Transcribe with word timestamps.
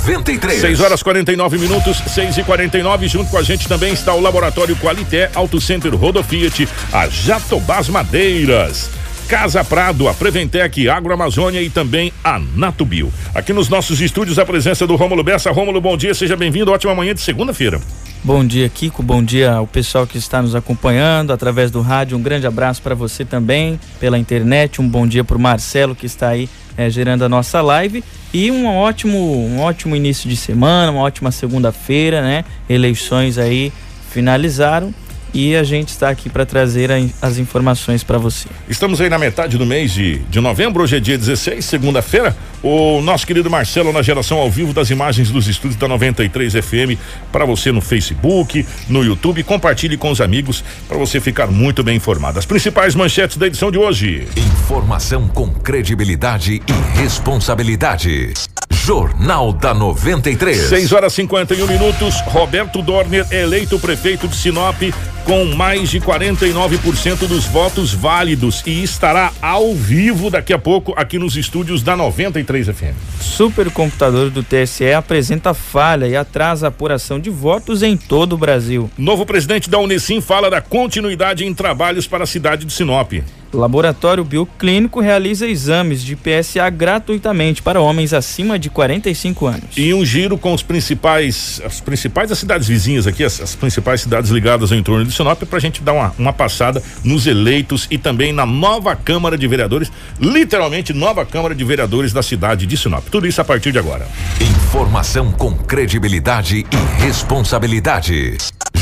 93. 0.00 0.60
6 0.60 0.80
horas 0.80 1.02
49 1.02 1.58
minutos, 1.58 2.02
6 2.06 2.38
e 2.38 2.42
49 2.42 3.08
Junto 3.08 3.30
com 3.30 3.38
a 3.38 3.42
gente 3.42 3.68
também 3.68 3.92
está 3.92 4.14
o 4.14 4.20
Laboratório 4.20 4.76
Qualité 4.76 5.30
Auto 5.34 5.60
Center 5.60 5.94
Rodo 5.94 6.22
Fiat, 6.22 6.68
a 6.92 7.08
Jatobás 7.08 7.88
Madeiras. 7.88 8.99
Casa 9.30 9.62
Prado, 9.62 10.08
a 10.08 10.12
Preventec, 10.12 10.88
Agroamazônia 10.88 11.62
e 11.62 11.70
também 11.70 12.12
a 12.24 12.36
Natubio. 12.40 13.12
Aqui 13.32 13.52
nos 13.52 13.68
nossos 13.68 14.00
estúdios 14.00 14.40
a 14.40 14.44
presença 14.44 14.88
do 14.88 14.96
Rômulo 14.96 15.22
Bessa. 15.22 15.52
Rômulo, 15.52 15.80
bom 15.80 15.96
dia, 15.96 16.12
seja 16.14 16.36
bem-vindo. 16.36 16.72
Ótima 16.72 16.96
manhã 16.96 17.14
de 17.14 17.20
segunda-feira. 17.20 17.80
Bom 18.24 18.44
dia, 18.44 18.68
Kiko. 18.68 19.04
Bom 19.04 19.22
dia 19.22 19.52
ao 19.52 19.68
pessoal 19.68 20.04
que 20.04 20.18
está 20.18 20.42
nos 20.42 20.56
acompanhando 20.56 21.32
através 21.32 21.70
do 21.70 21.80
rádio. 21.80 22.18
Um 22.18 22.22
grande 22.22 22.44
abraço 22.44 22.82
para 22.82 22.92
você 22.92 23.24
também 23.24 23.78
pela 24.00 24.18
internet. 24.18 24.82
Um 24.82 24.88
bom 24.88 25.06
dia 25.06 25.22
para 25.22 25.36
o 25.36 25.40
Marcelo 25.40 25.94
que 25.94 26.06
está 26.06 26.30
aí 26.30 26.48
é, 26.76 26.90
gerando 26.90 27.24
a 27.24 27.28
nossa 27.28 27.60
live 27.62 28.02
e 28.34 28.50
um 28.50 28.66
ótimo, 28.66 29.16
um 29.46 29.60
ótimo 29.60 29.94
início 29.94 30.28
de 30.28 30.36
semana, 30.36 30.90
uma 30.90 31.02
ótima 31.02 31.30
segunda-feira, 31.30 32.20
né? 32.20 32.44
Eleições 32.68 33.38
aí 33.38 33.72
finalizaram 34.10 34.92
e 35.32 35.56
a 35.56 35.62
gente 35.62 35.88
está 35.88 36.08
aqui 36.08 36.28
para 36.28 36.44
trazer 36.44 36.90
a, 36.90 36.96
as 37.22 37.38
informações 37.38 38.02
para 38.02 38.18
você. 38.18 38.48
Estamos 38.68 39.00
aí 39.00 39.08
na 39.08 39.18
metade 39.18 39.56
do 39.56 39.66
mês 39.66 39.92
de, 39.92 40.18
de 40.18 40.40
novembro, 40.40 40.82
hoje 40.82 40.96
é 40.96 41.00
dia 41.00 41.16
16, 41.16 41.64
segunda-feira. 41.64 42.36
O 42.62 43.00
nosso 43.00 43.26
querido 43.26 43.48
Marcelo 43.48 43.92
na 43.92 44.02
geração 44.02 44.38
ao 44.38 44.50
vivo 44.50 44.72
das 44.72 44.90
imagens 44.90 45.30
dos 45.30 45.48
estúdios 45.48 45.76
da 45.76 45.88
93 45.88 46.52
FM 46.52 46.98
para 47.32 47.44
você 47.44 47.72
no 47.72 47.80
Facebook, 47.80 48.66
no 48.88 49.02
YouTube. 49.02 49.42
Compartilhe 49.42 49.96
com 49.96 50.10
os 50.10 50.20
amigos 50.20 50.62
para 50.86 50.98
você 50.98 51.20
ficar 51.20 51.46
muito 51.46 51.82
bem 51.82 51.96
informado. 51.96 52.38
As 52.38 52.44
principais 52.44 52.94
manchetes 52.94 53.38
da 53.38 53.46
edição 53.46 53.70
de 53.70 53.78
hoje. 53.78 54.28
Informação 54.36 55.26
com 55.28 55.48
credibilidade 55.48 56.60
e 56.66 56.98
responsabilidade. 57.00 58.34
Jornal 58.84 59.52
da 59.52 59.74
93. 59.74 60.56
6 60.68 60.92
horas 60.92 61.12
51 61.12 61.66
minutos. 61.66 62.14
Roberto 62.26 62.80
Dorner 62.80 63.26
eleito 63.30 63.78
prefeito 63.78 64.26
de 64.26 64.34
Sinop 64.34 64.80
com 65.24 65.44
mais 65.54 65.90
de 65.90 66.00
49% 66.00 67.28
dos 67.28 67.44
votos 67.44 67.92
válidos 67.92 68.62
e 68.66 68.82
estará 68.82 69.32
ao 69.42 69.74
vivo 69.74 70.30
daqui 70.30 70.52
a 70.52 70.58
pouco 70.58 70.94
aqui 70.96 71.18
nos 71.18 71.36
estúdios 71.36 71.82
da 71.82 71.94
93 71.94 72.68
FM. 72.68 72.96
Supercomputador 73.20 74.30
do 74.30 74.42
TSE 74.42 74.92
apresenta 74.92 75.52
falha 75.52 76.08
e 76.08 76.16
atrasa 76.16 76.66
a 76.66 76.68
apuração 76.68 77.20
de 77.20 77.28
votos 77.28 77.82
em 77.82 77.96
todo 77.96 78.32
o 78.32 78.38
Brasil. 78.38 78.90
Novo 78.96 79.26
presidente 79.26 79.68
da 79.68 79.78
Unesim 79.78 80.20
fala 80.22 80.50
da 80.50 80.60
continuidade 80.60 81.44
em 81.44 81.52
trabalhos 81.52 82.06
para 82.06 82.24
a 82.24 82.26
cidade 82.26 82.64
de 82.64 82.72
Sinop. 82.72 83.12
Laboratório 83.52 84.24
Bioclínico 84.24 85.00
realiza 85.00 85.46
exames 85.46 86.02
de 86.02 86.16
PSA 86.16 86.68
gratuitamente 86.70 87.62
para 87.62 87.80
homens 87.80 88.12
acima 88.12 88.58
de 88.58 88.70
45 88.70 89.46
anos. 89.46 89.64
E 89.76 89.92
um 89.92 90.04
giro 90.04 90.38
com 90.38 90.54
os 90.54 90.62
principais, 90.62 91.60
as 91.64 91.80
principais 91.80 92.30
as 92.30 92.38
cidades 92.38 92.68
vizinhas 92.68 93.06
aqui, 93.06 93.24
as, 93.24 93.40
as 93.40 93.54
principais 93.54 94.00
cidades 94.00 94.30
ligadas 94.30 94.70
ao 94.72 94.78
entorno 94.78 95.04
de 95.04 95.12
Sinop, 95.12 95.42
para 95.42 95.58
a 95.58 95.60
gente 95.60 95.82
dar 95.82 95.92
uma, 95.92 96.14
uma 96.18 96.32
passada 96.32 96.82
nos 97.04 97.26
eleitos 97.26 97.86
e 97.90 97.98
também 97.98 98.32
na 98.32 98.46
nova 98.46 98.94
Câmara 98.94 99.36
de 99.36 99.46
Vereadores, 99.46 99.90
literalmente 100.20 100.92
nova 100.92 101.24
Câmara 101.26 101.54
de 101.54 101.64
Vereadores 101.64 102.12
da 102.12 102.22
cidade 102.22 102.66
de 102.66 102.76
Sinop. 102.76 103.08
Tudo 103.10 103.26
isso 103.26 103.40
a 103.40 103.44
partir 103.44 103.72
de 103.72 103.78
agora. 103.78 104.06
Informação 104.40 105.32
com 105.32 105.54
credibilidade 105.54 106.64
e 106.70 107.02
responsabilidade. 107.02 108.36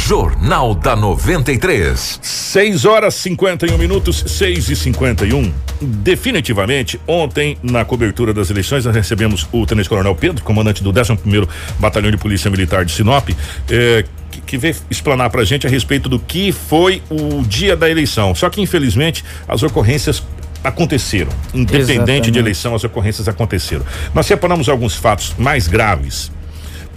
Jornal 0.09 0.75
da 0.75 0.97
93. 0.97 2.21
6 2.23 2.87
horas 2.87 3.15
51 3.17 3.77
minutos, 3.77 4.25
6 4.27 4.71
e 4.71 4.75
51. 4.75 5.53
Definitivamente, 5.83 6.99
ontem, 7.07 7.59
na 7.63 7.85
cobertura 7.85 8.33
das 8.33 8.49
eleições, 8.49 8.87
nós 8.87 8.95
recebemos 8.95 9.47
o 9.53 9.67
Tenente 9.67 9.87
Coronel 9.87 10.15
Pedro, 10.15 10.43
comandante 10.43 10.83
do 10.83 10.89
11 10.89 11.47
Batalhão 11.79 12.11
de 12.11 12.17
Polícia 12.17 12.51
Militar 12.51 12.87
de 12.87 12.93
Sinop, 12.93 13.29
eh, 13.69 14.03
que, 14.31 14.41
que 14.41 14.57
veio 14.57 14.77
explanar 14.91 15.29
pra 15.29 15.45
gente 15.45 15.67
a 15.67 15.71
respeito 15.71 16.09
do 16.09 16.19
que 16.19 16.53
foi 16.53 17.03
o 17.11 17.43
dia 17.43 17.77
da 17.77 17.91
eleição. 17.91 18.35
Só 18.35 18.49
que, 18.49 18.63
infelizmente, 18.63 19.23
as 19.47 19.63
ocorrências 19.63 20.23
aconteceram. 20.65 21.31
Independente 21.53 21.93
Exatamente. 21.93 22.31
de 22.31 22.39
eleição, 22.39 22.75
as 22.75 22.83
ocorrências 22.83 23.29
aconteceram. 23.29 23.85
Nós 24.15 24.25
separamos 24.25 24.71
alguns 24.71 24.95
fatos 24.95 25.35
mais 25.37 25.69
graves 25.69 26.33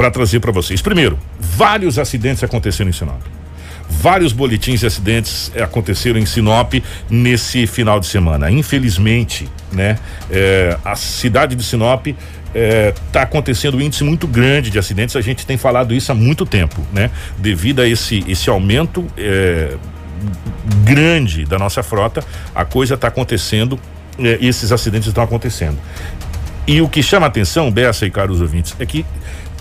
para 0.01 0.09
trazer 0.09 0.39
para 0.39 0.51
vocês. 0.51 0.81
Primeiro, 0.81 1.19
vários 1.39 1.99
acidentes 1.99 2.43
aconteceram 2.43 2.89
em 2.89 2.93
Sinop. 2.93 3.21
Vários 3.87 4.33
boletins 4.33 4.79
de 4.79 4.87
acidentes 4.87 5.51
eh, 5.53 5.61
aconteceram 5.61 6.19
em 6.19 6.25
Sinop 6.25 6.73
nesse 7.07 7.67
final 7.67 7.99
de 7.99 8.07
semana. 8.07 8.49
Infelizmente, 8.49 9.47
né, 9.71 9.99
é, 10.31 10.75
a 10.83 10.95
cidade 10.95 11.55
de 11.55 11.63
Sinop 11.63 12.07
está 12.07 12.17
é, 12.55 12.95
tá 13.11 13.21
acontecendo 13.21 13.77
um 13.77 13.81
índice 13.81 14.03
muito 14.03 14.25
grande 14.25 14.71
de 14.71 14.79
acidentes. 14.79 15.15
A 15.15 15.21
gente 15.21 15.45
tem 15.45 15.55
falado 15.55 15.93
isso 15.93 16.11
há 16.11 16.15
muito 16.15 16.47
tempo, 16.47 16.83
né? 16.91 17.11
Devido 17.37 17.79
a 17.79 17.87
esse, 17.87 18.25
esse 18.27 18.49
aumento 18.49 19.05
é, 19.15 19.77
grande 20.83 21.45
da 21.45 21.59
nossa 21.59 21.83
frota, 21.83 22.25
a 22.55 22.65
coisa 22.65 22.95
está 22.95 23.07
acontecendo, 23.07 23.79
é, 24.17 24.39
esses 24.41 24.71
acidentes 24.71 25.09
estão 25.09 25.23
acontecendo. 25.23 25.77
E 26.65 26.81
o 26.81 26.89
que 26.89 27.03
chama 27.03 27.27
atenção, 27.27 27.71
Bessa 27.71 28.05
e 28.05 28.09
caros 28.11 28.41
ouvintes, 28.41 28.75
é 28.79 28.85
que 28.85 29.05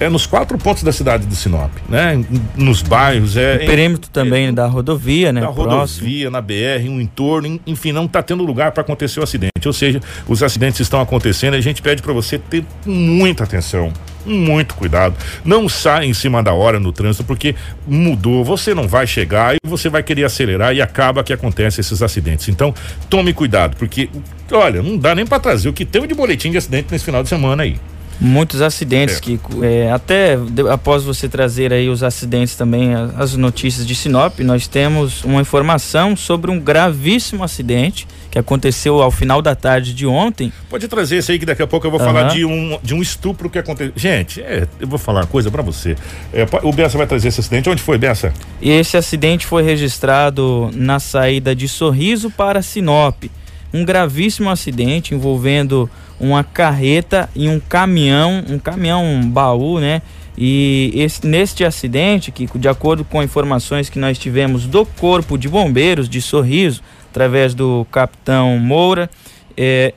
é 0.01 0.09
nos 0.09 0.27
quatro 0.27 0.57
pontos 0.57 0.83
da 0.83 0.93
cidade 0.93 1.27
de 1.27 1.37
Sinop, 1.37 1.71
né? 1.89 2.25
Nos 2.57 2.81
bairros, 2.81 3.37
é. 3.37 3.57
O 3.57 3.67
perímetro 3.67 4.11
é, 4.11 4.13
também 4.13 4.47
é, 4.47 4.53
da 4.53 4.67
rodovia, 4.67 5.31
né? 5.33 5.43
Da 5.43 5.49
rodovia, 5.49 6.31
na 6.31 6.41
BR, 6.41 6.89
um 6.89 7.01
entorno, 7.01 7.61
enfim, 7.67 7.93
não 7.93 8.07
está 8.07 8.23
tendo 8.23 8.43
lugar 8.43 8.73
para 8.73 8.81
acontecer 8.81 9.21
o 9.21 9.23
acidente. 9.23 9.51
Ou 9.67 9.73
seja, 9.73 10.01
os 10.27 10.43
acidentes 10.43 10.81
estão 10.81 11.01
acontecendo 11.03 11.55
e 11.55 11.59
a 11.59 11.61
gente 11.61 11.83
pede 11.83 12.01
para 12.01 12.15
você 12.15 12.39
ter 12.39 12.65
muita 12.87 13.45
atenção 13.45 13.93
muito 14.25 14.75
cuidado. 14.75 15.17
Não 15.45 15.67
saia 15.69 16.07
em 16.07 16.13
cima 16.13 16.43
da 16.43 16.53
hora 16.53 16.79
no 16.79 16.93
trânsito, 16.93 17.25
porque 17.25 17.55
mudou. 17.87 18.45
Você 18.45 18.75
não 18.75 18.87
vai 18.87 19.07
chegar 19.07 19.55
e 19.55 19.59
você 19.67 19.89
vai 19.89 20.03
querer 20.03 20.25
acelerar 20.25 20.75
e 20.75 20.83
acaba 20.83 21.25
que 21.25 21.33
acontece 21.33 21.81
esses 21.81 22.03
acidentes. 22.03 22.49
Então, 22.49 22.75
tome 23.09 23.33
cuidado, 23.33 23.77
porque, 23.77 24.11
olha, 24.53 24.83
não 24.83 24.97
dá 24.99 25.15
nem 25.15 25.27
para 25.27 25.41
trazer 25.41 25.69
o 25.69 25.73
que 25.73 25.85
teve 25.85 26.07
de 26.07 26.15
boletim 26.15 26.51
de 26.51 26.59
acidente 26.59 26.89
nesse 26.91 27.05
final 27.05 27.23
de 27.23 27.31
semana 27.31 27.63
aí. 27.63 27.77
Muitos 28.21 28.61
acidentes 28.61 29.17
é. 29.17 29.21
que 29.21 29.41
é, 29.63 29.91
até 29.91 30.37
de, 30.37 30.69
após 30.69 31.03
você 31.03 31.29
trazer 31.29 31.73
aí 31.73 31.89
os 31.89 32.03
acidentes 32.03 32.55
também 32.55 32.93
as 33.17 33.35
notícias 33.35 33.87
de 33.87 33.95
Sinop, 33.95 34.41
nós 34.41 34.69
temos 34.69 35.25
uma 35.25 35.41
informação 35.41 36.15
sobre 36.15 36.51
um 36.51 36.61
gravíssimo 36.61 37.43
acidente 37.43 38.07
que 38.31 38.39
aconteceu 38.39 39.03
ao 39.03 39.11
final 39.11 39.43
da 39.43 39.55
tarde 39.55 39.93
de 39.93 40.07
ontem. 40.07 40.53
Pode 40.69 40.87
trazer 40.87 41.17
esse 41.17 41.33
aí 41.33 41.39
que 41.39 41.47
daqui 41.47 41.63
a 41.63 41.67
pouco 41.67 41.87
eu 41.87 41.91
vou 41.91 41.99
uhum. 41.99 42.07
falar 42.07 42.29
de 42.29 42.45
um, 42.45 42.79
de 42.83 42.95
um 42.95 43.03
estupro 43.03 43.51
que 43.51 43.59
aconteceu. 43.59 43.93
Gente, 43.97 44.41
é, 44.41 44.69
eu 44.79 44.87
vou 44.87 44.99
falar 44.99 45.23
uma 45.23 45.27
coisa 45.27 45.51
para 45.51 45.63
você. 45.63 45.97
É, 46.33 46.47
o 46.63 46.73
Bessa 46.73 46.97
vai 46.97 47.07
trazer 47.07 47.29
esse 47.29 47.41
acidente. 47.41 47.69
Onde 47.69 47.83
foi, 47.83 47.99
Bessa? 47.99 48.33
Esse 48.63 48.97
acidente 48.97 49.47
foi 49.47 49.63
registrado 49.63 50.71
na 50.75 51.01
saída 51.01 51.57
de 51.57 51.67
Sorriso 51.67 52.31
para 52.31 52.63
Sinop. 52.63 53.25
Um 53.73 53.85
gravíssimo 53.85 54.51
acidente 54.51 55.15
envolvendo 55.15 55.89
uma 56.19 56.45
carreta 56.45 57.29
e 57.35 57.49
um 57.49 57.59
caminhão, 57.59 58.45
um 58.49 58.59
caminhão 58.59 59.05
um 59.05 59.29
baú, 59.29 59.79
né? 59.79 60.03
E 60.37 60.93
esse, 60.95 61.27
neste 61.27 61.65
acidente, 61.65 62.33
que 62.33 62.47
de 62.59 62.69
acordo 62.69 63.05
com 63.05 63.23
informações 63.23 63.91
que 63.91 63.99
nós 63.99 64.19
tivemos 64.19 64.67
do 64.67 64.87
Corpo 64.87 65.37
de 65.37 65.49
Bombeiros 65.49 66.09
de 66.09 66.23
Sorriso, 66.23 66.83
através 67.11 67.55
do 67.55 67.87
capitão 67.91 68.59
Moura, 68.59 69.11
é, 69.57 69.93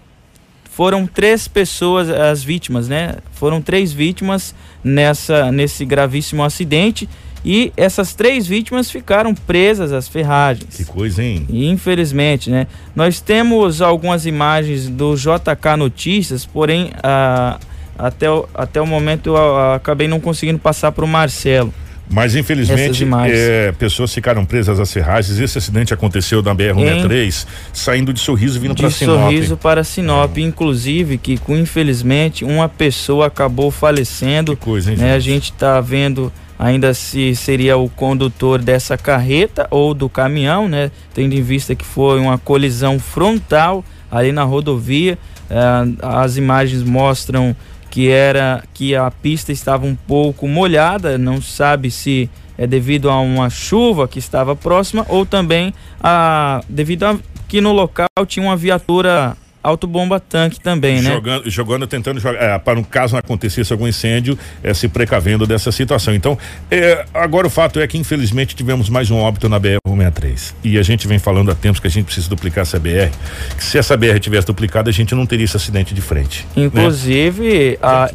foram 0.70 1.06
três 1.06 1.48
pessoas 1.48 2.10
as 2.10 2.44
vítimas, 2.44 2.88
né? 2.88 3.18
Foram 3.32 3.62
três 3.62 3.94
vítimas 3.94 4.56
nessa 4.84 5.52
nesse 5.52 5.86
gravíssimo 5.86 6.44
acidente 6.44 7.08
e 7.46 7.74
essas 7.76 8.14
três 8.14 8.48
vítimas 8.48 8.90
ficaram 8.90 9.34
presas 9.36 9.92
às 9.92 10.08
ferragens. 10.08 10.76
Que 10.76 10.86
coisa, 10.86 11.22
hein? 11.22 11.46
E, 11.50 11.68
infelizmente, 11.68 12.50
né? 12.50 12.68
Nós 12.96 13.20
temos 13.20 13.82
algumas 13.82 14.26
imagens 14.26 14.88
do 14.88 15.16
JK 15.16 15.78
Notícias, 15.78 16.46
porém, 16.46 16.92
a, 17.04 17.60
até, 17.98 18.30
o, 18.30 18.48
até 18.54 18.82
o 18.82 18.88
momento 18.88 19.30
eu 19.30 19.38
a, 19.38 19.76
acabei 19.76 20.08
não 20.08 20.20
conseguindo 20.20 20.60
passar 20.60 20.92
para 20.92 21.04
o 21.04 21.08
Marcelo. 21.08 21.74
Mas 22.10 22.36
infelizmente 22.36 23.04
é, 23.32 23.72
pessoas 23.72 24.14
ficaram 24.14 24.46
presas 24.46 24.80
às 24.80 24.92
ferragens. 24.92 25.40
Esse 25.40 25.58
acidente 25.58 25.94
aconteceu 25.94 26.44
na 26.44 26.54
BR-163, 26.54 27.48
saindo 27.72 28.14
de 28.14 28.20
Sorriso 28.20 28.60
vindo 28.60 28.76
para 28.76 28.90
Sinop. 28.92 29.18
De 29.18 29.24
Sorriso 29.24 29.58
para 29.58 29.84
Sinop, 29.84 30.38
é. 30.38 30.42
inclusive 30.42 31.18
que 31.18 31.40
infelizmente 31.50 32.44
uma 32.46 32.70
pessoa 32.70 33.28
acabou 33.28 33.72
falecendo. 33.72 34.56
Que 34.56 34.64
coisa, 34.64 34.92
hein, 34.92 34.98
né? 34.98 35.14
A 35.14 35.20
gente 35.20 35.46
está 35.46 35.80
vendo 35.82 36.32
ainda 36.64 36.94
se 36.94 37.36
seria 37.36 37.76
o 37.76 37.90
condutor 37.90 38.62
dessa 38.62 38.98
carreta 38.98 39.68
ou 39.70 39.94
do 39.94 40.08
caminhão, 40.08 40.70
né? 40.70 40.92
Tendo 41.14 41.34
em 41.34 41.42
vista 41.42 41.76
que 41.76 41.84
foi 41.84 42.22
uma 42.22 42.38
colisão 42.38 42.98
frontal 43.00 43.84
ali 44.10 44.32
na 44.32 44.44
rodovia. 44.44 45.20
Eh, 45.50 45.84
as 46.02 46.38
imagens 46.38 46.82
mostram 46.82 47.54
que 47.92 48.10
era 48.10 48.64
que 48.74 48.96
a 48.96 49.12
pista 49.12 49.52
estava 49.52 49.86
um 49.86 49.94
pouco 49.94 50.48
molhada, 50.48 51.18
não 51.18 51.42
sabe 51.42 51.92
se 51.92 52.30
é 52.58 52.66
devido 52.66 53.10
a 53.10 53.20
uma 53.20 53.50
chuva 53.50 54.08
que 54.08 54.18
estava 54.18 54.56
próxima 54.56 55.06
ou 55.10 55.26
também 55.26 55.74
a 56.02 56.62
devido 56.70 57.04
a 57.04 57.18
que 57.46 57.60
no 57.60 57.74
local 57.74 58.08
tinha 58.26 58.46
uma 58.46 58.56
viatura 58.56 59.36
autobomba 59.64 60.20
tanque 60.20 60.60
também, 60.60 61.02
né? 61.02 61.12
Jogando, 61.12 61.50
jogando 61.50 61.88
tentando 61.88 62.20
jogar, 62.20 62.42
é, 62.42 62.60
para 62.60 62.76
no 62.76 62.84
caso 62.84 63.16
acontecesse 63.16 63.72
algum 63.72 63.88
incêndio, 63.88 64.38
é, 64.62 64.74
se 64.74 64.90
precavendo 64.90 65.48
dessa 65.48 65.72
situação. 65.72 66.14
Então, 66.14 66.38
é, 66.70 67.06
agora 67.14 67.48
o 67.48 67.50
fato 67.50 67.80
é 67.80 67.88
que 67.88 67.98
infelizmente 67.98 68.56
tivemos 68.56 68.90
mais 68.90 69.10
um 69.10 69.18
óbito 69.18 69.48
na 69.48 69.60
BR-163. 69.60 70.54
E 70.64 70.78
a 70.78 70.84
gente 70.84 71.08
vem 71.08 71.18
falando 71.18 71.50
há 71.50 71.56
tempos 71.56 71.80
que 71.80 71.88
a 71.88 71.90
gente 71.90 72.06
precisa 72.06 72.30
duplicar 72.30 72.64
essa 72.64 72.78
BR. 72.78 73.10
Que 73.58 73.64
se 73.64 73.78
essa 73.78 73.96
BR 73.96 74.20
tivesse 74.20 74.46
duplicada, 74.46 74.90
a 74.90 74.94
gente 74.94 75.16
não 75.16 75.26
teria 75.26 75.46
esse 75.46 75.56
acidente 75.56 75.94
de 75.94 76.02
frente. 76.02 76.46
Né? 76.56 76.66
Inclusive, 76.66 77.72
né? 77.72 77.78
a, 77.82 78.10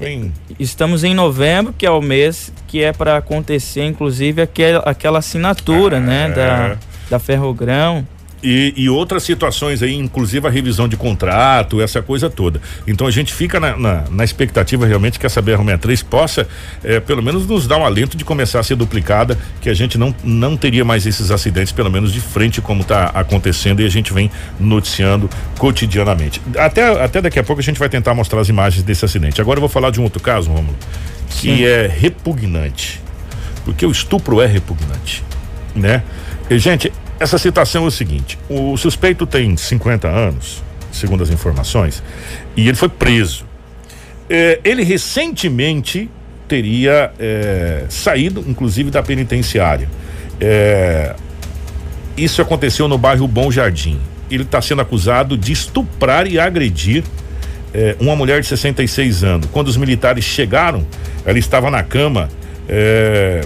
estamos 0.61 1.03
em 1.03 1.15
novembro, 1.15 1.73
que 1.77 1.87
é 1.87 1.91
o 1.91 2.03
mês 2.03 2.53
que 2.67 2.83
é 2.83 2.93
para 2.93 3.17
acontecer, 3.17 3.85
inclusive, 3.85 4.43
aquel, 4.43 4.83
aquela 4.85 5.21
assinatura, 5.21 5.97
ah, 5.97 6.01
né? 6.01 6.29
Da, 6.29 6.77
da 7.09 7.19
Ferrogrão. 7.19 8.06
E, 8.43 8.73
e, 8.76 8.88
outras 8.88 9.25
situações 9.25 9.82
aí, 9.82 9.94
inclusive 9.94 10.46
a 10.46 10.50
revisão 10.50 10.87
de 10.87 10.96
contrato, 10.96 11.81
essa 11.81 12.00
coisa 12.00 12.31
toda. 12.31 12.61
Então 12.87 13.06
a 13.06 13.11
gente 13.11 13.35
fica 13.35 13.58
na, 13.58 13.76
na, 13.76 14.05
na 14.11 14.25
expectativa 14.25 14.87
realmente 14.87 15.19
que 15.19 15.26
essa 15.26 15.43
BR-63 15.43 16.05
possa, 16.05 16.46
é, 16.85 17.00
pelo 17.00 17.20
menos, 17.20 17.46
nos 17.46 17.67
dar 17.67 17.79
um 17.79 17.85
alento 17.85 18.17
de 18.17 18.25
começar 18.25 18.61
a 18.61 18.62
ser 18.62 18.76
duplicada, 18.76 19.37
que 19.61 19.69
a 19.69 19.75
gente 19.75 19.99
não, 19.99 20.14
não 20.23 20.56
teria 20.56 20.85
mais 20.85 21.05
esses 21.05 21.32
acidentes, 21.32 21.73
pelo 21.73 21.90
menos 21.90 22.12
de 22.12 22.20
frente, 22.20 22.61
como 22.61 22.82
está 22.82 23.06
acontecendo, 23.06 23.82
e 23.82 23.87
a 23.87 23.90
gente 23.90 24.12
vem 24.12 24.31
noticiando 24.61 25.29
cotidianamente. 25.58 26.41
Até, 26.56 27.02
até 27.02 27.20
daqui 27.20 27.41
a 27.41 27.44
pouco 27.44 27.61
a 27.61 27.64
gente 27.64 27.79
vai 27.79 27.88
tentar 27.88 28.14
mostrar 28.14 28.41
as 28.41 28.49
imagens 28.49 28.84
desse 28.84 29.05
acidente. 29.05 29.41
Agora 29.41 29.58
eu 29.58 29.62
vou 29.62 29.69
falar 29.69 29.91
de 29.91 30.00
um 30.00 30.05
outro 30.05 30.23
caso, 30.23 30.49
Romulo, 30.50 30.76
que 31.29 31.56
Sim. 31.56 31.64
é 31.64 31.88
repugnante. 31.88 33.00
Porque 33.64 33.84
o 33.84 33.91
estupro 33.91 34.41
é 34.41 34.46
repugnante, 34.46 35.25
né? 35.75 36.02
E, 36.49 36.58
gente, 36.58 36.91
essa 37.20 37.38
situação 37.38 37.85
é 37.85 37.88
o 37.88 37.91
seguinte: 37.91 38.38
o 38.49 38.76
suspeito 38.76 39.26
tem 39.26 39.56
50 39.56 40.09
anos, 40.09 40.62
segundo 40.93 41.23
as 41.23 41.31
informações, 41.31 42.03
e 42.56 42.69
ele 42.69 42.76
foi 42.76 42.88
preso. 42.88 43.47
É, 44.31 44.61
ele 44.62 44.82
recentemente 44.82 46.11
teria 46.47 47.12
é, 47.19 47.85
saído, 47.88 48.44
inclusive, 48.47 48.91
da 48.91 49.03
penitenciária. 49.03 49.88
É, 50.41 51.15
isso 52.17 52.41
aconteceu 52.43 52.88
no 52.88 52.99
bairro 52.99 53.26
Bom 53.29 53.50
Jardim. 53.50 53.99
Ele 54.31 54.43
está 54.43 54.61
sendo 54.61 54.82
acusado 54.82 55.37
de 55.37 55.53
estuprar 55.53 56.26
e 56.26 56.38
agredir 56.38 57.05
é, 57.73 57.97
uma 58.00 58.17
mulher 58.17 58.41
de 58.41 58.47
66 58.47 59.25
anos. 59.25 59.49
Quando 59.53 59.69
os 59.69 59.76
militares 59.76 60.25
chegaram, 60.25 60.87
ela 61.25 61.38
estava 61.38 61.70
na 61.70 61.82
cama. 61.82 62.29
É, 62.69 63.43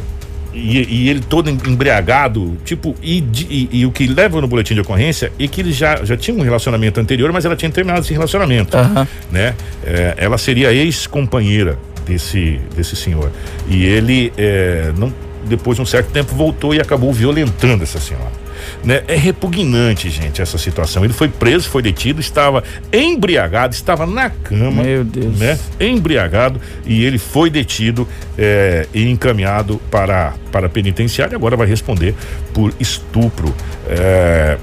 e, 0.53 1.05
e, 1.05 1.09
ele 1.09 1.21
todo 1.21 1.49
embriagado, 1.49 2.57
tipo, 2.65 2.95
e, 3.03 3.25
e, 3.49 3.69
e, 3.73 3.87
o 3.87 3.93
que 3.93 4.07
leva 4.07 4.41
no 4.41 4.47
boletim 4.47 4.75
de 4.75 4.81
ocorrência 4.81 5.33
é 5.39 5.49
que 5.49 5.61
ele 5.61 5.73
já, 5.73 6.05
já 6.05 6.17
tinha 6.17 6.37
um 6.37 6.43
relacionamento 6.43 7.01
anterior, 7.01 7.33
mas 7.33 7.45
ela 7.45 7.57
tinha 7.57 7.71
terminado 7.71 8.01
esse 8.01 8.13
relacionamento, 8.13 8.77
uhum. 8.77 9.07
né? 9.31 9.55
É, 9.85 10.15
ela 10.19 10.37
seria 10.37 10.73
ex-companheira 10.73 11.79
desse, 12.07 12.61
desse 12.77 12.97
senhor. 12.97 13.31
E 13.69 13.85
ele, 13.85 14.33
é, 14.37 14.93
não, 14.97 15.13
depois 15.47 15.77
de 15.77 15.83
um 15.83 15.87
certo 15.87 16.11
tempo, 16.11 16.35
voltou 16.35 16.75
e 16.75 16.81
acabou 16.81 17.13
violentando 17.13 17.83
essa 17.83 17.99
senhora. 17.99 18.42
Né? 18.85 19.03
É 19.09 19.17
repugnante, 19.17 20.11
gente, 20.11 20.43
essa 20.43 20.59
situação. 20.59 21.05
Ele 21.05 21.13
foi 21.13 21.29
preso, 21.29 21.69
foi 21.69 21.83
detido, 21.83 22.21
estava 22.21 22.63
embriagado, 22.93 23.75
estava 23.75 24.07
na 24.07 24.31
cama. 24.31 24.83
Meu 24.83 25.05
Deus. 25.05 25.39
Né? 25.39 25.59
Embriagado 25.81 26.61
e 26.87 27.05
ele 27.05 27.19
foi 27.19 27.51
detido 27.51 28.07
é, 28.37 28.87
e 28.93 29.09
encaminhado 29.09 29.81
para, 29.91 30.35
para 30.51 30.67
a 30.67 30.71
penitenciária. 30.71 31.37
Agora 31.37 31.57
vai 31.57 31.67
responder 31.67 32.15
por 32.53 32.73
estupro. 32.79 33.55
É, 33.89 34.59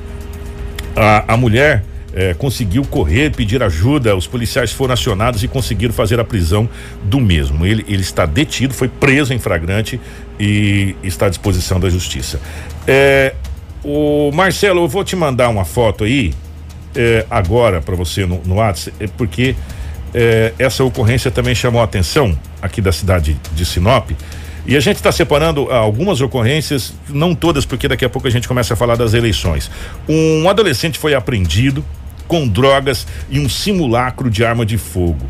a, 0.95 1.33
a 1.33 1.37
mulher 1.37 1.83
é, 2.13 2.33
conseguiu 2.33 2.83
correr, 2.83 3.31
pedir 3.31 3.61
ajuda, 3.61 4.15
os 4.15 4.27
policiais 4.27 4.71
foram 4.71 4.93
acionados 4.93 5.43
e 5.43 5.47
conseguiram 5.47 5.93
fazer 5.93 6.19
a 6.19 6.23
prisão 6.23 6.67
do 7.03 7.19
mesmo. 7.19 7.65
Ele, 7.65 7.85
ele 7.87 8.01
está 8.01 8.25
detido, 8.25 8.73
foi 8.73 8.87
preso 8.87 9.33
em 9.33 9.39
flagrante 9.39 9.99
e 10.39 10.95
está 11.03 11.27
à 11.27 11.29
disposição 11.29 11.79
da 11.79 11.89
justiça. 11.89 12.39
É, 12.87 13.33
o 13.83 14.31
Marcelo, 14.33 14.81
eu 14.81 14.87
vou 14.87 15.03
te 15.03 15.15
mandar 15.15 15.49
uma 15.49 15.65
foto 15.65 16.03
aí 16.03 16.33
é, 16.95 17.25
agora 17.29 17.81
para 17.81 17.95
você 17.95 18.25
no, 18.25 18.41
no 18.45 18.55
WhatsApp, 18.55 18.95
é 18.99 19.07
porque 19.07 19.55
é, 20.13 20.53
essa 20.57 20.83
ocorrência 20.83 21.31
também 21.31 21.55
chamou 21.55 21.81
a 21.81 21.83
atenção 21.85 22.37
aqui 22.61 22.81
da 22.81 22.91
cidade 22.91 23.39
de 23.53 23.65
Sinop. 23.65 24.11
E 24.65 24.75
a 24.75 24.79
gente 24.79 24.97
está 24.97 25.11
separando 25.11 25.71
algumas 25.71 26.21
ocorrências, 26.21 26.93
não 27.07 27.33
todas, 27.33 27.65
porque 27.65 27.87
daqui 27.87 28.05
a 28.05 28.09
pouco 28.09 28.27
a 28.27 28.31
gente 28.31 28.47
começa 28.47 28.73
a 28.73 28.77
falar 28.77 28.95
das 28.95 29.13
eleições. 29.13 29.71
Um 30.07 30.47
adolescente 30.47 30.99
foi 30.99 31.15
apreendido 31.15 31.83
com 32.27 32.47
drogas 32.47 33.07
e 33.31 33.39
um 33.39 33.49
simulacro 33.49 34.29
de 34.29 34.45
arma 34.45 34.65
de 34.65 34.77
fogo. 34.77 35.25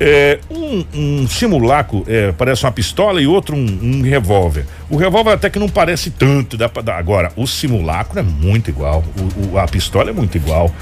É, 0.00 0.38
um, 0.50 0.84
um, 0.94 1.28
simulacro 1.28 2.04
é, 2.08 2.32
parece 2.32 2.64
uma 2.64 2.72
pistola 2.72 3.20
e 3.20 3.26
outro 3.26 3.54
um, 3.54 3.78
um 3.82 4.02
revólver. 4.02 4.64
O 4.90 4.96
revólver 4.96 5.32
até 5.32 5.48
que 5.48 5.58
não 5.58 5.68
parece 5.68 6.10
tanto, 6.10 6.56
dá 6.56 6.68
pra. 6.68 6.96
Agora, 6.96 7.30
o 7.36 7.46
simulacro 7.46 8.18
é 8.18 8.22
muito 8.22 8.68
igual. 8.68 9.04
O, 9.16 9.52
o, 9.52 9.58
a 9.58 9.66
pistola 9.66 10.10
é 10.10 10.12
muito 10.12 10.36
igual. 10.36 10.74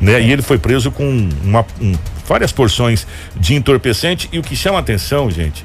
Né? 0.00 0.20
E 0.20 0.32
ele 0.32 0.42
foi 0.42 0.58
preso 0.58 0.90
com 0.90 1.28
uma, 1.42 1.66
várias 2.26 2.52
porções 2.52 3.06
de 3.36 3.54
entorpecente. 3.54 4.28
E 4.32 4.38
o 4.38 4.42
que 4.42 4.54
chama 4.54 4.78
atenção, 4.78 5.30
gente, 5.30 5.64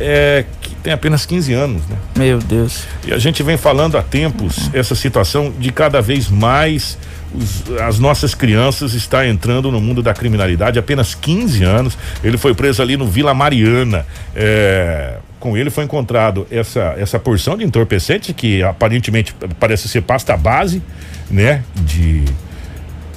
é 0.00 0.44
que 0.60 0.74
tem 0.76 0.92
apenas 0.92 1.26
15 1.26 1.52
anos, 1.52 1.82
né? 1.86 1.96
Meu 2.16 2.38
Deus. 2.38 2.84
E 3.06 3.12
a 3.12 3.18
gente 3.18 3.42
vem 3.42 3.56
falando 3.56 3.96
há 3.96 4.02
tempos 4.02 4.70
essa 4.72 4.94
situação 4.94 5.52
de 5.58 5.70
cada 5.70 6.00
vez 6.00 6.28
mais 6.28 6.98
os, 7.34 7.78
as 7.80 7.98
nossas 7.98 8.34
crianças 8.34 8.94
está 8.94 9.26
entrando 9.26 9.70
no 9.70 9.80
mundo 9.80 10.02
da 10.02 10.12
criminalidade 10.12 10.78
apenas 10.78 11.14
15 11.14 11.64
anos. 11.64 11.98
Ele 12.22 12.36
foi 12.36 12.54
preso 12.54 12.82
ali 12.82 12.96
no 12.96 13.06
Vila 13.06 13.34
Mariana. 13.34 14.06
É, 14.34 15.16
com 15.38 15.56
ele 15.56 15.70
foi 15.70 15.84
encontrado 15.84 16.46
essa, 16.50 16.94
essa 16.98 17.18
porção 17.18 17.56
de 17.56 17.64
entorpecente 17.64 18.32
que 18.32 18.62
aparentemente 18.62 19.34
parece 19.58 19.88
ser 19.88 20.02
pasta 20.02 20.36
base, 20.36 20.82
né? 21.30 21.62
De 21.76 22.24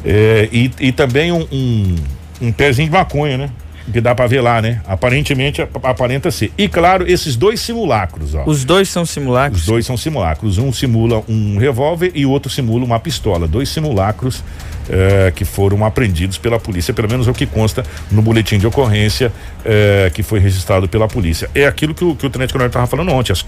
é, 0.05 0.49
e, 0.51 0.71
e 0.79 0.91
também 0.91 1.31
um, 1.31 1.47
um, 1.51 1.95
um 2.41 2.51
pezinho 2.51 2.87
de 2.87 2.93
maconha, 2.93 3.37
né? 3.37 3.49
Que 3.91 3.99
dá 3.99 4.15
para 4.15 4.27
ver 4.27 4.41
lá, 4.41 4.61
né? 4.61 4.81
Aparentemente 4.87 5.61
aparenta 5.61 6.31
ser. 6.31 6.51
E 6.57 6.67
claro, 6.67 7.09
esses 7.09 7.35
dois 7.35 7.59
simulacros, 7.59 8.33
ó. 8.33 8.43
Os 8.45 8.63
dois 8.63 8.89
são 8.89 9.05
simulacros? 9.05 9.61
Os 9.61 9.67
dois 9.67 9.85
são 9.85 9.97
simulacros. 9.97 10.57
Um 10.57 10.71
simula 10.71 11.23
um 11.27 11.57
revólver 11.57 12.11
e 12.15 12.25
o 12.25 12.31
outro 12.31 12.49
simula 12.49 12.85
uma 12.85 12.99
pistola. 12.99 13.47
Dois 13.47 13.69
simulacros 13.69 14.43
eh, 14.89 15.31
que 15.35 15.45
foram 15.45 15.85
apreendidos 15.85 16.37
pela 16.37 16.59
polícia, 16.59 16.93
pelo 16.93 17.09
menos 17.09 17.27
é 17.27 17.31
o 17.31 17.33
que 17.33 17.45
consta 17.45 17.83
no 18.11 18.21
boletim 18.21 18.57
de 18.57 18.67
ocorrência 18.67 19.31
eh, 19.65 20.11
que 20.13 20.23
foi 20.23 20.39
registrado 20.39 20.87
pela 20.87 21.07
polícia. 21.07 21.49
É 21.53 21.65
aquilo 21.65 21.93
que 21.93 22.03
o, 22.03 22.15
que 22.15 22.25
o 22.25 22.29
Tenente 22.29 22.51
Coronel 22.53 22.67
estava 22.67 22.87
falando 22.87 23.11
ontem. 23.11 23.33
As, 23.33 23.45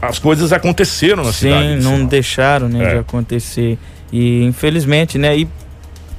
as 0.00 0.18
coisas 0.18 0.52
aconteceram 0.52 1.24
na 1.24 1.32
Sim, 1.32 1.48
cidade. 1.48 1.82
Sim, 1.82 1.88
não 1.88 2.04
deixaram 2.04 2.68
né, 2.68 2.84
é. 2.84 2.90
de 2.94 2.98
acontecer. 2.98 3.78
E 4.12 4.44
infelizmente, 4.44 5.18
né? 5.18 5.36
E 5.38 5.48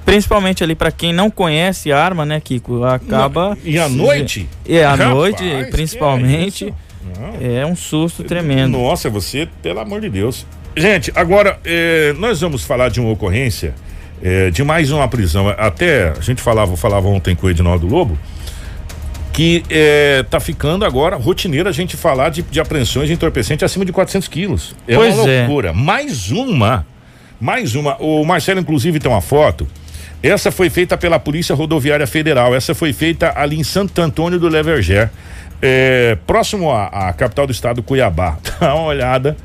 Principalmente 0.05 0.63
ali 0.63 0.75
para 0.75 0.91
quem 0.91 1.13
não 1.13 1.29
conhece 1.29 1.91
a 1.91 2.03
arma, 2.03 2.25
né, 2.25 2.39
Kiko? 2.39 2.83
Acaba. 2.83 3.57
E 3.63 3.79
à 3.79 3.87
noite? 3.87 4.47
É, 4.67 4.83
à 4.83 4.97
noite, 4.97 5.43
principalmente. 5.71 6.73
É, 7.39 7.59
é, 7.59 7.65
um 7.65 7.75
susto 7.75 8.23
tremendo. 8.23 8.77
Nossa, 8.77 9.09
você, 9.09 9.47
pelo 9.61 9.79
amor 9.79 10.01
de 10.01 10.09
Deus. 10.09 10.45
Gente, 10.75 11.11
agora, 11.15 11.59
eh, 11.63 12.15
nós 12.17 12.41
vamos 12.41 12.63
falar 12.63 12.89
de 12.89 12.99
uma 12.99 13.11
ocorrência 13.11 13.75
eh, 14.23 14.49
de 14.49 14.63
mais 14.63 14.91
uma 14.91 15.07
prisão. 15.07 15.49
Até 15.49 16.13
a 16.17 16.21
gente 16.21 16.41
falava, 16.41 16.75
falava 16.75 17.07
ontem 17.07 17.35
com 17.35 17.45
o 17.45 17.49
Edinaldo 17.49 17.85
Lobo 17.85 18.17
que 19.31 19.63
eh, 19.69 20.23
tá 20.29 20.39
ficando 20.39 20.85
agora 20.85 21.15
rotineiro 21.15 21.67
a 21.67 21.71
gente 21.71 21.97
falar 21.97 22.29
de, 22.29 22.43
de 22.43 22.59
apreensões 22.59 23.07
de 23.07 23.13
entorpecente 23.13 23.65
acima 23.65 23.83
de 23.83 23.91
400 23.91 24.27
quilos. 24.27 24.75
É 24.87 24.95
pois 24.95 25.15
uma 25.15 25.29
é. 25.29 25.39
loucura. 25.39 25.69
É. 25.69 25.73
Mais 25.73 26.31
uma, 26.31 26.85
mais 27.39 27.75
uma. 27.75 27.97
O 27.99 28.23
Marcelo, 28.23 28.59
inclusive, 28.59 28.99
tem 28.99 29.11
uma 29.11 29.21
foto 29.21 29.67
essa 30.23 30.51
foi 30.51 30.69
feita 30.69 30.97
pela 30.97 31.19
Polícia 31.19 31.53
Rodoviária 31.53 32.07
Federal. 32.07 32.55
Essa 32.55 32.73
foi 32.73 32.93
feita 32.93 33.33
ali 33.35 33.59
em 33.59 33.63
Santo 33.63 34.01
Antônio 34.01 34.39
do 34.39 34.47
Leverger, 34.47 35.09
é, 35.61 36.17
próximo 36.25 36.71
à, 36.71 36.85
à, 36.85 37.13
capital 37.13 37.45
do 37.45 37.51
estado, 37.51 37.83
Cuiabá. 37.83 38.37
Dá 38.59 38.73
uma 38.73 38.85
olhada 38.85 39.35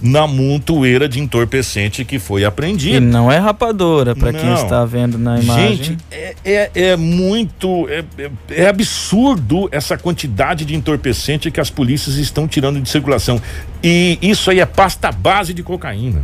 na 0.00 0.26
montoeira 0.26 1.08
de 1.08 1.18
entorpecente 1.18 2.04
que 2.04 2.18
foi 2.18 2.44
apreendida. 2.44 2.96
E 2.96 3.00
não 3.00 3.32
é 3.32 3.38
rapadora, 3.38 4.14
para 4.14 4.32
quem 4.32 4.52
está 4.52 4.84
vendo 4.84 5.16
na 5.16 5.40
imagem. 5.40 5.76
Gente, 5.76 5.98
é, 6.10 6.34
é, 6.44 6.70
é 6.74 6.96
muito. 6.96 7.88
É, 7.88 8.04
é, 8.18 8.30
é, 8.50 8.68
absurdo 8.68 9.68
essa 9.72 9.96
quantidade 9.96 10.64
de 10.64 10.74
entorpecente 10.74 11.50
que 11.50 11.60
as 11.60 11.70
polícias 11.70 12.16
estão 12.16 12.46
tirando 12.46 12.80
de 12.80 12.88
circulação. 12.88 13.40
E 13.82 14.18
isso 14.20 14.50
aí 14.50 14.60
é 14.60 14.66
pasta 14.66 15.10
base 15.10 15.54
de 15.54 15.62
cocaína. 15.62 16.22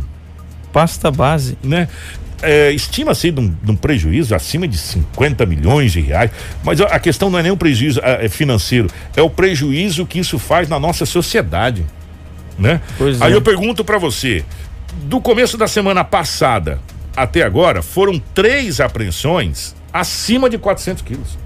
Pasta 0.71 1.09
base? 1.09 1.57
Né? 1.63 1.87
É, 2.41 2.71
estima-se 2.71 3.31
de, 3.31 3.39
um, 3.39 3.47
de, 3.49 3.71
um, 3.71 3.75
prejuízo 3.75 4.35
acima 4.35 4.67
de 4.67 4.77
50 4.77 5.45
milhões 5.45 5.91
de 5.91 6.01
reais, 6.01 6.31
mas 6.63 6.81
a 6.81 6.99
questão 6.99 7.29
não 7.29 7.39
é 7.39 7.43
nem 7.43 7.51
um 7.51 7.57
prejuízo 7.57 7.99
é, 8.03 8.25
é, 8.25 8.29
financeiro, 8.29 8.89
é 9.15 9.21
o 9.21 9.29
prejuízo 9.29 10.05
que 10.05 10.19
isso 10.19 10.39
faz 10.39 10.67
na 10.67 10.79
nossa 10.79 11.05
sociedade, 11.05 11.85
né? 12.57 12.81
Pois 12.97 13.21
Aí 13.21 13.33
é. 13.33 13.35
eu 13.35 13.41
pergunto 13.41 13.83
para 13.83 13.97
você, 13.97 14.43
do 15.03 15.21
começo 15.21 15.57
da 15.57 15.67
semana 15.67 16.03
passada 16.03 16.79
até 17.15 17.43
agora, 17.43 17.81
foram 17.81 18.19
três 18.33 18.79
apreensões 18.79 19.75
acima 19.93 20.49
de 20.49 20.57
400 20.57 21.03
quilos. 21.03 21.37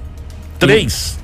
Três 0.59 1.17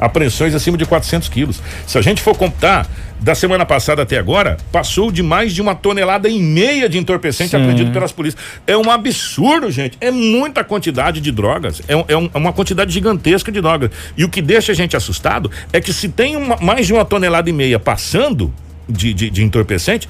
apreensões 0.00 0.54
acima 0.54 0.76
de 0.76 0.84
400 0.84 1.28
quilos. 1.28 1.62
Se 1.86 1.98
a 1.98 2.02
gente 2.02 2.22
for 2.22 2.36
computar, 2.36 2.86
da 3.20 3.34
semana 3.34 3.64
passada 3.64 4.02
até 4.02 4.18
agora, 4.18 4.56
passou 4.70 5.10
de 5.10 5.22
mais 5.22 5.54
de 5.54 5.62
uma 5.62 5.74
tonelada 5.74 6.28
e 6.28 6.38
meia 6.38 6.88
de 6.88 6.98
entorpecente 6.98 7.50
Sim. 7.50 7.56
apreendido 7.56 7.90
pelas 7.90 8.12
polícias. 8.12 8.42
É 8.66 8.76
um 8.76 8.90
absurdo, 8.90 9.70
gente. 9.70 9.96
É 10.00 10.10
muita 10.10 10.62
quantidade 10.62 11.20
de 11.20 11.32
drogas. 11.32 11.80
É, 11.88 11.92
é, 11.92 12.16
um, 12.16 12.30
é, 12.32 12.38
uma 12.38 12.52
quantidade 12.52 12.92
gigantesca 12.92 13.50
de 13.50 13.60
drogas. 13.60 13.90
E 14.16 14.24
o 14.24 14.28
que 14.28 14.42
deixa 14.42 14.72
a 14.72 14.74
gente 14.74 14.96
assustado 14.96 15.50
é 15.72 15.80
que 15.80 15.92
se 15.92 16.08
tem 16.08 16.36
uma, 16.36 16.56
mais 16.56 16.86
de 16.86 16.92
uma 16.92 17.04
tonelada 17.04 17.48
e 17.48 17.52
meia 17.52 17.78
passando 17.78 18.52
de, 18.88 19.12
de, 19.14 19.30
de 19.30 19.42
entorpecente, 19.42 20.08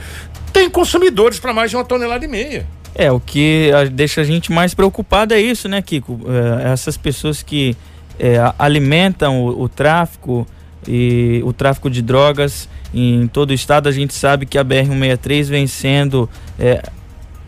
tem 0.52 0.68
consumidores 0.68 1.38
para 1.38 1.52
mais 1.52 1.70
de 1.70 1.76
uma 1.76 1.84
tonelada 1.84 2.24
e 2.24 2.28
meia. 2.28 2.66
É, 2.94 3.12
o 3.12 3.20
que 3.20 3.70
deixa 3.92 4.22
a 4.22 4.24
gente 4.24 4.50
mais 4.50 4.74
preocupado 4.74 5.34
é 5.34 5.40
isso, 5.40 5.68
né, 5.68 5.82
Kiko? 5.82 6.20
É, 6.26 6.72
essas 6.72 6.96
pessoas 6.96 7.42
que 7.42 7.76
é, 8.18 8.36
alimentam 8.58 9.44
o, 9.44 9.62
o, 9.62 9.68
tráfico 9.68 10.46
e 10.86 11.40
o 11.44 11.52
tráfico 11.52 11.90
de 11.90 12.02
drogas 12.02 12.68
em 12.94 13.26
todo 13.26 13.50
o 13.50 13.54
estado. 13.54 13.88
A 13.88 13.92
gente 13.92 14.14
sabe 14.14 14.46
que 14.46 14.58
a 14.58 14.64
BR-163 14.64 15.44
vem 15.44 15.66
sendo 15.66 16.28
é, 16.58 16.82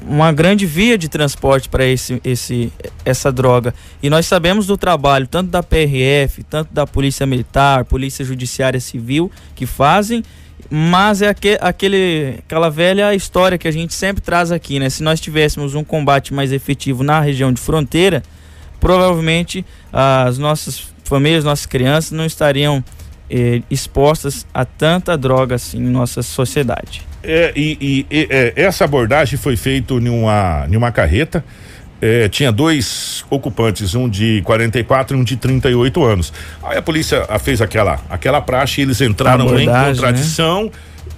uma 0.00 0.32
grande 0.32 0.66
via 0.66 0.96
de 0.96 1.08
transporte 1.08 1.68
para 1.68 1.84
esse, 1.84 2.20
esse, 2.25 2.72
essa 3.04 3.32
droga. 3.32 3.75
E 4.02 4.08
nós 4.08 4.26
sabemos 4.26 4.66
do 4.66 4.76
trabalho 4.76 5.26
tanto 5.26 5.50
da 5.50 5.62
PRF, 5.62 6.42
tanto 6.44 6.72
da 6.72 6.87
Polícia 6.87 7.26
Militar, 7.26 7.84
Polícia 7.84 8.25
Judiciária 8.25 8.80
Civil, 8.80 9.30
que 9.54 9.66
fazem, 9.66 10.22
mas 10.70 11.22
é 11.22 11.28
aquele, 11.28 11.58
aquele, 11.60 12.34
aquela 12.38 12.70
velha 12.70 13.14
história 13.14 13.58
que 13.58 13.66
a 13.66 13.70
gente 13.72 13.94
sempre 13.94 14.22
traz 14.22 14.52
aqui, 14.52 14.78
né? 14.78 14.90
Se 14.90 15.02
nós 15.02 15.20
tivéssemos 15.20 15.75
um 15.75 15.82
combate 15.82 16.34
mais 16.34 16.52
efetivo 16.52 17.02
na 17.02 17.20
região 17.20 17.52
de 17.52 17.60
fronteira, 17.60 18.22
provavelmente 18.80 19.64
as 19.92 20.38
nossas 20.38 20.92
famílias, 21.04 21.44
nossas 21.44 21.66
crianças 21.66 22.12
não 22.12 22.25
estariam 22.25 22.85
eh, 23.30 23.62
expostas 23.70 24.47
a 24.52 24.64
tanta 24.64 25.16
droga 25.16 25.54
assim 25.54 25.78
em 25.78 25.90
nossa 25.90 26.23
sociedade. 26.23 27.06
É, 27.23 27.52
e, 27.56 28.06
e, 28.11 28.16
e 28.16 28.28
é, 28.30 28.52
essa 28.56 28.85
abordagem 28.85 29.38
foi 29.38 29.56
feita 29.56 29.94
em 29.94 30.08
uma, 30.08 30.66
em 30.70 30.76
uma 30.76 30.92
carreta. 30.92 31.44
É, 32.00 32.28
tinha 32.28 32.52
dois 32.52 33.25
ocupantes, 33.28 33.97
um 33.97 34.08
de 34.08 34.40
44 34.42 35.16
e 35.16 35.20
um 35.20 35.25
de 35.25 35.37
38 35.37 36.04
anos. 36.04 36.32
Aí 36.62 36.78
a 36.78 36.82
polícia 36.82 37.26
fez 37.40 37.61
aquela, 37.61 38.00
aquela 38.08 38.40
praxe, 38.40 38.82
eles 38.82 39.00
entraram 39.00 39.58
em 39.58 39.66
né? 39.66 39.87
contradição. 39.88 40.64
Né? 40.64 40.70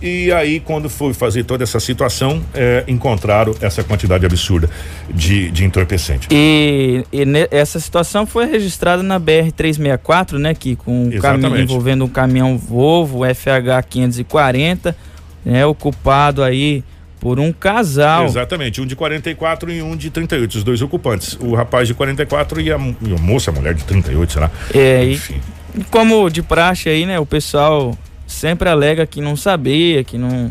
E 0.02 0.32
aí, 0.32 0.60
quando 0.60 0.88
foi 0.88 1.12
fazer 1.12 1.44
toda 1.44 1.62
essa 1.62 1.78
situação, 1.78 2.42
é, 2.54 2.84
encontraram 2.88 3.54
essa 3.60 3.84
quantidade 3.84 4.24
absurda 4.24 4.68
de, 5.12 5.50
de 5.50 5.64
entorpecente. 5.64 6.28
E, 6.30 7.04
e 7.12 7.24
essa 7.50 7.78
situação 7.78 8.26
foi 8.26 8.46
registrada 8.46 9.02
na 9.02 9.20
BR-364, 9.20 10.38
né? 10.38 10.54
Que 10.54 10.74
com 10.74 11.08
um 11.08 11.18
caminhão, 11.18 11.58
envolvendo 11.58 12.04
um 12.04 12.08
caminhão 12.08 12.56
Volvo 12.56 13.24
FH 13.24 13.86
540, 13.88 14.96
né? 15.44 15.66
Ocupado 15.66 16.42
aí 16.42 16.82
por 17.20 17.38
um 17.38 17.52
casal. 17.52 18.24
Exatamente, 18.24 18.80
um 18.80 18.86
de 18.86 18.96
44 18.96 19.70
e 19.70 19.82
um 19.82 19.94
de 19.94 20.08
38, 20.10 20.54
os 20.54 20.64
dois 20.64 20.80
ocupantes. 20.80 21.36
O 21.40 21.54
rapaz 21.54 21.86
de 21.86 21.92
44 21.92 22.60
e 22.60 22.72
a, 22.72 22.78
e 23.02 23.14
a 23.14 23.18
moça, 23.18 23.50
a 23.50 23.54
mulher 23.54 23.74
de 23.74 23.84
38, 23.84 24.32
sei 24.32 24.40
lá. 24.40 24.50
É, 24.74 25.04
Enfim. 25.04 25.40
E, 25.78 25.84
como 25.84 26.28
de 26.30 26.42
praxe 26.42 26.88
aí, 26.88 27.04
né? 27.04 27.20
O 27.20 27.26
pessoal 27.26 27.96
sempre 28.40 28.70
alega 28.70 29.06
que 29.06 29.20
não 29.20 29.36
sabia, 29.36 30.02
que 30.02 30.16
não 30.16 30.50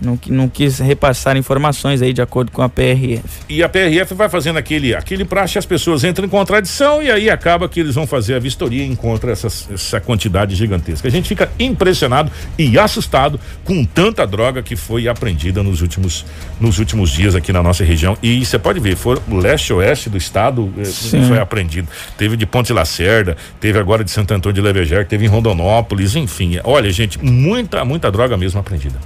não, 0.00 0.18
não 0.28 0.48
quis 0.48 0.78
repassar 0.78 1.36
informações 1.36 2.02
aí 2.02 2.12
de 2.12 2.20
acordo 2.20 2.52
com 2.52 2.62
a 2.62 2.68
PRF. 2.68 3.22
E 3.48 3.62
a 3.62 3.68
PRF 3.68 4.14
vai 4.14 4.28
fazendo 4.28 4.58
aquele, 4.58 4.94
aquele 4.94 5.24
praxe, 5.24 5.58
as 5.58 5.66
pessoas 5.66 6.04
entram 6.04 6.26
em 6.26 6.28
contradição 6.28 7.02
e 7.02 7.10
aí 7.10 7.30
acaba 7.30 7.68
que 7.68 7.80
eles 7.80 7.94
vão 7.94 8.06
fazer 8.06 8.34
a 8.34 8.38
vistoria 8.38 8.84
e 8.84 8.86
encontram 8.86 9.32
essas, 9.32 9.68
essa 9.72 10.00
quantidade 10.00 10.54
gigantesca. 10.54 11.08
A 11.08 11.10
gente 11.10 11.28
fica 11.28 11.50
impressionado 11.58 12.30
e 12.58 12.78
assustado 12.78 13.40
com 13.64 13.84
tanta 13.84 14.26
droga 14.26 14.62
que 14.62 14.76
foi 14.76 15.08
apreendida 15.08 15.62
nos 15.62 15.80
últimos, 15.80 16.24
nos 16.60 16.78
últimos 16.78 17.10
dias 17.10 17.34
aqui 17.34 17.52
na 17.52 17.62
nossa 17.62 17.84
região. 17.84 18.16
E 18.22 18.44
você 18.44 18.58
pode 18.58 18.80
ver, 18.80 18.96
foi 18.96 19.18
o 19.28 19.36
leste-oeste 19.36 20.10
do 20.10 20.16
estado 20.16 20.72
eh, 20.78 20.84
Sim. 20.84 21.26
foi 21.26 21.38
apreendido. 21.38 21.88
Teve 22.18 22.36
de 22.36 22.46
Ponte 22.46 22.72
Lacerda, 22.72 23.36
teve 23.60 23.78
agora 23.78 24.04
de 24.04 24.10
Santo 24.10 24.34
Antônio 24.34 24.54
de 24.54 24.60
Leveger, 24.60 25.06
teve 25.06 25.24
em 25.24 25.28
Rondonópolis, 25.28 26.14
enfim. 26.16 26.58
Olha, 26.64 26.90
gente, 26.90 27.22
muita, 27.22 27.84
muita 27.84 28.10
droga 28.10 28.36
mesmo 28.36 28.60
apreendida. 28.60 28.96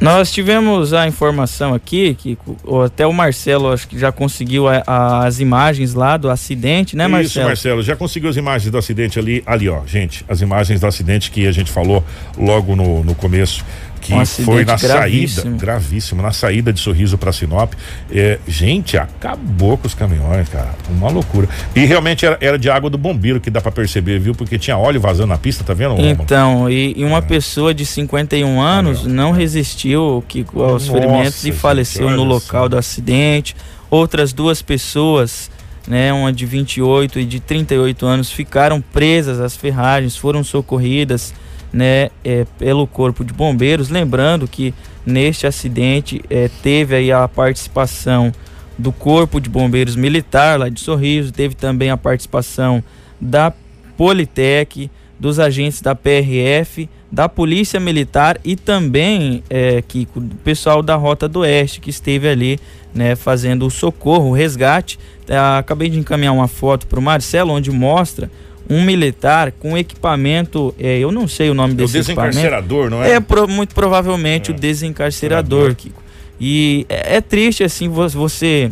Nós 0.00 0.30
tivemos 0.30 0.92
a 0.92 1.08
informação 1.08 1.74
aqui 1.74 2.14
que 2.14 2.38
até 2.84 3.06
o 3.06 3.12
Marcelo 3.12 3.72
acho 3.72 3.88
que 3.88 3.98
já 3.98 4.12
conseguiu 4.12 4.68
a, 4.68 4.82
a, 4.86 5.26
as 5.26 5.40
imagens 5.40 5.92
lá 5.92 6.16
do 6.16 6.30
acidente, 6.30 6.96
né, 6.96 7.08
Marcelo? 7.08 7.26
Isso, 7.26 7.40
Marcelo, 7.40 7.82
já 7.82 7.96
conseguiu 7.96 8.30
as 8.30 8.36
imagens 8.36 8.70
do 8.70 8.78
acidente 8.78 9.18
ali, 9.18 9.42
ali, 9.44 9.68
ó, 9.68 9.84
gente, 9.86 10.24
as 10.28 10.40
imagens 10.40 10.80
do 10.80 10.86
acidente 10.86 11.30
que 11.30 11.46
a 11.46 11.52
gente 11.52 11.70
falou 11.70 12.04
logo 12.36 12.76
no, 12.76 13.02
no 13.02 13.14
começo 13.14 13.64
que 14.08 14.42
um 14.42 14.44
foi 14.44 14.64
na 14.64 14.76
gravíssimo. 14.76 15.42
saída, 15.42 15.58
gravíssimo, 15.58 16.22
na 16.22 16.32
saída 16.32 16.72
de 16.72 16.80
Sorriso 16.80 17.18
para 17.18 17.32
Sinop. 17.32 17.72
É, 18.10 18.38
gente, 18.46 18.96
acabou 18.96 19.76
com 19.76 19.86
os 19.86 19.94
caminhões, 19.94 20.48
cara. 20.48 20.74
Uma 20.88 21.10
loucura. 21.10 21.48
E 21.74 21.84
realmente 21.84 22.24
era, 22.24 22.38
era 22.40 22.58
de 22.58 22.70
água 22.70 22.88
do 22.88 22.98
bombeiro 22.98 23.40
que 23.40 23.50
dá 23.50 23.60
para 23.60 23.72
perceber, 23.72 24.18
viu? 24.18 24.34
Porque 24.34 24.58
tinha 24.58 24.76
óleo 24.76 25.00
vazando 25.00 25.28
na 25.28 25.38
pista, 25.38 25.62
tá 25.62 25.74
vendo? 25.74 25.94
Então, 26.00 26.70
e, 26.70 26.94
e 26.96 27.04
uma 27.04 27.18
é. 27.18 27.22
pessoa 27.22 27.74
de 27.74 27.84
51 27.84 28.60
anos 28.60 29.02
ah, 29.04 29.08
não 29.08 29.30
resistiu 29.30 30.24
que, 30.26 30.44
aos 30.54 30.88
Nossa, 30.88 30.92
ferimentos 30.92 31.44
e 31.44 31.52
faleceu 31.52 32.10
no 32.10 32.24
local 32.24 32.68
do 32.68 32.76
acidente. 32.76 33.54
Outras 33.90 34.32
duas 34.32 34.60
pessoas 34.60 35.50
né, 35.88 36.12
uma 36.12 36.32
de 36.32 36.44
28 36.44 37.18
e 37.20 37.24
de 37.24 37.40
38 37.40 38.04
anos 38.04 38.30
ficaram 38.30 38.80
presas 38.80 39.40
às 39.40 39.56
ferragens, 39.56 40.16
foram 40.16 40.44
socorridas 40.44 41.32
né, 41.72 42.10
é, 42.24 42.46
pelo 42.58 42.86
Corpo 42.86 43.24
de 43.24 43.32
Bombeiros. 43.32 43.88
Lembrando 43.88 44.46
que 44.48 44.74
neste 45.04 45.46
acidente 45.46 46.22
é, 46.28 46.50
teve 46.62 46.94
aí 46.94 47.12
a 47.12 47.26
participação 47.26 48.32
do 48.76 48.92
Corpo 48.92 49.40
de 49.40 49.48
Bombeiros 49.48 49.96
Militar 49.96 50.58
lá 50.58 50.68
de 50.68 50.80
Sorriso, 50.80 51.32
teve 51.32 51.54
também 51.54 51.90
a 51.90 51.96
participação 51.96 52.82
da 53.20 53.52
Politec, 53.96 54.88
dos 55.18 55.40
agentes 55.40 55.80
da 55.80 55.96
PRF, 55.96 56.88
da 57.10 57.28
Polícia 57.28 57.80
Militar 57.80 58.38
e 58.44 58.54
também 58.54 59.42
é, 59.50 59.82
que 59.82 60.06
o 60.14 60.20
pessoal 60.44 60.82
da 60.82 60.94
Rota 60.94 61.28
do 61.28 61.40
Oeste 61.40 61.80
que 61.80 61.90
esteve 61.90 62.28
ali 62.28 62.60
né, 62.94 63.16
fazendo 63.16 63.66
o 63.66 63.70
socorro, 63.70 64.28
o 64.28 64.32
resgate. 64.32 64.98
É, 65.26 65.36
acabei 65.36 65.88
de 65.88 65.98
encaminhar 65.98 66.32
uma 66.32 66.48
foto 66.48 66.86
para 66.86 66.98
o 66.98 67.02
Marcelo 67.02 67.52
onde 67.52 67.70
mostra 67.70 68.30
um 68.68 68.84
militar 68.84 69.52
com 69.52 69.76
equipamento, 69.78 70.74
é, 70.78 70.98
eu 70.98 71.10
não 71.10 71.26
sei 71.26 71.48
o 71.48 71.54
nome 71.54 71.74
desse 71.74 71.96
o 71.96 72.00
desencarcerador, 72.00 72.90
não 72.90 73.02
é? 73.02 73.12
É 73.12 73.20
pro, 73.20 73.48
muito 73.48 73.74
provavelmente 73.74 74.50
é. 74.50 74.54
o 74.54 74.56
desencarcerador, 74.56 75.74
Kiko. 75.74 76.02
E 76.40 76.86
é, 76.88 77.16
é, 77.16 77.20
triste 77.20 77.64
assim 77.64 77.88
você 77.88 78.70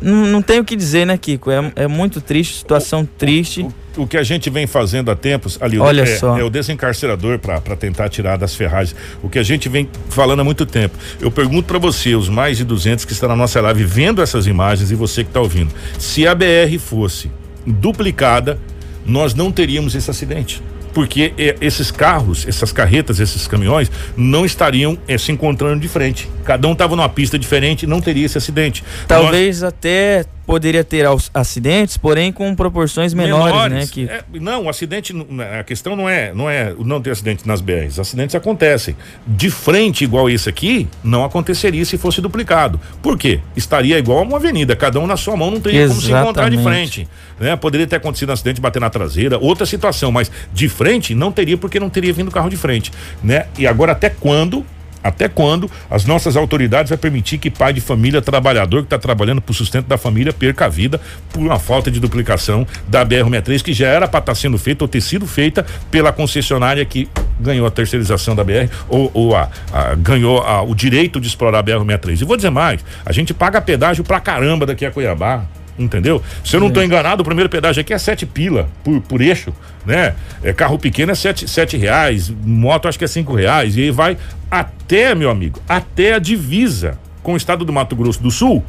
não, 0.00 0.26
não 0.26 0.42
tem 0.42 0.60
o 0.60 0.64
que 0.64 0.76
dizer, 0.76 1.06
né, 1.06 1.16
Kiko? 1.16 1.50
É, 1.50 1.72
é 1.76 1.86
muito 1.86 2.20
triste, 2.20 2.58
situação 2.58 3.08
triste. 3.16 3.66
O, 3.96 4.02
o, 4.02 4.06
que 4.06 4.16
a 4.16 4.22
gente 4.22 4.50
vem 4.50 4.66
fazendo 4.66 5.10
há 5.10 5.16
tempos, 5.16 5.56
ali, 5.60 5.78
Olha 5.78 6.02
é, 6.02 6.06
só. 6.18 6.36
é 6.38 6.44
o 6.44 6.50
desencarcerador 6.50 7.38
para 7.38 7.76
tentar 7.76 8.08
tirar 8.08 8.36
das 8.36 8.54
ferragens. 8.54 8.94
O 9.22 9.28
que 9.28 9.38
a 9.38 9.42
gente 9.42 9.68
vem 9.68 9.88
falando 10.10 10.40
há 10.40 10.44
muito 10.44 10.66
tempo. 10.66 10.96
Eu 11.20 11.30
pergunto 11.30 11.64
para 11.64 11.78
você, 11.78 12.14
os 12.14 12.28
mais 12.28 12.58
de 12.58 12.64
200 12.64 13.04
que 13.04 13.12
estão 13.12 13.28
na 13.28 13.36
nossa 13.36 13.60
live 13.60 13.84
vendo 13.84 14.20
essas 14.20 14.46
imagens 14.46 14.90
e 14.90 14.94
você 14.94 15.24
que 15.24 15.30
está 15.30 15.40
ouvindo, 15.40 15.72
se 15.98 16.26
a 16.26 16.34
BR 16.34 16.78
fosse 16.78 17.30
duplicada 17.66 18.58
nós 19.04 19.34
não 19.34 19.50
teríamos 19.50 19.94
esse 19.94 20.10
acidente 20.10 20.62
porque 20.92 21.32
esses 21.60 21.90
carros, 21.90 22.46
essas 22.46 22.72
carretas, 22.72 23.18
esses 23.18 23.48
caminhões 23.48 23.90
não 24.16 24.44
estariam 24.44 24.98
eh, 25.08 25.18
se 25.18 25.32
encontrando 25.32 25.80
de 25.80 25.88
frente. 25.88 26.28
Cada 26.44 26.68
um 26.68 26.72
estava 26.72 26.94
numa 26.94 27.08
pista 27.08 27.38
diferente, 27.38 27.86
não 27.86 28.00
teria 28.00 28.26
esse 28.26 28.38
acidente. 28.38 28.84
Talvez 29.08 29.62
Nós... 29.62 29.72
até 29.72 30.24
poderia 30.46 30.82
ter 30.84 31.06
acidentes, 31.32 31.96
porém 31.96 32.32
com 32.32 32.54
proporções 32.54 33.14
menores, 33.14 33.46
menores 33.46 33.74
né? 33.74 33.86
Que... 33.90 34.04
É, 34.04 34.24
não, 34.40 34.64
o 34.64 34.68
acidente, 34.68 35.14
a 35.58 35.62
questão 35.62 35.94
não 35.94 36.08
é, 36.08 36.32
não 36.34 36.48
é 36.48 36.74
não 36.78 37.00
ter 37.00 37.10
acidente 37.10 37.46
nas 37.46 37.60
BRs. 37.60 37.98
Acidentes 37.98 38.34
acontecem. 38.34 38.96
De 39.26 39.50
frente 39.50 40.04
igual 40.04 40.28
esse 40.28 40.48
aqui, 40.48 40.88
não 41.02 41.24
aconteceria 41.24 41.84
se 41.84 41.96
fosse 41.96 42.20
duplicado. 42.20 42.80
Por 43.00 43.18
quê? 43.18 43.40
Estaria 43.56 43.98
igual 43.98 44.18
a 44.18 44.22
uma 44.22 44.36
avenida, 44.36 44.74
cada 44.74 44.98
um 44.98 45.06
na 45.06 45.16
sua 45.16 45.36
mão, 45.36 45.50
não 45.50 45.60
teria 45.60 45.82
Exatamente. 45.82 46.06
como 46.06 46.16
se 46.16 46.22
encontrar 46.22 46.50
de 46.50 46.62
frente. 46.62 47.08
Né? 47.38 47.56
Poderia 47.56 47.86
ter 47.86 47.96
acontecido 47.96 48.30
um 48.30 48.32
acidente, 48.32 48.60
bater 48.60 48.80
na 48.80 48.90
traseira, 48.90 49.38
outra 49.38 49.66
situação, 49.66 50.10
mas 50.10 50.30
de 50.52 50.68
frente 50.68 51.14
não 51.14 51.32
teria 51.32 51.56
porque 51.56 51.78
não 51.78 51.88
teria 51.88 52.12
vindo 52.12 52.30
carro 52.30 52.50
de 52.50 52.56
frente, 52.56 52.90
né? 53.22 53.46
E 53.58 53.66
agora 53.66 53.92
até 53.92 54.10
quando 54.10 54.64
até 55.02 55.28
quando 55.28 55.70
as 55.90 56.04
nossas 56.04 56.36
autoridades 56.36 56.90
vai 56.90 56.98
permitir 56.98 57.38
que 57.38 57.50
pai 57.50 57.72
de 57.72 57.80
família, 57.80 58.20
trabalhador 58.20 58.80
que 58.80 58.86
está 58.86 58.98
trabalhando 58.98 59.40
para 59.40 59.50
o 59.50 59.54
sustento 59.54 59.86
da 59.86 59.98
família, 59.98 60.32
perca 60.32 60.66
a 60.66 60.68
vida 60.68 61.00
por 61.32 61.40
uma 61.40 61.58
falta 61.58 61.90
de 61.90 62.00
duplicação 62.00 62.66
da 62.88 63.04
BR-63, 63.04 63.62
que 63.62 63.72
já 63.72 63.88
era 63.88 64.06
para 64.06 64.20
estar 64.20 64.32
tá 64.32 64.34
sendo 64.34 64.58
feita 64.58 64.84
ou 64.84 64.88
ter 64.88 65.00
sido 65.00 65.26
feita 65.26 65.64
pela 65.90 66.12
concessionária 66.12 66.84
que 66.84 67.08
ganhou 67.40 67.66
a 67.66 67.70
terceirização 67.70 68.34
da 68.34 68.44
BR 68.44 68.68
ou, 68.88 69.10
ou 69.12 69.36
a, 69.36 69.48
a, 69.72 69.94
ganhou 69.94 70.40
a, 70.40 70.62
o 70.62 70.74
direito 70.74 71.20
de 71.20 71.26
explorar 71.26 71.58
a 71.58 71.62
BR-63. 71.62 72.20
E 72.20 72.24
vou 72.24 72.36
dizer 72.36 72.50
mais: 72.50 72.84
a 73.04 73.12
gente 73.12 73.34
paga 73.34 73.60
pedágio 73.60 74.04
pra 74.04 74.20
caramba 74.20 74.66
daqui 74.66 74.84
a 74.84 74.90
Cuiabá 74.90 75.44
entendeu? 75.78 76.22
Se 76.44 76.56
eu 76.56 76.60
não 76.60 76.68
estou 76.68 76.82
enganado, 76.82 77.22
o 77.22 77.24
primeiro 77.24 77.48
pedágio 77.48 77.80
aqui 77.80 77.92
é 77.92 77.98
sete 77.98 78.26
pila 78.26 78.68
por, 78.84 79.00
por 79.00 79.20
eixo, 79.20 79.52
né? 79.86 80.14
É, 80.42 80.52
carro 80.52 80.78
pequeno 80.78 81.12
é 81.12 81.14
sete, 81.14 81.48
sete 81.48 81.76
reais, 81.76 82.30
moto 82.44 82.88
acho 82.88 82.98
que 82.98 83.04
é 83.04 83.08
cinco 83.08 83.34
reais, 83.34 83.76
e 83.76 83.82
aí 83.82 83.90
vai 83.90 84.16
até, 84.50 85.14
meu 85.14 85.30
amigo, 85.30 85.60
até 85.68 86.14
a 86.14 86.18
divisa 86.18 86.98
com 87.22 87.34
o 87.34 87.36
estado 87.36 87.64
do 87.64 87.72
Mato 87.72 87.96
Grosso 87.96 88.22
do 88.22 88.30
Sul, 88.30 88.64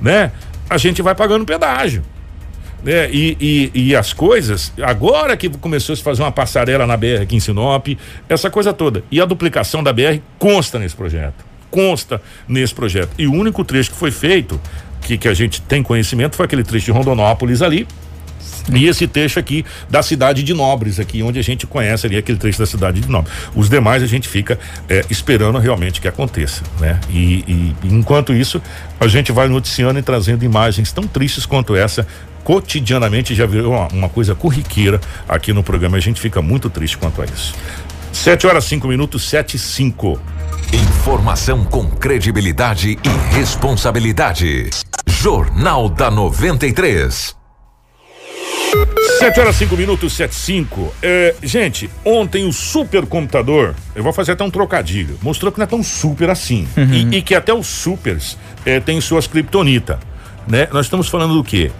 né? 0.00 0.32
A 0.68 0.76
gente 0.76 1.00
vai 1.02 1.14
pagando 1.14 1.44
pedágio. 1.44 2.02
Né? 2.82 3.10
E, 3.10 3.36
e, 3.40 3.88
e, 3.88 3.96
as 3.96 4.12
coisas, 4.12 4.72
agora 4.82 5.36
que 5.36 5.48
começou 5.48 5.92
a 5.92 5.96
se 5.96 6.02
fazer 6.02 6.22
uma 6.22 6.30
passarela 6.30 6.86
na 6.86 6.96
BR 6.96 7.22
aqui 7.22 7.36
em 7.36 7.40
Sinop, 7.40 7.88
essa 8.28 8.50
coisa 8.50 8.72
toda. 8.72 9.02
E 9.10 9.20
a 9.20 9.24
duplicação 9.24 9.82
da 9.82 9.92
BR 9.92 10.20
consta 10.38 10.78
nesse 10.78 10.94
projeto. 10.94 11.44
Consta 11.70 12.22
nesse 12.46 12.74
projeto. 12.74 13.10
E 13.18 13.26
o 13.26 13.32
único 13.32 13.64
trecho 13.64 13.90
que 13.90 13.96
foi 13.96 14.10
feito 14.10 14.60
que, 15.08 15.16
que 15.16 15.28
a 15.28 15.32
gente 15.32 15.62
tem 15.62 15.82
conhecimento 15.82 16.36
foi 16.36 16.44
aquele 16.44 16.62
trecho 16.62 16.84
de 16.84 16.90
Rondonópolis 16.92 17.62
ali, 17.62 17.88
e 18.70 18.86
esse 18.86 19.06
trecho 19.06 19.38
aqui 19.38 19.64
da 19.88 20.02
cidade 20.02 20.42
de 20.42 20.52
Nobres, 20.52 21.00
aqui 21.00 21.22
onde 21.22 21.38
a 21.38 21.42
gente 21.42 21.66
conhece 21.66 22.06
ali 22.06 22.18
aquele 22.18 22.36
trecho 22.36 22.58
da 22.58 22.66
cidade 22.66 23.00
de 23.00 23.08
Nobres. 23.08 23.32
Os 23.54 23.70
demais 23.70 24.02
a 24.02 24.06
gente 24.06 24.28
fica 24.28 24.58
é, 24.86 25.02
esperando 25.08 25.58
realmente 25.58 26.02
que 26.02 26.06
aconteça, 26.06 26.62
né? 26.78 27.00
E, 27.08 27.42
e, 27.48 27.74
enquanto 27.84 28.34
isso, 28.34 28.60
a 29.00 29.08
gente 29.08 29.32
vai 29.32 29.48
noticiando 29.48 29.98
e 29.98 30.02
trazendo 30.02 30.44
imagens 30.44 30.92
tão 30.92 31.04
tristes 31.04 31.46
quanto 31.46 31.74
essa. 31.74 32.06
Cotidianamente 32.44 33.34
já 33.34 33.46
virou 33.46 33.72
uma, 33.72 33.88
uma 33.88 34.08
coisa 34.10 34.34
corriqueira 34.34 35.00
aqui 35.26 35.54
no 35.54 35.62
programa. 35.62 35.96
A 35.96 36.00
gente 36.00 36.20
fica 36.20 36.42
muito 36.42 36.68
triste 36.68 36.98
quanto 36.98 37.22
a 37.22 37.24
isso. 37.24 37.54
7 38.12 38.46
horas 38.46 38.64
5 38.64 38.86
minutos, 38.86 39.26
7 39.26 39.56
e 39.56 39.58
5. 39.58 40.20
Informação 40.72 41.64
com 41.64 41.86
credibilidade 41.88 42.98
e 43.02 43.34
responsabilidade. 43.34 44.68
Jornal 45.28 45.90
da 45.90 46.10
93. 46.10 47.36
7 49.18 49.40
horas 49.40 49.56
5 49.56 49.76
minutos, 49.76 50.14
7 50.14 50.34
5. 50.34 50.94
É, 51.02 51.34
gente, 51.42 51.90
ontem 52.02 52.46
o 52.46 52.52
supercomputador, 52.52 53.74
eu 53.94 54.02
vou 54.02 54.10
fazer 54.10 54.32
até 54.32 54.42
um 54.42 54.50
trocadilho, 54.50 55.18
mostrou 55.20 55.52
que 55.52 55.58
não 55.58 55.64
é 55.64 55.66
tão 55.66 55.82
super 55.82 56.30
assim. 56.30 56.66
Uhum. 56.74 57.10
E, 57.12 57.18
e, 57.18 57.22
que 57.22 57.34
até 57.34 57.52
os 57.52 57.66
supers 57.66 58.38
é, 58.64 58.80
têm 58.80 59.02
suas 59.02 59.26
criptonita. 59.26 60.00
Né? 60.46 60.66
Nós 60.72 60.86
estamos 60.86 61.10
falando 61.10 61.34
do 61.34 61.44
quê? 61.44 61.70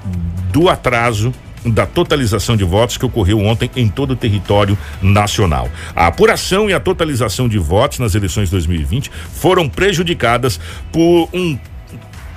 Do 0.53 0.69
atraso 0.69 1.33
da 1.65 1.87
totalização 1.87 2.55
de 2.55 2.65
votos 2.65 2.99
que 2.99 3.07
ocorreu 3.07 3.41
ontem 3.41 3.71
em 3.75 3.89
todo 3.89 4.11
o 4.11 4.17
território 4.17 4.77
nacional. 5.01 5.71
A 5.97 6.07
apuração 6.07 6.69
e 6.69 6.75
a 6.75 6.81
totalização 6.81 7.49
de 7.49 7.57
votos 7.57 7.99
nas 7.99 8.15
eleições 8.15 8.51
2020 8.51 9.11
foram 9.33 9.71
prejudicadas 9.71 10.61
por 10.93 11.31
um 11.33 11.59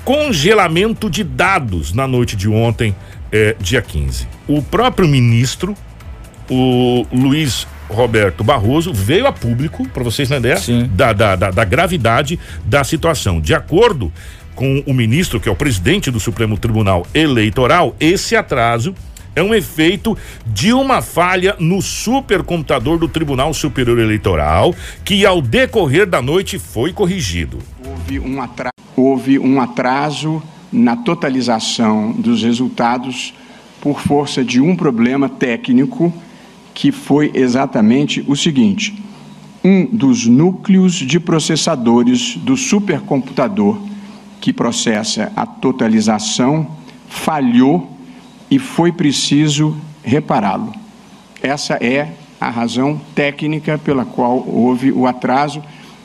congelamento 0.03 1.09
de 1.09 1.23
dados 1.23 1.93
na 1.93 2.07
noite 2.07 2.35
de 2.35 2.49
ontem, 2.49 2.95
eh, 3.31 3.55
dia 3.59 3.81
15. 3.81 4.27
O 4.47 4.61
próprio 4.61 5.07
ministro, 5.07 5.75
o 6.49 7.05
Luiz 7.11 7.67
Roberto 7.89 8.43
Barroso, 8.43 8.93
veio 8.93 9.27
a 9.27 9.31
público, 9.31 9.87
para 9.89 10.03
vocês 10.03 10.29
terem 10.29 10.39
ideia, 10.39 10.89
da, 10.89 11.13
da, 11.13 11.35
da, 11.35 11.51
da 11.51 11.63
gravidade 11.63 12.39
da 12.65 12.83
situação. 12.83 13.39
De 13.39 13.53
acordo 13.53 14.11
com 14.55 14.83
o 14.85 14.93
ministro, 14.93 15.39
que 15.39 15.49
é 15.49 15.51
o 15.51 15.55
presidente 15.55 16.11
do 16.11 16.19
Supremo 16.19 16.57
Tribunal 16.57 17.05
Eleitoral, 17.13 17.95
esse 17.99 18.35
atraso 18.35 18.93
é 19.35 19.41
um 19.41 19.53
efeito 19.53 20.17
de 20.45 20.73
uma 20.73 21.01
falha 21.01 21.55
no 21.59 21.81
supercomputador 21.81 22.97
do 22.97 23.07
Tribunal 23.07 23.53
Superior 23.53 23.97
Eleitoral, 23.99 24.75
que 25.05 25.25
ao 25.25 25.41
decorrer 25.41 26.05
da 26.05 26.21
noite 26.21 26.59
foi 26.59 26.91
corrigido. 26.91 27.59
Houve 27.85 28.19
um 28.19 28.41
atraso, 28.41 28.73
houve 28.95 29.39
um 29.39 29.59
atraso 29.59 30.41
na 30.71 30.95
totalização 30.95 32.11
dos 32.11 32.43
resultados 32.43 33.33
por 33.81 33.99
força 33.99 34.43
de 34.43 34.61
um 34.61 34.75
problema 34.75 35.27
técnico 35.27 36.13
que 36.73 36.91
foi 36.91 37.31
exatamente 37.33 38.23
o 38.27 38.35
seguinte: 38.35 39.03
um 39.63 39.85
dos 39.85 40.25
núcleos 40.25 40.93
de 40.93 41.19
processadores 41.19 42.37
do 42.37 42.55
supercomputador 42.55 43.77
que 44.39 44.51
processa 44.51 45.31
a 45.35 45.45
totalização 45.45 46.67
falhou 47.07 47.95
e 48.49 48.57
foi 48.57 48.91
preciso 48.91 49.75
repará-lo. 50.03 50.73
Essa 51.41 51.75
é 51.75 52.13
a 52.39 52.49
razão 52.49 52.99
técnica 53.13 53.77
pela 53.77 54.03
qual 54.03 54.43
houve 54.47 54.91
o 54.91 55.05
atraso 55.05 55.61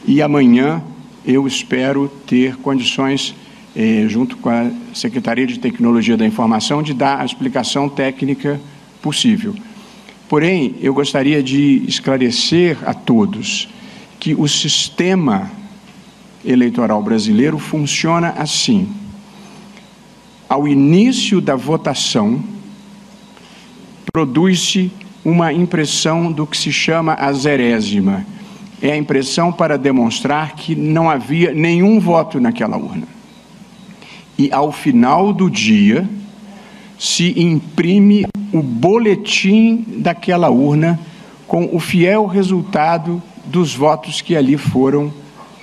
e 0.06 0.20
amanhã 0.20 0.82
eu 1.26 1.46
espero 1.46 2.08
ter 2.26 2.56
condições, 2.56 3.34
eh, 3.74 4.06
junto 4.08 4.36
com 4.36 4.48
a 4.48 4.70
Secretaria 4.94 5.46
de 5.46 5.58
Tecnologia 5.58 6.16
da 6.16 6.24
Informação, 6.24 6.82
de 6.82 6.94
dar 6.94 7.20
a 7.20 7.24
explicação 7.24 7.88
técnica 7.88 8.60
possível. 9.02 9.54
Porém, 10.28 10.74
eu 10.80 10.94
gostaria 10.94 11.42
de 11.42 11.82
esclarecer 11.86 12.78
a 12.86 12.94
todos 12.94 13.68
que 14.20 14.34
o 14.34 14.46
sistema 14.48 15.50
eleitoral 16.44 17.02
brasileiro 17.02 17.58
funciona 17.58 18.30
assim 18.30 18.88
ao 20.48 20.66
início 20.68 21.40
da 21.40 21.56
votação, 21.56 22.42
produz-se 24.12 24.92
uma 25.24 25.52
impressão 25.52 26.30
do 26.30 26.46
que 26.46 26.56
se 26.56 26.72
chama 26.72 27.14
a 27.14 27.32
zerésima. 27.32 28.24
É 28.80 28.92
a 28.92 28.96
impressão 28.96 29.52
para 29.52 29.78
demonstrar 29.78 30.54
que 30.54 30.74
não 30.74 31.08
havia 31.08 31.52
nenhum 31.52 31.98
voto 31.98 32.38
naquela 32.38 32.76
urna. 32.76 33.08
E 34.38 34.52
ao 34.52 34.70
final 34.70 35.32
do 35.32 35.50
dia, 35.50 36.08
se 36.98 37.38
imprime 37.40 38.26
o 38.52 38.62
boletim 38.62 39.84
daquela 39.98 40.50
urna 40.50 40.98
com 41.46 41.68
o 41.72 41.80
fiel 41.80 42.26
resultado 42.26 43.22
dos 43.44 43.74
votos 43.74 44.20
que 44.20 44.36
ali 44.36 44.56
foram 44.56 45.12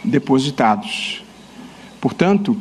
depositados. 0.04 1.24
Portanto, 2.00 2.58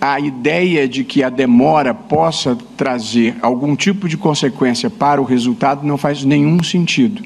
a 0.00 0.18
ideia 0.18 0.88
de 0.88 1.04
que 1.04 1.22
a 1.22 1.28
demora 1.28 1.92
possa 1.92 2.56
trazer 2.76 3.36
algum 3.42 3.76
tipo 3.76 4.08
de 4.08 4.16
consequência 4.16 4.88
para 4.88 5.20
o 5.20 5.24
resultado 5.24 5.86
não 5.86 5.98
faz 5.98 6.24
nenhum 6.24 6.62
sentido, 6.62 7.22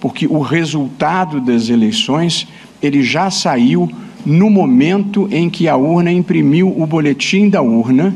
porque 0.00 0.26
o 0.26 0.40
resultado 0.40 1.40
das 1.40 1.68
eleições 1.68 2.46
ele 2.82 3.02
já 3.02 3.30
saiu 3.30 3.90
no 4.24 4.50
momento 4.50 5.28
em 5.30 5.48
que 5.48 5.68
a 5.68 5.76
urna 5.76 6.10
imprimiu 6.12 6.68
o 6.68 6.86
boletim 6.86 7.48
da 7.48 7.62
urna. 7.62 8.14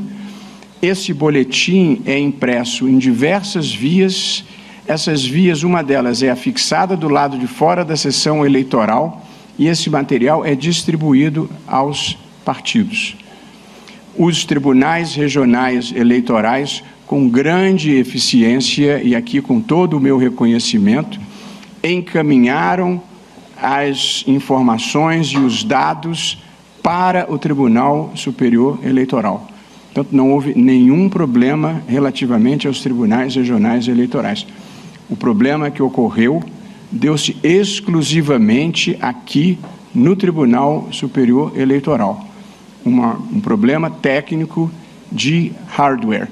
Esse 0.82 1.14
boletim 1.14 2.02
é 2.04 2.18
impresso 2.18 2.88
em 2.88 2.98
diversas 2.98 3.72
vias. 3.72 4.44
Essas 4.86 5.24
vias, 5.24 5.62
uma 5.62 5.82
delas 5.82 6.22
é 6.22 6.30
afixada 6.30 6.96
do 6.96 7.08
lado 7.08 7.38
de 7.38 7.46
fora 7.46 7.84
da 7.84 7.96
sessão 7.96 8.44
eleitoral 8.44 9.24
e 9.58 9.68
esse 9.68 9.88
material 9.88 10.44
é 10.44 10.54
distribuído 10.54 11.48
aos 11.66 12.18
partidos 12.44 13.16
os 14.16 14.44
tribunais 14.44 15.14
regionais 15.14 15.92
eleitorais, 15.96 16.82
com 17.06 17.28
grande 17.28 17.92
eficiência 17.92 19.02
e 19.02 19.14
aqui 19.14 19.40
com 19.40 19.60
todo 19.60 19.96
o 19.96 20.00
meu 20.00 20.16
reconhecimento, 20.16 21.18
encaminharam 21.82 23.00
as 23.60 24.24
informações 24.26 25.28
e 25.28 25.38
os 25.38 25.64
dados 25.64 26.42
para 26.82 27.30
o 27.30 27.38
Tribunal 27.38 28.12
Superior 28.14 28.78
Eleitoral. 28.82 29.46
Portanto, 29.92 30.14
não 30.14 30.30
houve 30.30 30.54
nenhum 30.54 31.08
problema 31.08 31.82
relativamente 31.86 32.66
aos 32.66 32.80
tribunais 32.80 33.34
regionais 33.34 33.88
eleitorais. 33.88 34.46
O 35.08 35.16
problema 35.16 35.70
que 35.70 35.82
ocorreu 35.82 36.42
deu-se 36.90 37.36
exclusivamente 37.42 38.96
aqui 39.00 39.58
no 39.94 40.14
Tribunal 40.14 40.88
Superior 40.92 41.52
Eleitoral 41.58 42.30
uma, 42.84 43.18
um 43.32 43.40
problema 43.40 43.90
técnico 43.90 44.70
de 45.10 45.52
hardware. 45.68 46.28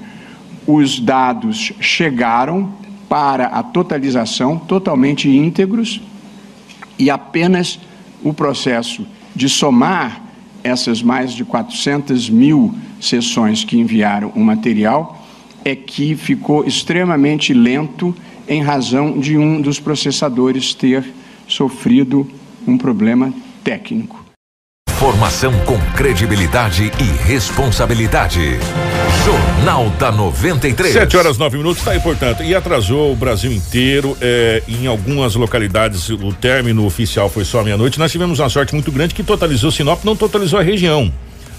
Os 0.65 0.99
dados 0.99 1.73
chegaram 1.79 2.71
para 3.09 3.47
a 3.47 3.63
totalização 3.63 4.57
totalmente 4.57 5.27
íntegros 5.27 5.99
e 6.97 7.09
apenas 7.09 7.79
o 8.23 8.33
processo 8.33 9.05
de 9.35 9.49
somar 9.49 10.21
essas 10.63 11.01
mais 11.01 11.33
de 11.33 11.43
400 11.43 12.29
mil 12.29 12.73
sessões 13.01 13.63
que 13.63 13.77
enviaram 13.77 14.31
o 14.35 14.39
material 14.39 15.25
é 15.65 15.75
que 15.75 16.15
ficou 16.15 16.65
extremamente 16.65 17.53
lento 17.53 18.15
em 18.47 18.61
razão 18.61 19.19
de 19.19 19.37
um 19.37 19.61
dos 19.61 19.79
processadores 19.79 20.73
ter 20.73 21.03
sofrido 21.47 22.29
um 22.67 22.77
problema 22.77 23.33
técnico. 23.63 24.28
Informação 24.99 25.53
com 25.59 25.79
credibilidade 25.95 26.91
e 26.99 27.03
responsabilidade. 27.25 28.59
Jornal 29.23 29.89
da 29.91 30.11
93. 30.11 30.91
7 30.91 31.15
horas 31.15 31.37
9 31.37 31.57
minutos, 31.57 31.81
tá 31.81 31.91
aí, 31.91 32.01
portanto. 32.01 32.43
E 32.43 32.53
atrasou 32.53 33.13
o 33.13 33.15
Brasil 33.15 33.49
inteiro. 33.49 34.17
É, 34.19 34.61
em 34.67 34.87
algumas 34.87 35.35
localidades, 35.35 36.09
o 36.09 36.33
término 36.33 36.85
oficial 36.85 37.29
foi 37.29 37.45
só 37.45 37.63
meia-noite. 37.63 37.97
Nós 37.97 38.11
tivemos 38.11 38.39
uma 38.39 38.49
sorte 38.49 38.73
muito 38.73 38.91
grande 38.91 39.15
que 39.15 39.23
totalizou 39.23 39.71
Sinop, 39.71 40.03
não 40.03 40.17
totalizou 40.17 40.59
a 40.59 40.63
região. 40.63 41.09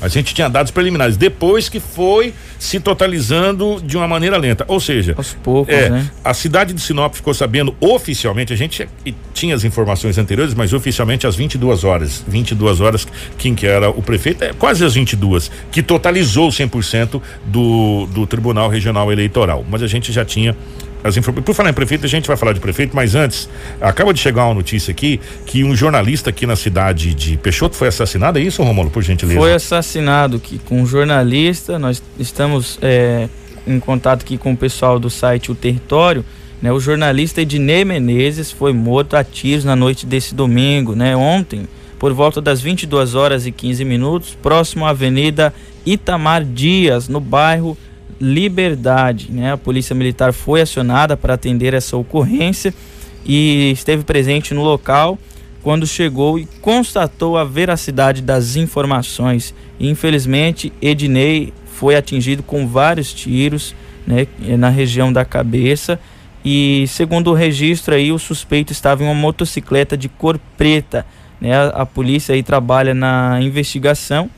A 0.01 0.09
gente 0.09 0.35
tinha 0.35 0.49
dados 0.49 0.73
preliminares. 0.73 1.17
Depois 1.17 1.69
que 1.69 1.79
foi 1.79 2.33
se 2.59 2.81
totalizando 2.81 3.81
de 3.83 3.97
uma 3.97 4.09
maneira 4.09 4.37
lenta. 4.37 4.65
Ou 4.69 4.81
seja, 4.81 5.15
aos 5.17 5.35
poucos, 5.35 5.75
é, 5.75 5.91
né? 5.91 6.11
A 6.25 6.35
cidade 6.35 6.73
de 6.73 6.81
Sinop 6.81 7.15
ficou 7.15 7.35
sabendo 7.35 7.75
oficialmente, 7.81 8.53
a 8.53 8.57
gente 8.57 8.89
tinha 9.33 9.55
as 9.55 9.65
informações 9.65 10.19
anteriores, 10.19 10.55
mas 10.55 10.73
oficialmente 10.73 11.27
às 11.27 11.37
22 11.37 11.85
horas. 11.85 12.25
22 12.27 12.81
horas, 12.81 13.07
quem 13.39 13.55
que 13.55 13.67
era 13.67 13.91
o 13.91 14.03
prefeito? 14.03 14.45
É 14.45 14.53
quase 14.53 14.85
às 14.85 14.95
22, 14.95 15.51
que 15.71 15.83
totalizou 15.83 16.49
100% 16.49 17.21
do, 17.47 18.07
do 18.07 18.27
Tribunal 18.27 18.69
Regional 18.69 19.11
Eleitoral. 19.13 19.65
Mas 19.69 19.83
a 19.83 19.87
gente 19.87 20.13
já 20.13 20.25
tinha 20.25 20.57
as 21.03 21.17
informações. 21.17 21.45
Por 21.45 21.55
falar 21.55 21.71
em 21.71 21.75
prefeito, 21.75 22.07
a 22.07 22.09
gente 22.09 22.27
vai 22.27 22.37
falar 22.37 22.53
de 22.53 22.61
prefeito, 22.61 22.95
mas 22.95 23.15
antes, 23.15 23.49
acaba 23.81 24.13
de 24.13 24.21
chegar 24.21 24.45
uma 24.47 24.55
notícia 24.55 24.93
aqui 24.93 25.21
que 25.47 25.65
um 25.65 25.75
jornalista 25.75 26.31
aqui 26.31 26.47
na 26.47 26.57
cidade 26.57 27.15
de 27.15 27.37
Peixoto 27.37 27.77
foi 27.77 27.89
assassinado. 27.89 28.39
É 28.39 28.43
isso, 28.43 28.63
Romulo, 28.63 28.91
por 28.91 29.03
gentileza? 29.03 29.39
Foi 29.39 29.53
assassinado 29.53 30.37
aqui 30.37 30.59
com 30.59 30.83
um 30.83 30.87
jornalista. 30.87 31.79
Nós 31.79 32.03
estamos 32.19 32.79
é, 32.83 33.29
em 33.67 33.81
contato 33.81 34.23
aqui 34.23 34.37
com 34.37 34.53
o 34.53 34.57
pessoal 34.57 34.99
do 34.99 35.11
site 35.11 35.51
O 35.51 35.55
Território. 35.55 36.25
Né, 36.61 36.71
o 36.71 36.79
jornalista 36.79 37.41
Ednei 37.41 37.87
Menezes 37.87 38.51
foi 38.51 38.73
morto 38.73 39.17
a 39.17 39.25
tiros 39.25 39.65
na 39.65 39.75
noite 39.75 40.05
desse 40.05 40.35
domingo, 40.35 40.95
né? 40.95 41.17
Ontem, 41.17 41.67
por 41.99 42.13
volta 42.13 42.39
das 42.41 42.61
22 42.61 43.15
horas 43.15 43.47
e 43.47 43.53
15 43.53 43.83
minutos, 43.85 44.37
próximo 44.43 44.85
à 44.85 44.91
Avenida 44.91 45.55
Itamar 45.87 46.45
Dias, 46.45 47.09
no 47.09 47.19
bairro 47.19 47.79
Liberdade. 48.21 49.31
Né? 49.31 49.53
A 49.53 49.57
Polícia 49.57 49.95
Militar 49.95 50.33
foi 50.33 50.61
acionada 50.61 51.17
para 51.17 51.35
atender 51.35 51.75
essa 51.75 51.97
ocorrência 51.97 52.75
e 53.25 53.71
esteve 53.73 54.05
presente 54.05 54.53
no 54.55 54.63
local 54.63 55.19
quando 55.63 55.87
chegou 55.87 56.39
e 56.39 56.47
constatou 56.61 57.37
a 57.37 57.45
veracidade 57.45 58.23
das 58.23 58.57
informações. 58.57 59.55
Infelizmente, 59.79 60.73
Ednei 60.81 61.53
foi 61.67 61.97
atingido 61.97 62.43
com 62.43 62.67
vários 62.67 63.13
tiros 63.13 63.75
né, 64.07 64.27
na 64.59 64.69
região 64.69 65.13
da 65.13 65.25
cabeça. 65.25 65.99
E 66.45 66.87
segundo 66.89 67.31
o 67.31 67.35
registro 67.35 67.95
aí, 67.95 68.11
o 68.13 68.19
suspeito 68.19 68.73
estava 68.73 69.03
em 69.03 69.07
uma 69.07 69.15
motocicleta 69.15 69.97
de 69.97 70.09
cor 70.09 70.39
preta. 70.57 71.07
Né? 71.41 71.55
A, 71.55 71.83
a 71.83 71.87
polícia 71.87 72.35
aí 72.35 72.43
trabalha 72.43 72.95
na 72.95 73.39
investigação 73.41 74.31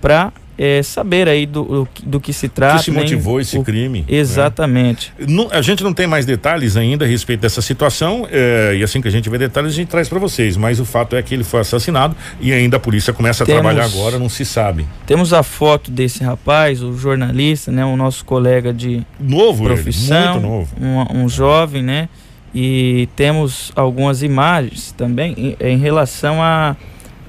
para 0.00 0.32
é, 0.62 0.82
saber 0.82 1.26
aí 1.26 1.46
do, 1.46 1.88
do 2.04 2.20
que 2.20 2.34
se 2.34 2.46
trata. 2.46 2.76
Que 2.76 2.84
se 2.84 2.90
motivou 2.90 3.36
né? 3.36 3.42
esse 3.42 3.56
o, 3.56 3.64
crime. 3.64 4.04
Exatamente. 4.06 5.10
Né? 5.18 5.24
Não, 5.26 5.48
a 5.50 5.62
gente 5.62 5.82
não 5.82 5.94
tem 5.94 6.06
mais 6.06 6.26
detalhes 6.26 6.76
ainda 6.76 7.06
a 7.06 7.08
respeito 7.08 7.40
dessa 7.40 7.62
situação 7.62 8.28
é, 8.30 8.74
e 8.76 8.82
assim 8.84 9.00
que 9.00 9.08
a 9.08 9.10
gente 9.10 9.30
vê 9.30 9.38
detalhes 9.38 9.72
a 9.72 9.74
gente 9.74 9.88
traz 9.88 10.06
para 10.06 10.18
vocês. 10.18 10.58
Mas 10.58 10.78
o 10.78 10.84
fato 10.84 11.16
é 11.16 11.22
que 11.22 11.32
ele 11.32 11.44
foi 11.44 11.60
assassinado 11.60 12.14
e 12.42 12.52
ainda 12.52 12.76
a 12.76 12.80
polícia 12.80 13.10
começa 13.10 13.46
temos, 13.46 13.58
a 13.58 13.62
trabalhar 13.62 13.86
agora, 13.86 14.18
não 14.18 14.28
se 14.28 14.44
sabe. 14.44 14.86
Temos 15.06 15.32
a 15.32 15.42
foto 15.42 15.90
desse 15.90 16.22
rapaz, 16.22 16.82
o 16.82 16.92
jornalista, 16.92 17.72
né, 17.72 17.82
o 17.82 17.96
nosso 17.96 18.22
colega 18.26 18.70
de 18.70 19.00
novo, 19.18 19.64
profissão, 19.64 20.36
ele, 20.36 20.46
novo, 20.46 20.76
um, 20.78 21.22
um 21.22 21.28
jovem, 21.28 21.82
né? 21.82 22.10
E 22.54 23.08
temos 23.16 23.72
algumas 23.74 24.22
imagens 24.22 24.92
também 24.92 25.56
em, 25.58 25.66
em 25.68 25.78
relação 25.78 26.42
a 26.42 26.76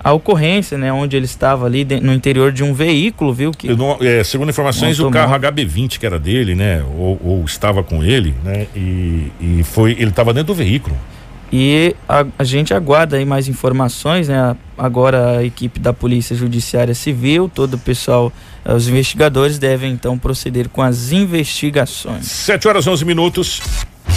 a 0.04 0.12
ocorrência, 0.14 0.78
né, 0.78 0.92
onde 0.92 1.16
ele 1.16 1.26
estava 1.26 1.66
ali 1.66 1.86
no 2.02 2.14
interior 2.14 2.52
de 2.52 2.64
um 2.64 2.74
veículo, 2.74 3.34
viu? 3.34 3.52
Que 3.52 3.76
não, 3.76 3.98
é, 4.02 4.24
segundo 4.24 4.50
informações, 4.50 5.00
o 5.00 5.10
carro 5.10 5.34
HB20 5.36 6.00
que 6.00 6.06
era 6.06 6.20
dele, 6.20 6.56
né, 6.56 6.84
ou, 6.98 7.20
ou 7.24 7.46
estava 7.46 7.84
com 7.84 8.04
ele, 8.04 8.36
né, 8.44 8.68
e, 8.76 9.32
e 9.40 9.64
foi, 9.64 9.92
ele 9.92 10.10
estava 10.10 10.34
dentro 10.34 10.54
do 10.54 10.56
veículo. 10.56 10.98
E 11.54 11.94
a, 12.08 12.26
a, 12.40 12.44
gente 12.46 12.74
aguarda 12.74 13.18
aí 13.18 13.26
mais 13.26 13.50
informações, 13.50 14.30
né? 14.30 14.56
Agora 14.78 15.40
a 15.40 15.44
equipe 15.44 15.82
da 15.82 15.92
Polícia 15.92 16.34
Judiciária 16.34 16.96
Civil, 16.96 17.52
todo 17.54 17.74
o 17.74 17.78
pessoal, 17.78 18.32
eh, 18.64 18.74
os 18.74 18.88
investigadores 18.88 19.60
devem 19.60 19.92
então 19.92 20.18
proceder 20.18 20.70
com 20.70 20.82
as 20.82 21.12
investigações. 21.12 22.26
7 22.26 22.70
horas 22.70 22.88
11 22.88 23.04
minutos. 23.04 23.62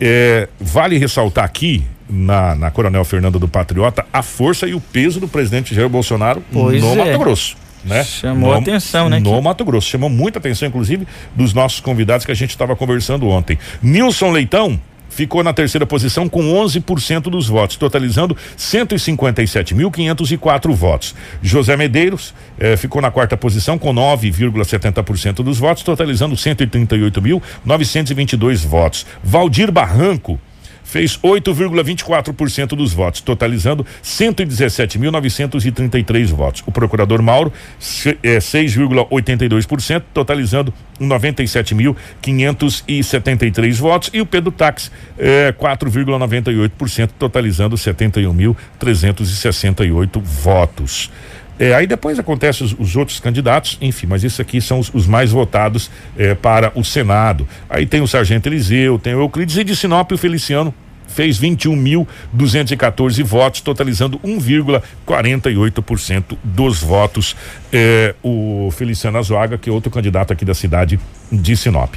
É, 0.00 0.48
vale 0.58 0.96
ressaltar 0.96 1.44
aqui 1.44 1.84
na, 2.08 2.54
na 2.54 2.70
Coronel 2.70 3.04
Fernanda 3.04 3.38
do 3.38 3.46
Patriota 3.48 4.06
a 4.12 4.22
força 4.22 4.66
e 4.66 4.72
o 4.74 4.80
peso 4.80 5.20
do 5.20 5.28
presidente 5.28 5.74
Jair 5.74 5.88
Bolsonaro 5.88 6.40
pois 6.52 6.80
no 6.80 6.92
é. 6.92 6.96
Mato 6.96 7.18
Grosso 7.18 7.65
né? 7.86 8.04
Chamou 8.04 8.52
no, 8.52 8.58
atenção, 8.58 9.08
né? 9.08 9.18
No 9.18 9.36
que... 9.36 9.40
Mato 9.40 9.64
Grosso. 9.64 9.88
Chamou 9.88 10.10
muita 10.10 10.38
atenção, 10.38 10.68
inclusive, 10.68 11.06
dos 11.34 11.54
nossos 11.54 11.80
convidados 11.80 12.26
que 12.26 12.32
a 12.32 12.34
gente 12.34 12.50
estava 12.50 12.76
conversando 12.76 13.26
ontem. 13.28 13.58
Nilson 13.82 14.30
Leitão 14.30 14.78
ficou 15.16 15.42
na 15.42 15.54
terceira 15.54 15.86
posição 15.86 16.28
com 16.28 16.42
11% 16.42 17.30
dos 17.30 17.48
votos, 17.48 17.76
totalizando 17.76 18.36
157.504 18.58 20.74
votos. 20.74 21.14
José 21.42 21.74
Medeiros 21.76 22.34
eh, 22.58 22.76
ficou 22.76 23.00
na 23.00 23.10
quarta 23.10 23.34
posição 23.36 23.78
com 23.78 23.94
9,70% 23.94 25.36
dos 25.36 25.58
votos, 25.58 25.82
totalizando 25.82 26.34
138.922 26.34 28.66
votos. 28.66 29.06
Valdir 29.24 29.72
Barranco 29.72 30.38
fez 30.86 31.18
8,24% 31.18 32.76
dos 32.76 32.94
votos, 32.94 33.20
totalizando 33.20 33.84
117.933 34.02 36.28
votos. 36.28 36.62
O 36.64 36.72
procurador 36.72 37.20
Mauro, 37.20 37.52
é, 38.22 38.38
6,82%, 38.38 40.02
totalizando 40.14 40.72
97.573 41.00 43.74
votos. 43.74 44.10
E 44.14 44.20
o 44.20 44.26
Pedro 44.26 44.52
Tax, 44.52 44.92
é, 45.18 45.52
4,98%, 45.52 47.10
totalizando 47.18 47.74
71.368 47.76 50.22
votos. 50.22 51.10
É, 51.58 51.74
aí 51.74 51.86
depois 51.86 52.18
acontecem 52.18 52.66
os, 52.66 52.76
os, 52.78 52.96
outros 52.96 53.18
candidatos, 53.18 53.78
enfim, 53.80 54.06
mas 54.06 54.22
isso 54.22 54.42
aqui 54.42 54.60
são 54.60 54.78
os, 54.78 54.92
os 54.92 55.06
mais 55.06 55.30
votados 55.30 55.90
é, 56.16 56.34
para 56.34 56.70
o 56.74 56.84
Senado. 56.84 57.48
Aí 57.68 57.86
tem 57.86 58.02
o 58.02 58.06
Sargento 58.06 58.48
Eliseu, 58.48 58.98
tem 58.98 59.14
o 59.14 59.20
Euclides 59.20 59.56
e 59.56 59.64
de 59.64 59.74
Sinop 59.74 60.12
o 60.12 60.18
Feliciano 60.18 60.74
fez 61.08 61.40
21.214 61.40 63.24
votos, 63.24 63.62
totalizando 63.62 64.18
1,48% 64.18 66.36
dos 66.44 66.82
votos. 66.82 67.34
É, 67.72 68.14
o 68.22 68.70
Feliciano 68.72 69.16
Azuaga, 69.16 69.56
que 69.56 69.70
é 69.70 69.72
outro 69.72 69.90
candidato 69.90 70.34
aqui 70.34 70.44
da 70.44 70.52
cidade 70.52 71.00
de 71.32 71.56
Sinop. 71.56 71.94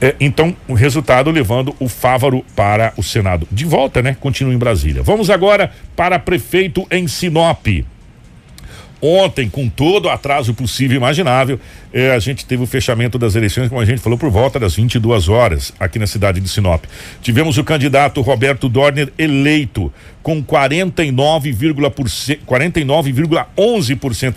É, 0.00 0.16
então, 0.20 0.56
o 0.66 0.74
resultado 0.74 1.30
levando 1.30 1.76
o 1.78 1.88
Fávaro 1.88 2.44
para 2.54 2.92
o 2.96 3.02
Senado. 3.02 3.48
De 3.52 3.64
volta, 3.64 4.02
né? 4.02 4.16
Continua 4.18 4.52
em 4.52 4.58
Brasília. 4.58 5.02
Vamos 5.02 5.30
agora 5.30 5.72
para 5.94 6.18
prefeito 6.18 6.86
em 6.90 7.06
Sinop. 7.06 7.66
Ontem, 9.00 9.48
com 9.48 9.68
todo 9.68 10.06
o 10.06 10.08
atraso 10.08 10.52
possível 10.54 10.94
e 10.94 10.96
imaginável, 10.96 11.60
eh, 11.92 12.14
a 12.14 12.18
gente 12.18 12.46
teve 12.46 12.62
o 12.62 12.66
fechamento 12.66 13.18
das 13.18 13.34
eleições, 13.34 13.68
como 13.68 13.78
a 13.80 13.84
gente 13.84 14.00
falou, 14.00 14.16
por 14.18 14.30
volta 14.30 14.58
das 14.58 14.74
22 14.74 15.28
horas, 15.28 15.74
aqui 15.78 15.98
na 15.98 16.06
cidade 16.06 16.40
de 16.40 16.48
Sinop. 16.48 16.84
Tivemos 17.20 17.58
o 17.58 17.64
candidato 17.64 18.22
Roberto 18.22 18.70
Dorner 18.70 19.12
eleito 19.18 19.92
com 20.22 20.42
49,11% 20.42 22.38
49, 22.44 23.12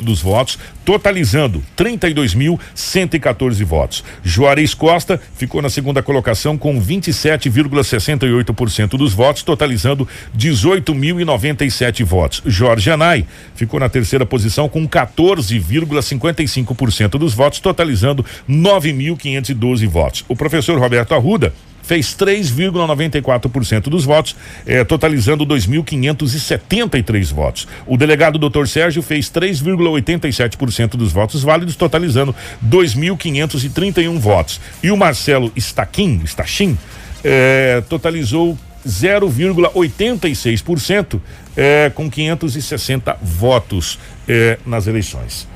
dos 0.04 0.22
votos, 0.22 0.60
totalizando 0.86 1.64
32.114 1.76 3.66
votos. 3.66 4.04
Juarez 4.24 4.76
Costa 4.76 5.20
ficou 5.36 5.64
na 5.64 5.70
segunda 5.70 6.04
colocação 6.04 6.60
com 6.60 6.80
27,68% 6.80 8.98
dos 8.98 9.14
votos, 9.14 9.42
totalizando 9.42 10.08
18.097 10.38 12.04
votos. 12.04 12.44
Jorge 12.46 12.92
Anai 12.92 13.26
ficou 13.56 13.80
na 13.80 13.90
terceira 13.90 14.28
posição 14.28 14.49
com 14.70 14.88
14,55% 14.88 17.20
dos 17.20 17.34
votos, 17.34 17.60
totalizando 17.60 18.26
9.512 18.50 19.86
votos. 19.88 20.24
O 20.28 20.36
professor 20.36 20.80
Roberto 20.80 21.14
Arruda 21.14 21.54
fez 21.90 22.16
3,94% 22.16 23.90
dos 23.90 24.06
votos, 24.06 24.36
eh, 24.68 24.84
totalizando 24.84 25.44
2.573 25.44 27.34
votos. 27.34 27.68
O 27.88 27.98
delegado 27.98 28.38
doutor 28.38 28.68
Sérgio 28.68 29.02
fez 29.02 29.32
3,87% 29.32 30.98
dos 30.98 31.12
votos 31.12 31.42
válidos, 31.42 31.76
totalizando 31.76 32.36
2.531 32.64 34.20
votos. 34.20 34.62
E 34.84 34.92
o 34.92 34.98
Marcelo 34.98 35.52
Staquim, 35.56 36.22
Stachim, 36.26 36.78
eh, 37.24 37.82
totalizou 37.90 38.56
0,86%, 38.88 41.20
eh, 41.58 41.92
com 41.94 42.10
560 42.10 43.18
votos 43.22 44.00
eh, 44.30 44.58
nas 44.66 44.88
eleições. 44.88 45.48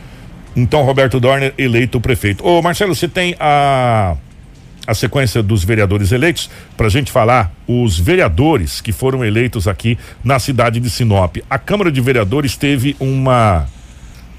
Então, 0.56 0.84
Roberto 0.84 1.20
Dorner 1.20 1.54
eleito 1.58 2.02
prefeito. 2.02 2.46
Ô, 2.46 2.62
Marcelo, 2.62 2.94
você 2.94 3.08
tem 3.08 3.36
a 3.40 4.18
a 4.86 4.94
sequência 4.94 5.42
dos 5.42 5.64
vereadores 5.64 6.12
eleitos, 6.12 6.50
para 6.76 6.88
a 6.88 6.90
gente 6.90 7.12
falar 7.12 7.54
os 7.68 7.98
vereadores 7.98 8.82
que 8.82 8.92
foram 8.92 9.24
eleitos 9.24 9.68
aqui 9.68 9.98
na 10.24 10.40
cidade 10.40 10.80
de 10.80 10.90
Sinop. 10.90 11.38
A 11.50 11.58
Câmara 11.58 11.92
de 11.92 12.02
Vereadores 12.02 12.58
teve 12.58 12.96
uma, 13.00 13.66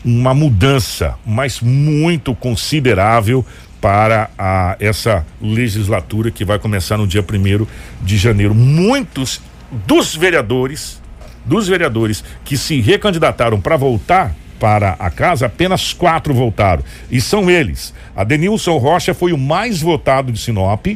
uma 0.05 0.35
mudança, 0.35 1.15
mas 1.25 1.61
muito 1.61 2.35
considerável 2.35 3.45
para 3.81 4.31
a, 4.39 4.77
essa 4.81 5.25
legislatura 5.41 6.31
que 6.31 6.45
vai 6.45 6.59
começar 6.59 6.97
no 6.97 7.07
dia 7.07 7.23
primeiro 7.23 7.67
de 8.03 8.17
janeiro. 8.17 8.55
Muitos 8.55 9.41
dos 9.87 10.15
vereadores, 10.15 11.01
dos 11.45 11.69
vereadores 11.69 12.25
que 12.45 12.57
se 12.57 12.81
recandidataram 12.81 13.61
para 13.61 13.77
voltar 13.77 14.35
para 14.59 14.97
a 14.99 15.11
casa, 15.11 15.45
apenas 15.47 15.93
quatro 15.93 16.33
voltaram. 16.33 16.83
E 17.11 17.21
são 17.21 17.51
eles. 17.51 17.93
Adenilson 18.17 18.79
Rocha 18.79 19.13
foi 19.13 19.33
o 19.33 19.39
mais 19.39 19.83
votado 19.83 20.33
de 20.33 20.39
Sinop, 20.39 20.87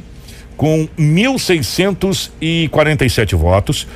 com 0.57 0.89
1.647 0.99 3.37
votos. 3.37 3.87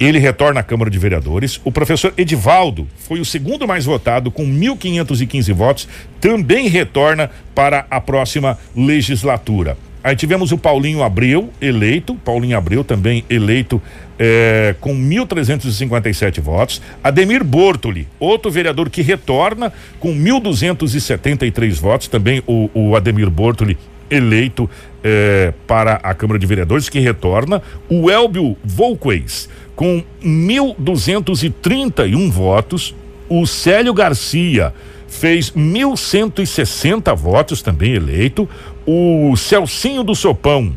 Ele 0.00 0.18
retorna 0.18 0.60
à 0.60 0.62
Câmara 0.64 0.90
de 0.90 0.98
Vereadores. 0.98 1.60
O 1.64 1.70
professor 1.70 2.12
Edivaldo 2.16 2.88
foi 2.98 3.20
o 3.20 3.24
segundo 3.24 3.68
mais 3.68 3.84
votado, 3.84 4.32
com 4.32 4.44
1.515 4.44 5.54
votos. 5.54 5.88
Também 6.20 6.66
retorna 6.66 7.30
para 7.54 7.86
a 7.88 8.00
próxima 8.00 8.58
legislatura. 8.74 9.78
Aí 10.04 10.16
tivemos 10.16 10.50
o 10.50 10.58
Paulinho 10.58 11.02
Abreu, 11.02 11.50
eleito. 11.60 12.16
Paulinho 12.16 12.58
Abreu 12.58 12.82
também 12.82 13.24
eleito 13.30 13.80
é, 14.18 14.74
com 14.80 14.92
1.357 14.94 16.40
votos. 16.40 16.82
Ademir 17.04 17.44
Bortoli, 17.44 18.08
outro 18.18 18.50
vereador 18.50 18.90
que 18.90 19.00
retorna 19.00 19.72
com 20.00 20.12
1.273 20.12 21.80
votos. 21.80 22.08
Também 22.08 22.42
o, 22.46 22.68
o 22.74 22.96
Ademir 22.96 23.30
Bortoli 23.30 23.78
eleito 24.10 24.68
é, 25.04 25.52
para 25.66 26.00
a 26.02 26.14
Câmara 26.14 26.38
de 26.38 26.46
Vereadores, 26.46 26.88
que 26.88 26.98
retorna. 26.98 27.60
O 27.88 28.10
Elbio 28.10 28.56
Volquez, 28.64 29.48
com 29.74 30.02
1.231 30.22 32.30
votos. 32.30 32.94
O 33.28 33.46
Célio 33.46 33.94
Garcia 33.94 34.74
fez 35.08 35.50
1.160 35.50 37.14
votos, 37.14 37.62
também 37.62 37.94
eleito. 37.94 38.48
O 38.84 39.36
Celcinho 39.36 40.02
do 40.02 40.14
Sopão, 40.14 40.72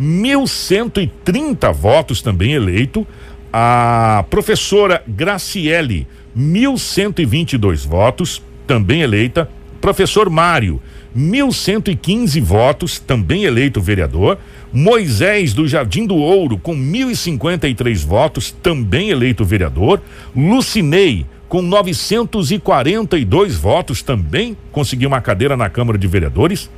1.130 0.00 1.72
votos 1.72 2.20
também 2.20 2.52
eleito. 2.52 3.06
A 3.52 4.24
professora 4.28 5.02
Graciele, 5.06 6.06
1.122 6.36 7.86
votos, 7.86 8.42
também 8.66 9.02
eleita. 9.02 9.48
Professor 9.80 10.28
Mário, 10.28 10.82
1.115 11.16 12.42
votos, 12.42 12.98
também 12.98 13.44
eleito 13.44 13.80
vereador. 13.80 14.38
Moisés 14.72 15.52
do 15.52 15.68
Jardim 15.68 16.06
do 16.06 16.16
Ouro, 16.16 16.58
com 16.58 16.74
1.053 16.74 18.04
votos, 18.04 18.50
também 18.50 19.10
eleito 19.10 19.44
vereador. 19.44 20.02
Lucinei, 20.34 21.24
com 21.48 21.62
942 21.62 23.56
votos, 23.56 24.02
também 24.02 24.56
conseguiu 24.72 25.06
uma 25.06 25.20
cadeira 25.20 25.56
na 25.56 25.70
Câmara 25.70 25.96
de 25.96 26.08
Vereadores. 26.08 26.68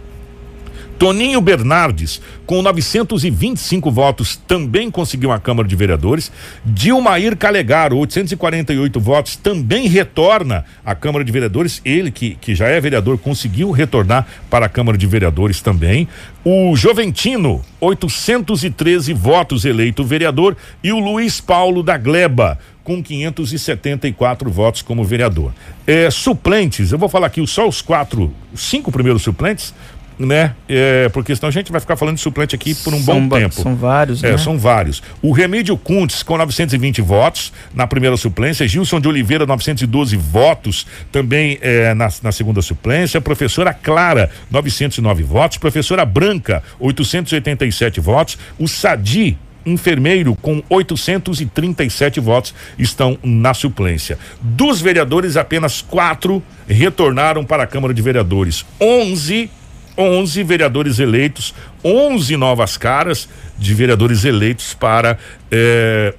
Toninho 0.98 1.40
Bernardes, 1.40 2.22
com 2.46 2.62
925 2.62 3.90
votos, 3.90 4.36
também 4.36 4.90
conseguiu 4.90 5.30
a 5.30 5.38
Câmara 5.38 5.68
de 5.68 5.76
Vereadores. 5.76 6.32
Dilmair 6.64 7.36
Calegaro, 7.36 7.98
848 7.98 8.98
votos, 8.98 9.36
também 9.36 9.88
retorna 9.88 10.64
à 10.84 10.94
Câmara 10.94 11.24
de 11.24 11.30
Vereadores. 11.30 11.82
Ele, 11.84 12.10
que, 12.10 12.36
que 12.40 12.54
já 12.54 12.68
é 12.68 12.80
vereador, 12.80 13.18
conseguiu 13.18 13.70
retornar 13.70 14.26
para 14.48 14.66
a 14.66 14.68
Câmara 14.68 14.96
de 14.96 15.06
Vereadores 15.06 15.60
também. 15.60 16.08
O 16.44 16.74
Joventino, 16.76 17.62
813 17.80 19.12
votos, 19.12 19.64
eleito 19.64 20.04
vereador. 20.04 20.56
E 20.82 20.92
o 20.92 20.98
Luiz 20.98 21.40
Paulo 21.40 21.82
da 21.82 21.98
Gleba, 21.98 22.58
com 22.86 23.02
574 23.02 24.48
votos 24.48 24.80
como 24.80 25.02
vereador. 25.02 25.52
É, 25.84 26.08
suplentes, 26.08 26.92
eu 26.92 26.98
vou 26.98 27.08
falar 27.08 27.26
aqui 27.26 27.44
só 27.44 27.66
os 27.66 27.82
quatro, 27.82 28.32
cinco 28.54 28.92
primeiros 28.92 29.22
suplentes 29.22 29.74
né? 30.18 30.54
É, 30.68 31.08
porque 31.10 31.34
senão 31.34 31.48
a 31.48 31.52
gente 31.52 31.70
vai 31.70 31.80
ficar 31.80 31.96
falando 31.96 32.16
de 32.16 32.22
suplente 32.22 32.54
aqui 32.54 32.74
por 32.74 32.94
um 32.94 33.02
são 33.02 33.28
bom 33.28 33.36
tempo. 33.36 33.54
São 33.54 33.74
vários, 33.74 34.24
é, 34.24 34.32
né? 34.32 34.38
São 34.38 34.58
vários. 34.58 35.02
O 35.22 35.32
Remídio 35.32 35.76
Cuntes 35.76 36.22
com 36.22 36.36
920 36.36 37.02
votos 37.02 37.52
na 37.74 37.86
primeira 37.86 38.16
suplência, 38.16 38.66
Gilson 38.66 39.00
de 39.00 39.08
Oliveira 39.08 39.46
912 39.46 40.16
votos 40.16 40.86
também 41.12 41.58
é, 41.60 41.94
na, 41.94 42.08
na 42.22 42.32
segunda 42.32 42.62
suplência, 42.62 43.20
professora 43.20 43.72
Clara 43.74 44.30
909 44.50 45.22
votos, 45.22 45.58
professora 45.58 46.04
Branca 46.04 46.62
887 46.78 48.00
votos, 48.00 48.38
o 48.58 48.66
Sadi 48.66 49.36
enfermeiro 49.66 50.36
com 50.36 50.62
837 50.70 52.20
votos 52.20 52.54
estão 52.78 53.18
na 53.22 53.52
suplência. 53.52 54.16
Dos 54.40 54.80
vereadores, 54.80 55.36
apenas 55.36 55.82
quatro 55.82 56.42
retornaram 56.68 57.44
para 57.44 57.64
a 57.64 57.66
Câmara 57.66 57.92
de 57.92 58.00
Vereadores. 58.00 58.64
11 58.80 59.50
11 59.96 60.42
vereadores 60.42 60.98
eleitos, 60.98 61.54
11 61.84 62.36
novas 62.36 62.76
caras 62.76 63.28
de 63.58 63.74
vereadores 63.74 64.24
eleitos 64.24 64.74
para 64.74 65.18
eh, 65.50 66.14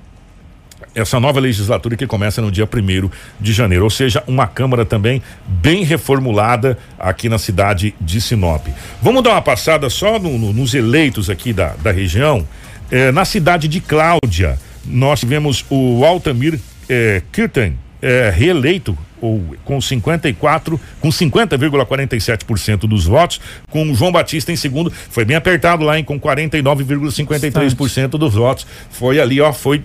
essa 0.97 1.19
nova 1.19 1.39
legislatura 1.39 1.95
que 1.95 2.07
começa 2.07 2.41
no 2.41 2.51
dia 2.51 2.65
primeiro 2.65 3.11
de 3.39 3.53
janeiro, 3.53 3.83
ou 3.83 3.89
seja, 3.89 4.23
uma 4.25 4.47
Câmara 4.47 4.83
também 4.83 5.21
bem 5.45 5.83
reformulada 5.83 6.77
aqui 6.97 7.29
na 7.29 7.37
cidade 7.37 7.93
de 8.01 8.19
Sinop. 8.19 8.65
Vamos 9.01 9.21
dar 9.21 9.31
uma 9.31 9.41
passada 9.41 9.89
só 9.91 10.17
no, 10.17 10.37
no, 10.37 10.51
nos 10.51 10.73
eleitos 10.73 11.29
aqui 11.29 11.53
da, 11.53 11.75
da 11.83 11.91
região. 11.91 12.47
Eh, 12.89 13.11
na 13.11 13.25
cidade 13.25 13.67
de 13.67 13.79
Cláudia, 13.79 14.57
nós 14.83 15.19
tivemos 15.19 15.63
o 15.69 16.03
Altamir 16.03 16.59
eh, 16.89 17.21
Kirten 17.31 17.77
eh, 18.01 18.33
reeleito 18.35 18.97
ou 19.21 19.43
com 19.65 19.79
54, 19.79 20.79
com 20.99 21.09
50,47% 21.09 22.79
dos 22.87 23.05
votos, 23.05 23.39
com 23.69 23.89
o 23.89 23.95
João 23.95 24.11
Batista 24.11 24.51
em 24.51 24.55
segundo, 24.55 24.91
foi 24.91 25.25
bem 25.25 25.35
apertado 25.35 25.83
lá, 25.83 25.97
hein, 25.97 26.03
com 26.03 26.19
49,53% 26.19 28.09
dos 28.09 28.33
votos. 28.33 28.67
Foi 28.89 29.19
ali, 29.19 29.41
ó, 29.41 29.51
foi 29.51 29.83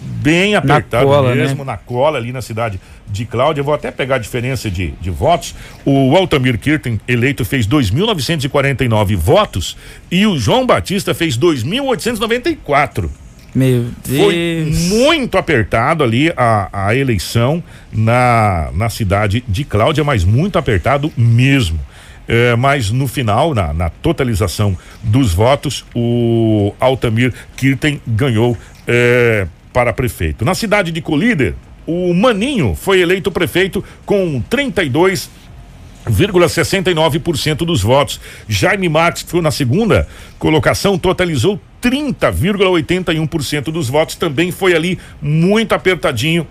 bem 0.00 0.54
apertado 0.54 1.06
na 1.06 1.12
cola, 1.12 1.34
mesmo, 1.34 1.64
né? 1.64 1.72
na 1.72 1.76
cola 1.76 2.18
ali 2.18 2.32
na 2.32 2.42
cidade 2.42 2.80
de 3.06 3.24
Cláudia. 3.24 3.60
Eu 3.60 3.64
vou 3.64 3.74
até 3.74 3.90
pegar 3.90 4.16
a 4.16 4.18
diferença 4.18 4.70
de, 4.70 4.92
de 5.00 5.10
votos. 5.10 5.54
O 5.84 6.16
Altamir 6.16 6.58
Kirten, 6.58 7.00
eleito, 7.06 7.44
fez 7.44 7.66
2.949 7.66 9.16
votos 9.16 9.76
e 10.10 10.26
o 10.26 10.38
João 10.38 10.66
Batista 10.66 11.14
fez 11.14 11.38
2.894. 11.38 13.08
Meu 13.58 13.86
Deus. 14.06 14.22
Foi 14.22 14.72
muito 14.88 15.36
apertado 15.36 16.04
ali 16.04 16.32
a, 16.36 16.68
a 16.86 16.94
eleição 16.94 17.60
na, 17.92 18.70
na 18.72 18.88
cidade 18.88 19.42
de 19.48 19.64
Cláudia, 19.64 20.04
mas 20.04 20.24
muito 20.24 20.56
apertado 20.56 21.12
mesmo. 21.16 21.80
É, 22.28 22.54
mas 22.54 22.92
no 22.92 23.08
final, 23.08 23.54
na, 23.54 23.72
na, 23.72 23.90
totalização 23.90 24.78
dos 25.02 25.34
votos, 25.34 25.84
o 25.92 26.72
Altamir 26.78 27.34
Kirten 27.56 28.00
ganhou 28.06 28.56
é, 28.86 29.48
para 29.72 29.92
prefeito. 29.92 30.44
Na 30.44 30.54
cidade 30.54 30.92
de 30.92 31.00
Colíder, 31.00 31.54
O 31.84 32.14
Maninho 32.14 32.76
foi 32.76 33.00
eleito 33.00 33.32
prefeito 33.32 33.82
com 34.06 34.40
32 34.48 35.30
0,69% 36.10 37.58
dos 37.58 37.82
votos. 37.82 38.20
Jaime 38.48 38.88
Marques 38.88 39.22
foi 39.26 39.40
na 39.40 39.50
segunda 39.50 40.08
colocação, 40.38 40.98
totalizou 40.98 41.60
30,81% 41.82 43.64
dos 43.64 43.88
votos. 43.88 44.14
Também 44.16 44.50
foi 44.50 44.74
ali 44.74 44.98
muito 45.20 45.74
apertadinho 45.74 46.46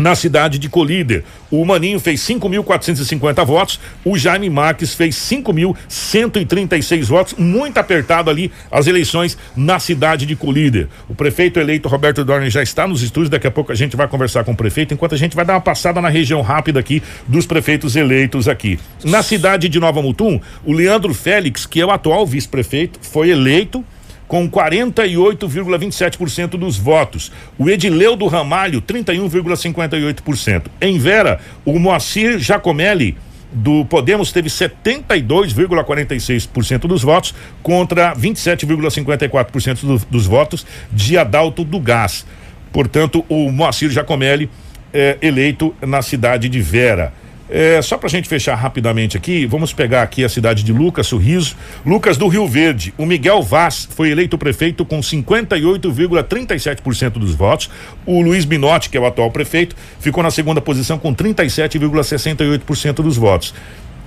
na 0.00 0.14
cidade 0.14 0.58
de 0.58 0.68
Colíder. 0.68 1.22
O 1.50 1.64
Maninho 1.64 2.00
fez 2.00 2.20
5.450 2.20 3.44
votos, 3.44 3.80
o 4.04 4.16
Jaime 4.16 4.48
Marques 4.48 4.94
fez 4.94 5.14
5.136 5.16 7.04
votos, 7.04 7.34
muito 7.36 7.78
apertado 7.78 8.30
ali 8.30 8.50
as 8.70 8.86
eleições 8.86 9.36
na 9.54 9.78
cidade 9.78 10.24
de 10.24 10.34
Colíder. 10.34 10.88
O 11.08 11.14
prefeito 11.14 11.60
eleito 11.60 11.88
Roberto 11.88 12.24
Dorner 12.24 12.50
já 12.50 12.62
está 12.62 12.86
nos 12.86 13.02
estúdios, 13.02 13.30
daqui 13.30 13.46
a 13.46 13.50
pouco 13.50 13.72
a 13.72 13.74
gente 13.74 13.96
vai 13.96 14.08
conversar 14.08 14.44
com 14.44 14.52
o 14.52 14.56
prefeito, 14.56 14.94
enquanto 14.94 15.14
a 15.14 15.18
gente 15.18 15.36
vai 15.36 15.44
dar 15.44 15.54
uma 15.54 15.60
passada 15.60 16.00
na 16.00 16.08
região 16.08 16.40
rápida 16.40 16.80
aqui 16.80 17.02
dos 17.28 17.46
prefeitos 17.46 17.94
eleitos 17.96 18.48
aqui. 18.48 18.78
Na 19.04 19.22
cidade 19.22 19.68
de 19.68 19.78
Nova 19.78 20.00
Mutum, 20.00 20.40
o 20.64 20.72
Leandro 20.72 21.12
Félix, 21.12 21.66
que 21.66 21.80
é 21.80 21.86
o 21.86 21.90
atual 21.90 22.26
vice-prefeito, 22.26 22.98
foi 23.02 23.30
eleito 23.30 23.84
com 24.30 24.48
48,27% 24.48 26.50
dos 26.50 26.78
votos. 26.78 27.32
O 27.58 27.68
Edileu 27.68 28.14
do 28.14 28.28
Ramalho, 28.28 28.80
31,58%. 28.80 30.66
Em 30.80 30.96
Vera, 31.00 31.40
o 31.64 31.76
Moacir 31.80 32.38
Jacomelli 32.38 33.16
do 33.50 33.84
Podemos 33.86 34.30
teve 34.30 34.48
72,46% 34.48 36.82
dos 36.82 37.02
votos 37.02 37.34
contra 37.60 38.14
27,54% 38.14 39.80
do, 39.80 39.98
dos 40.08 40.26
votos 40.26 40.64
de 40.92 41.18
Adalto 41.18 41.64
do 41.64 41.80
Gás. 41.80 42.24
Portanto, 42.72 43.24
o 43.28 43.50
Moacir 43.50 43.90
Jacomelli 43.90 44.48
é 44.94 45.18
eleito 45.20 45.74
na 45.82 46.02
cidade 46.02 46.48
de 46.48 46.60
Vera. 46.60 47.12
É, 47.50 47.82
só 47.82 47.98
para 47.98 48.06
a 48.06 48.10
gente 48.10 48.28
fechar 48.28 48.54
rapidamente 48.54 49.16
aqui, 49.16 49.44
vamos 49.44 49.72
pegar 49.72 50.02
aqui 50.02 50.22
a 50.22 50.28
cidade 50.28 50.62
de 50.62 50.72
Lucas, 50.72 51.08
Sorriso. 51.08 51.56
Lucas 51.84 52.16
do 52.16 52.28
Rio 52.28 52.46
Verde. 52.46 52.94
O 52.96 53.04
Miguel 53.04 53.42
Vaz 53.42 53.88
foi 53.90 54.10
eleito 54.10 54.38
prefeito 54.38 54.84
com 54.84 55.00
58,37% 55.00 57.14
dos 57.14 57.34
votos. 57.34 57.68
O 58.06 58.22
Luiz 58.22 58.44
Binotti, 58.44 58.88
que 58.88 58.96
é 58.96 59.00
o 59.00 59.06
atual 59.06 59.32
prefeito, 59.32 59.74
ficou 59.98 60.22
na 60.22 60.30
segunda 60.30 60.60
posição 60.60 60.96
com 60.96 61.12
37,68% 61.12 63.02
dos 63.02 63.16
votos. 63.16 63.52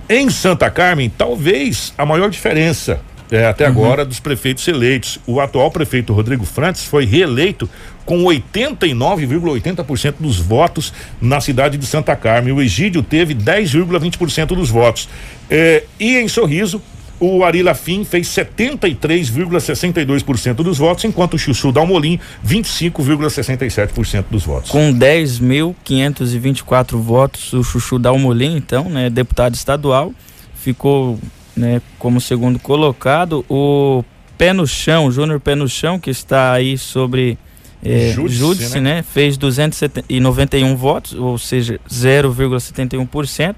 Em 0.08 0.29
Santa 0.29 0.69
Carmen, 0.69 1.10
talvez 1.10 1.93
a 1.97 2.06
maior 2.06 2.29
diferença 2.29 3.01
é, 3.34 3.47
até 3.47 3.65
uhum. 3.65 3.71
agora 3.71 4.06
dos 4.06 4.19
prefeitos 4.19 4.67
eleitos. 4.67 5.17
O 5.25 5.41
atual 5.41 5.71
prefeito 5.71 6.13
Rodrigo 6.13 6.45
Frantes 6.45 6.86
foi 6.86 7.03
reeleito 7.03 7.67
com 8.05 8.23
89,80% 8.23 10.15
dos 10.19 10.39
votos 10.39 10.93
na 11.21 11.41
cidade 11.41 11.77
de 11.77 11.85
Santa 11.85 12.15
Carmen. 12.15 12.53
O 12.53 12.61
Egídio 12.61 13.03
teve 13.03 13.33
10,20% 13.33 14.47
dos 14.47 14.69
votos. 14.69 15.07
É, 15.49 15.83
e 15.99 16.17
em 16.17 16.27
Sorriso, 16.27 16.81
o 17.19 17.43
Ari 17.43 17.61
Lafim 17.63 18.03
fez 18.03 18.27
73,62% 18.27 20.55
dos 20.55 20.77
votos, 20.77 21.05
enquanto 21.05 21.35
o 21.35 21.39
Chuchu 21.39 21.71
Dalmolin 21.71 22.19
25,67% 22.45 24.25
dos 24.29 24.43
votos. 24.43 24.69
Com 24.69 24.93
10.524 24.93 26.97
votos, 26.97 27.53
o 27.53 27.63
Chuchu 27.63 27.97
Dalmolin, 27.97 28.57
então, 28.57 28.89
né, 28.89 29.09
deputado 29.09 29.55
estadual, 29.55 30.11
ficou 30.55 31.17
né, 31.55 31.81
como 31.97 32.19
segundo 32.19 32.59
colocado. 32.59 33.45
O 33.49 34.03
Pé 34.37 34.51
no 34.51 34.67
Chão, 34.67 35.09
Júnior 35.11 35.39
Pé 35.39 35.55
no 35.55 35.69
Chão, 35.69 35.97
que 35.97 36.09
está 36.09 36.51
aí 36.51 36.77
sobre 36.77 37.37
é, 37.83 38.13
Júdice, 38.13 38.79
né? 38.79 38.95
né? 38.95 39.03
Fez 39.03 39.37
291 39.37 40.75
votos, 40.75 41.13
ou 41.13 41.37
seja, 41.37 41.79
0,71%. 41.89 43.55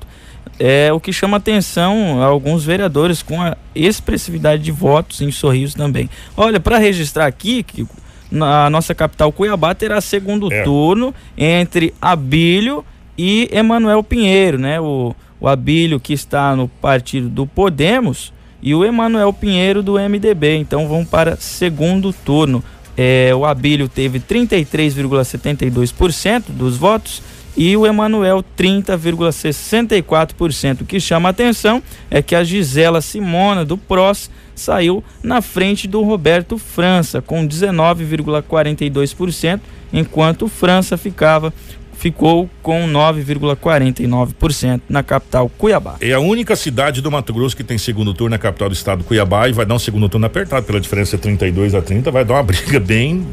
É 0.57 0.91
o 0.93 0.99
que 0.99 1.11
chama 1.11 1.37
atenção 1.37 2.21
a 2.21 2.25
alguns 2.25 2.63
vereadores 2.63 3.21
com 3.21 3.41
a 3.41 3.57
expressividade 3.73 4.63
de 4.63 4.71
votos 4.71 5.21
em 5.21 5.31
Sorriso 5.31 5.75
também. 5.75 6.09
Olha, 6.35 6.59
para 6.59 6.77
registrar 6.77 7.25
aqui 7.25 7.61
que 7.61 7.85
na 8.31 8.69
nossa 8.69 8.95
capital 8.95 9.31
Cuiabá 9.31 9.75
terá 9.75 9.99
segundo 10.01 10.51
é. 10.51 10.63
turno 10.63 11.13
entre 11.37 11.93
Abílio 12.01 12.85
e 13.17 13.49
Emanuel 13.51 14.01
Pinheiro, 14.03 14.57
né? 14.57 14.79
O, 14.79 15.15
o 15.39 15.47
Abílio 15.47 15.99
que 15.99 16.13
está 16.13 16.55
no 16.55 16.67
partido 16.67 17.29
do 17.29 17.45
Podemos 17.45 18.33
e 18.61 18.73
o 18.73 18.83
Emanuel 18.83 19.31
Pinheiro 19.31 19.83
do 19.83 19.93
MDB. 19.93 20.57
Então 20.57 20.87
vão 20.87 21.05
para 21.05 21.35
segundo 21.37 22.11
turno. 22.11 22.63
É, 22.97 23.35
o 23.35 23.45
Abílio 23.45 23.89
teve 23.89 24.19
33,72% 24.19 26.45
dos 26.49 26.77
votos 26.77 27.21
e 27.57 27.75
o 27.77 27.85
Emanuel 27.85 28.43
30,64%. 28.57 30.81
O 30.81 30.85
que 30.85 30.99
chama 30.99 31.29
a 31.29 31.31
atenção 31.31 31.81
é 32.09 32.21
que 32.21 32.35
a 32.35 32.43
Gisela 32.43 32.99
Simona 33.01 33.63
do 33.63 33.77
PROS 33.77 34.29
saiu 34.53 35.01
na 35.23 35.41
frente 35.41 35.87
do 35.87 36.01
Roberto 36.01 36.57
França 36.57 37.21
com 37.21 37.47
19,42%, 37.47 39.61
enquanto 39.93 40.47
França 40.47 40.97
ficava 40.97 41.53
ficou 41.97 42.49
com 42.61 42.87
9,49% 42.87 44.81
na 44.89 45.03
capital 45.03 45.49
Cuiabá. 45.49 45.95
É 46.01 46.13
a 46.13 46.19
única 46.19 46.55
cidade 46.55 47.01
do 47.01 47.11
Mato 47.11 47.33
Grosso 47.33 47.55
que 47.55 47.63
tem 47.63 47.77
segundo 47.77 48.13
turno 48.13 48.31
na 48.31 48.37
capital 48.37 48.69
do 48.69 48.73
estado 48.73 49.03
Cuiabá 49.03 49.47
e 49.47 49.53
vai 49.53 49.65
dar 49.65 49.75
um 49.75 49.79
segundo 49.79 50.09
turno 50.09 50.25
apertado 50.25 50.65
pela 50.65 50.79
diferença 50.79 51.17
32 51.17 51.75
a 51.75 51.81
30, 51.81 52.11
vai 52.11 52.25
dar 52.25 52.35
uma 52.35 52.43
briga 52.43 52.79
bem 52.79 53.25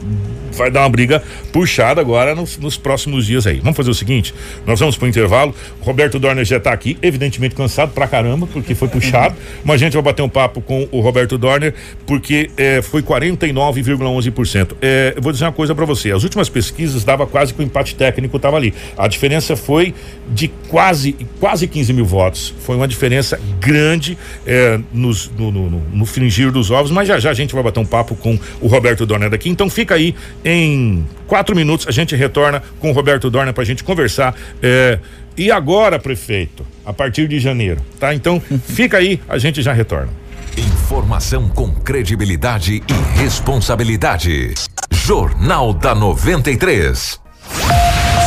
vai 0.53 0.71
dar 0.71 0.81
uma 0.81 0.89
briga 0.89 1.23
puxada 1.53 2.01
agora 2.01 2.35
nos, 2.35 2.59
nos, 2.59 2.77
próximos 2.77 3.27
dias 3.27 3.47
aí. 3.47 3.59
Vamos 3.61 3.77
fazer 3.77 3.91
o 3.91 3.95
seguinte: 3.95 4.35
nós 4.67 4.79
vamos 4.79 4.97
pro 4.97 5.09
intervalo. 5.09 5.55
Roberto 5.81 6.19
Dorner 6.19 6.45
já 6.45 6.61
tá 6.61 6.73
aqui, 6.73 6.97
evidentemente 7.03 7.55
cansado 7.55 7.93
pra 7.93 8.07
caramba, 8.07 8.47
porque 8.47 8.75
foi 8.75 8.89
puxado. 8.89 9.35
mas 9.65 9.77
a 9.77 9.85
gente 9.85 9.95
vai 9.95 10.03
bater 10.03 10.23
um 10.23 10.29
papo 10.29 10.61
com 10.61 10.89
o 10.91 11.01
Roberto 11.01 11.37
Dorner, 11.39 11.75
porque 12.07 12.51
é, 12.57 12.83
foi 12.83 13.03
49,11%. 13.03 14.77
É, 14.81 15.15
eu 15.17 15.23
vou 15.23 15.33
dizer 15.33 15.45
uma 15.45 15.53
coisa 15.53 15.75
para 15.75 15.85
você: 15.85 16.13
as 16.13 16.23
últimas 16.23 16.49
pesquisas 16.49 17.05
dava 17.05 17.27
quase 17.27 17.53
que 17.55 17.61
o 17.61 17.65
empate 17.65 17.95
técnico 17.95 18.39
tava 18.39 18.59
A 18.97 19.09
diferença 19.09 19.57
foi 19.57 19.95
de 20.29 20.49
quase, 20.69 21.17
quase 21.41 21.67
15 21.67 21.93
mil 21.93 22.05
votos. 22.05 22.55
Foi 22.61 22.77
uma 22.77 22.87
diferença 22.87 23.41
grande 23.59 24.19
é, 24.47 24.79
nos, 24.93 25.31
no, 25.31 25.51
no, 25.51 25.71
no, 25.71 25.81
no 25.81 26.07
fringir 26.07 26.51
dos 26.53 26.71
ovos, 26.71 26.91
mas 26.91 27.09
já 27.09 27.19
já 27.19 27.31
a 27.31 27.35
gente 27.35 27.55
vai 27.55 27.63
bater 27.63 27.81
um 27.81 27.87
papo 27.87 28.15
com 28.15 28.39
o 28.61 28.67
Roberto 28.67 29.07
Dorner 29.07 29.31
daqui. 29.31 29.49
Então 29.49 29.71
fica 29.71 29.95
aí 29.95 30.15
em 30.45 31.05
quatro 31.27 31.57
minutos 31.57 31.89
a 31.89 31.91
gente 31.91 32.15
retorna 32.15 32.63
com 32.79 32.91
o 32.91 32.93
Roberto 32.93 33.31
Dorna 33.31 33.53
para 33.53 33.63
a 33.63 33.67
gente 33.67 33.83
conversar. 33.83 34.35
É, 34.63 34.99
e 35.37 35.51
agora, 35.51 35.99
prefeito, 35.99 36.67
a 36.85 36.93
partir 36.93 37.27
de 37.27 37.41
janeiro, 37.41 37.81
tá? 37.99 38.15
Então 38.15 38.41
fica 38.67 38.99
aí, 38.99 39.21
a 39.29 39.39
gente 39.39 39.63
já 39.63 39.73
retorna. 39.73 40.11
Informação 40.57 41.49
com 41.49 41.73
credibilidade 41.73 42.83
e 42.87 43.19
responsabilidade. 43.19 44.53
Jornal 44.91 45.73
da 45.73 45.95
93. 45.95 47.22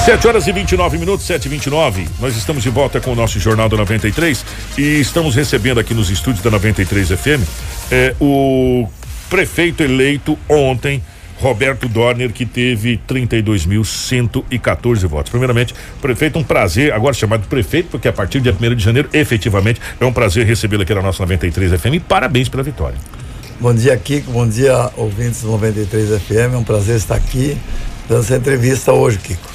7 0.06 0.28
horas 0.28 0.46
e 0.46 0.52
29 0.52 1.00
minutos, 1.00 1.26
7 1.26 1.46
e 1.48 1.50
29 1.50 2.08
Nós 2.20 2.38
estamos 2.38 2.62
de 2.62 2.70
volta 2.70 3.02
com 3.02 3.14
o 3.14 3.16
nosso 3.16 3.40
Jornal 3.40 3.68
da 3.68 3.76
93 3.76 4.46
e 4.78 5.00
estamos 5.00 5.34
recebendo 5.34 5.80
aqui 5.80 5.96
nos 5.96 6.12
estúdios 6.12 6.44
da 6.44 6.52
93 6.52 7.10
FM 7.10 7.42
é, 7.90 8.14
o 8.22 8.88
prefeito 9.32 9.82
eleito 9.82 10.38
ontem 10.48 11.02
Roberto 11.40 11.90
Dorner, 11.90 12.32
que 12.32 12.46
teve 12.46 13.02
32.114 13.10 15.08
votos. 15.08 15.32
Primeiramente, 15.32 15.74
prefeito, 16.00 16.38
um 16.38 16.44
prazer, 16.44 16.94
agora 16.94 17.16
chamado 17.16 17.42
de 17.42 17.48
prefeito, 17.48 17.90
porque 17.90 18.08
a 18.08 18.14
partir 18.14 18.40
dia 18.40 18.56
1 18.58 18.76
de 18.76 18.84
janeiro, 18.84 19.10
efetivamente, 19.12 19.82
é 20.00 20.06
um 20.06 20.14
prazer 20.14 20.46
recebê-lo 20.46 20.84
aqui 20.84 20.94
na 20.94 21.02
nossa 21.02 21.24
93 21.24 21.82
FM. 21.82 21.96
E 21.96 22.00
parabéns 22.00 22.48
pela 22.48 22.64
vitória. 22.64 22.98
Bom 23.60 23.74
dia, 23.74 23.98
Kiko. 23.98 24.32
Bom 24.32 24.48
dia, 24.48 24.92
ouvintes 24.96 25.42
do 25.42 25.50
93 25.50 26.22
FM. 26.22 26.54
É 26.54 26.58
um 26.58 26.64
prazer 26.64 26.96
estar 26.96 27.16
aqui 27.16 27.58
dando 28.08 28.22
essa 28.22 28.38
entrevista 28.38 28.94
hoje, 28.94 29.18
Kiko. 29.18 29.55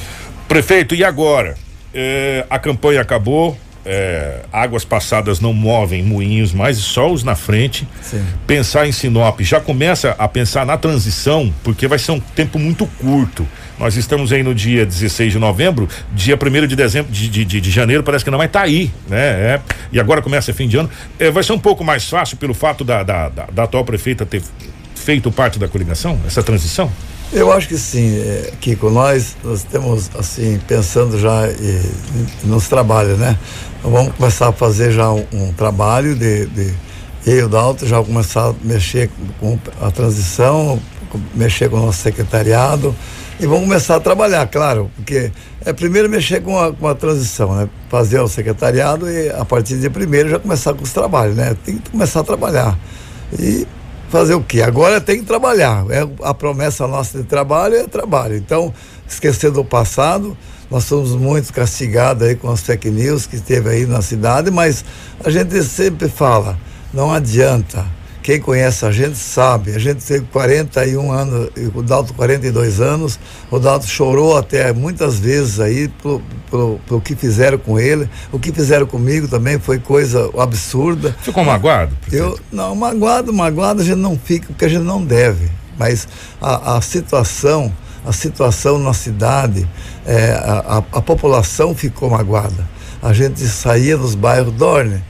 Prefeito, 0.50 0.96
e 0.96 1.04
agora? 1.04 1.54
É, 1.94 2.44
a 2.50 2.58
campanha 2.58 3.00
acabou, 3.00 3.56
é, 3.86 4.40
águas 4.52 4.84
passadas 4.84 5.38
não 5.38 5.52
movem 5.52 6.02
moinhos 6.02 6.52
mais, 6.52 6.76
só 6.78 7.08
os 7.08 7.22
na 7.22 7.36
frente. 7.36 7.86
Sim. 8.02 8.20
Pensar 8.48 8.84
em 8.88 8.90
Sinop, 8.90 9.38
já 9.42 9.60
começa 9.60 10.10
a 10.18 10.26
pensar 10.26 10.66
na 10.66 10.76
transição, 10.76 11.54
porque 11.62 11.86
vai 11.86 12.00
ser 12.00 12.10
um 12.10 12.18
tempo 12.18 12.58
muito 12.58 12.84
curto. 12.84 13.46
Nós 13.78 13.94
estamos 13.94 14.32
aí 14.32 14.42
no 14.42 14.52
dia 14.52 14.84
16 14.84 15.34
de 15.34 15.38
novembro, 15.38 15.88
dia 16.12 16.34
1 16.34 16.66
de 16.66 16.74
dezembro, 16.74 17.12
de, 17.12 17.28
de, 17.28 17.60
de, 17.60 17.70
janeiro, 17.70 18.02
parece 18.02 18.24
que 18.24 18.30
não 18.32 18.38
vai 18.38 18.48
estar 18.48 18.58
tá 18.58 18.66
aí, 18.66 18.90
né? 19.08 19.20
É, 19.20 19.60
e 19.92 20.00
agora 20.00 20.20
começa 20.20 20.52
fim 20.52 20.66
de 20.66 20.76
ano. 20.76 20.90
É, 21.16 21.30
vai 21.30 21.44
ser 21.44 21.52
um 21.52 21.60
pouco 21.60 21.84
mais 21.84 22.08
fácil 22.08 22.36
pelo 22.38 22.54
fato 22.54 22.82
da, 22.82 23.04
da, 23.04 23.28
da, 23.28 23.46
da 23.52 23.62
atual 23.62 23.84
prefeita 23.84 24.26
ter 24.26 24.42
feito 24.96 25.30
parte 25.30 25.60
da 25.60 25.68
coligação, 25.68 26.18
essa 26.26 26.42
transição? 26.42 26.90
Eu 27.32 27.52
acho 27.52 27.68
que 27.68 27.78
sim, 27.78 28.18
é, 28.18 28.52
Kiko. 28.60 28.90
Nós, 28.90 29.36
nós 29.44 29.62
temos, 29.62 30.10
assim, 30.18 30.60
pensando 30.66 31.18
já 31.18 31.42
nos 32.44 32.68
trabalhos, 32.68 33.18
né? 33.18 33.38
vamos 33.82 34.12
começar 34.14 34.48
a 34.48 34.52
fazer 34.52 34.92
já 34.92 35.10
um, 35.10 35.24
um 35.32 35.52
trabalho 35.52 36.14
de, 36.14 36.46
de 36.46 36.74
eu 37.26 37.36
e 37.36 37.42
o 37.42 37.48
Dalton 37.48 37.86
já 37.86 38.02
começar 38.02 38.48
a 38.48 38.54
mexer 38.62 39.10
com 39.38 39.58
a 39.80 39.90
transição, 39.90 40.80
mexer 41.34 41.68
com 41.68 41.76
o 41.76 41.86
nosso 41.86 42.02
secretariado, 42.02 42.94
e 43.38 43.46
vamos 43.46 43.64
começar 43.64 43.96
a 43.96 44.00
trabalhar, 44.00 44.46
claro, 44.46 44.90
porque 44.96 45.30
é 45.64 45.72
primeiro 45.72 46.08
mexer 46.08 46.42
com 46.42 46.58
a, 46.58 46.72
com 46.72 46.86
a 46.86 46.94
transição, 46.94 47.54
né? 47.54 47.68
Fazer 47.88 48.20
o 48.20 48.28
secretariado 48.28 49.10
e 49.10 49.30
a 49.30 49.44
partir 49.44 49.76
de 49.76 49.88
primeiro 49.88 50.28
já 50.28 50.38
começar 50.38 50.74
com 50.74 50.82
os 50.82 50.92
trabalhos, 50.92 51.36
né? 51.36 51.56
Tem 51.64 51.78
que 51.78 51.90
começar 51.90 52.20
a 52.20 52.24
trabalhar. 52.24 52.78
E 53.38 53.66
fazer 54.10 54.34
o 54.34 54.42
quê? 54.42 54.60
Agora 54.60 55.00
tem 55.00 55.20
que 55.20 55.24
trabalhar. 55.24 55.84
É 55.90 56.06
a 56.22 56.34
promessa 56.34 56.86
nossa 56.86 57.18
de 57.18 57.24
trabalho 57.24 57.76
é 57.76 57.84
trabalho. 57.84 58.36
Então, 58.36 58.74
esquecer 59.08 59.50
do 59.50 59.64
passado, 59.64 60.36
nós 60.70 60.84
somos 60.84 61.12
muito 61.12 61.52
castigados 61.52 62.26
aí 62.26 62.34
com 62.34 62.50
as 62.50 62.60
fake 62.60 62.90
news 62.90 63.26
que 63.26 63.40
teve 63.40 63.70
aí 63.70 63.86
na 63.86 64.02
cidade, 64.02 64.50
mas 64.50 64.84
a 65.24 65.30
gente 65.30 65.62
sempre 65.62 66.08
fala, 66.08 66.58
não 66.92 67.12
adianta 67.12 67.99
quem 68.30 68.38
conhece 68.38 68.86
a 68.86 68.92
gente 68.92 69.18
sabe. 69.18 69.74
A 69.74 69.78
gente 69.80 70.04
teve 70.04 70.24
41 70.26 71.10
anos, 71.10 71.50
o 71.74 71.82
Dalto 71.82 72.14
42 72.14 72.80
anos. 72.80 73.18
O 73.50 73.58
Dalto 73.58 73.88
chorou 73.88 74.36
até 74.36 74.72
muitas 74.72 75.18
vezes 75.18 75.58
aí 75.58 75.88
pelo, 75.88 76.22
pelo, 76.48 76.78
pelo 76.86 77.00
que 77.00 77.16
fizeram 77.16 77.58
com 77.58 77.76
ele. 77.76 78.08
O 78.30 78.38
que 78.38 78.52
fizeram 78.52 78.86
comigo 78.86 79.26
também 79.26 79.58
foi 79.58 79.80
coisa 79.80 80.30
absurda. 80.38 81.16
Ficou 81.22 81.42
magoado? 81.42 81.96
Eu, 82.12 82.38
não, 82.52 82.72
magoado, 82.76 83.32
magoado 83.32 83.82
a 83.82 83.84
gente 83.84 83.98
não 83.98 84.16
fica 84.16 84.46
porque 84.46 84.64
a 84.64 84.68
gente 84.68 84.84
não 84.84 85.04
deve. 85.04 85.50
Mas 85.76 86.06
a, 86.40 86.76
a 86.76 86.80
situação, 86.80 87.74
a 88.06 88.12
situação 88.12 88.78
na 88.78 88.94
cidade, 88.94 89.68
é, 90.06 90.30
a, 90.34 90.76
a, 90.92 90.98
a 90.98 91.02
população 91.02 91.74
ficou 91.74 92.08
magoada. 92.08 92.64
A 93.02 93.12
gente 93.12 93.40
saía 93.40 93.96
dos 93.96 94.14
bairros, 94.14 94.52
Dorne 94.52 95.02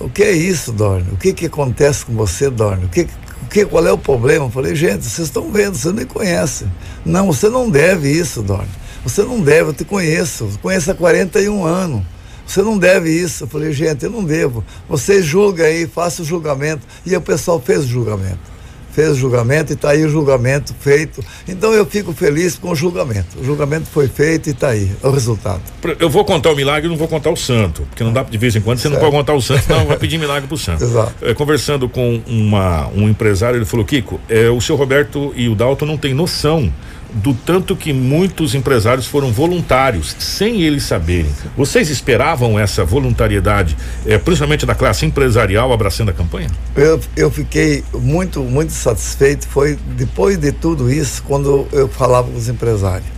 o 0.00 0.08
que 0.08 0.22
é 0.22 0.32
isso, 0.32 0.72
Dorne? 0.72 1.10
O 1.12 1.16
que 1.16 1.32
que 1.32 1.46
acontece 1.46 2.04
com 2.04 2.14
você, 2.14 2.50
Dorne? 2.50 2.86
O 2.86 2.88
que, 2.88 3.02
o 3.42 3.46
que, 3.48 3.64
qual 3.64 3.86
é 3.86 3.92
o 3.92 3.98
problema? 3.98 4.46
Eu 4.46 4.50
falei, 4.50 4.74
gente, 4.74 5.04
vocês 5.04 5.28
estão 5.28 5.50
vendo, 5.50 5.76
vocês 5.76 5.94
me 5.94 6.04
conhecem. 6.04 6.70
Não, 7.04 7.26
você 7.26 7.48
não 7.48 7.70
deve 7.70 8.10
isso, 8.10 8.42
Dorne. 8.42 8.70
Você 9.04 9.22
não 9.22 9.40
deve, 9.40 9.70
eu 9.70 9.74
te 9.74 9.84
conheço. 9.84 10.44
Eu 10.44 10.58
conheço 10.60 10.90
há 10.90 10.94
41 10.94 11.64
anos. 11.64 12.02
Você 12.46 12.62
não 12.62 12.78
deve 12.78 13.10
isso. 13.10 13.44
Eu 13.44 13.48
falei, 13.48 13.72
gente, 13.72 14.04
eu 14.04 14.10
não 14.10 14.24
devo. 14.24 14.64
Vocês 14.88 15.24
julguem 15.24 15.64
aí, 15.64 15.86
façam 15.86 16.24
o 16.24 16.28
julgamento. 16.28 16.86
E 17.04 17.14
o 17.14 17.20
pessoal 17.20 17.60
fez 17.60 17.84
o 17.84 17.88
julgamento 17.88 18.55
fez 18.96 19.10
o 19.10 19.14
julgamento 19.14 19.72
e 19.72 19.74
está 19.74 19.90
aí 19.90 20.06
o 20.06 20.08
julgamento 20.08 20.74
feito. 20.80 21.22
Então 21.46 21.74
eu 21.74 21.84
fico 21.84 22.14
feliz 22.14 22.56
com 22.56 22.70
o 22.70 22.74
julgamento. 22.74 23.38
O 23.38 23.44
julgamento 23.44 23.86
foi 23.90 24.08
feito 24.08 24.48
e 24.48 24.52
está 24.52 24.68
aí, 24.68 24.90
é 25.02 25.06
o 25.06 25.10
resultado. 25.10 25.60
Eu 26.00 26.08
vou 26.08 26.24
contar 26.24 26.50
o 26.50 26.56
milagre 26.56 26.86
e 26.86 26.90
não 26.90 26.96
vou 26.96 27.06
contar 27.06 27.28
o 27.28 27.36
santo, 27.36 27.82
porque 27.90 28.02
não 28.02 28.10
dá 28.10 28.22
de 28.22 28.38
vez 28.38 28.56
em 28.56 28.60
quando, 28.62 28.78
você 28.78 28.88
certo. 28.88 28.94
não 28.94 29.00
pode 29.00 29.12
contar 29.12 29.34
o 29.34 29.42
santo, 29.42 29.68
não, 29.68 29.84
vai 29.84 29.98
pedir 29.98 30.16
milagre 30.18 30.48
pro 30.48 30.56
santo. 30.56 30.82
Exato. 30.82 31.12
É, 31.20 31.34
conversando 31.34 31.90
com 31.90 32.22
uma, 32.26 32.88
um 32.88 33.06
empresário, 33.06 33.58
ele 33.58 33.66
falou, 33.66 33.84
Kiko, 33.84 34.18
é, 34.30 34.48
o 34.48 34.62
seu 34.62 34.76
Roberto 34.76 35.30
e 35.36 35.46
o 35.46 35.54
Dalton 35.54 35.84
não 35.84 35.98
têm 35.98 36.14
noção 36.14 36.72
do 37.12 37.32
tanto 37.34 37.76
que 37.76 37.92
muitos 37.92 38.54
empresários 38.54 39.06
foram 39.06 39.32
voluntários, 39.32 40.14
sem 40.18 40.62
eles 40.62 40.84
saberem. 40.84 41.30
Vocês 41.56 41.88
esperavam 41.88 42.58
essa 42.58 42.84
voluntariedade, 42.84 43.76
eh, 44.04 44.18
principalmente 44.18 44.66
da 44.66 44.74
classe 44.74 45.06
empresarial, 45.06 45.72
abraçando 45.72 46.10
a 46.10 46.12
campanha? 46.12 46.48
Eu, 46.74 47.00
eu 47.16 47.30
fiquei 47.30 47.84
muito, 47.94 48.42
muito 48.42 48.72
satisfeito. 48.72 49.46
Foi 49.48 49.78
depois 49.96 50.36
de 50.36 50.52
tudo 50.52 50.90
isso, 50.90 51.22
quando 51.22 51.66
eu 51.72 51.88
falava 51.88 52.28
com 52.28 52.36
os 52.36 52.48
empresários. 52.48 53.08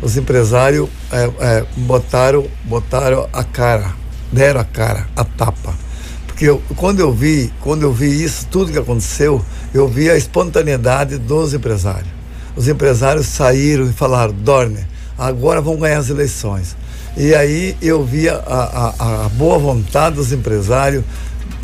Os 0.00 0.16
empresários 0.16 0.88
eh, 1.10 1.30
eh, 1.40 1.64
botaram, 1.76 2.46
botaram 2.64 3.28
a 3.32 3.42
cara, 3.42 3.92
deram 4.32 4.60
a 4.60 4.64
cara, 4.64 5.08
a 5.16 5.24
tapa. 5.24 5.74
Porque 6.26 6.44
eu, 6.44 6.62
quando 6.76 7.00
eu 7.00 7.12
vi, 7.12 7.52
quando 7.60 7.82
eu 7.82 7.92
vi 7.92 8.22
isso, 8.22 8.46
tudo 8.48 8.70
que 8.70 8.78
aconteceu, 8.78 9.44
eu 9.74 9.88
vi 9.88 10.08
a 10.08 10.16
espontaneidade 10.16 11.18
dos 11.18 11.52
empresários 11.52 12.17
os 12.58 12.66
empresários 12.66 13.26
saíram 13.26 13.88
e 13.88 13.92
falaram: 13.92 14.34
Dorne, 14.34 14.84
agora 15.16 15.60
vão 15.60 15.76
ganhar 15.76 15.98
as 15.98 16.10
eleições. 16.10 16.76
E 17.16 17.32
aí 17.32 17.76
eu 17.80 18.04
via 18.04 18.34
a, 18.34 18.94
a, 18.98 19.26
a 19.26 19.28
boa 19.28 19.58
vontade 19.58 20.16
dos 20.16 20.32
empresários 20.32 21.04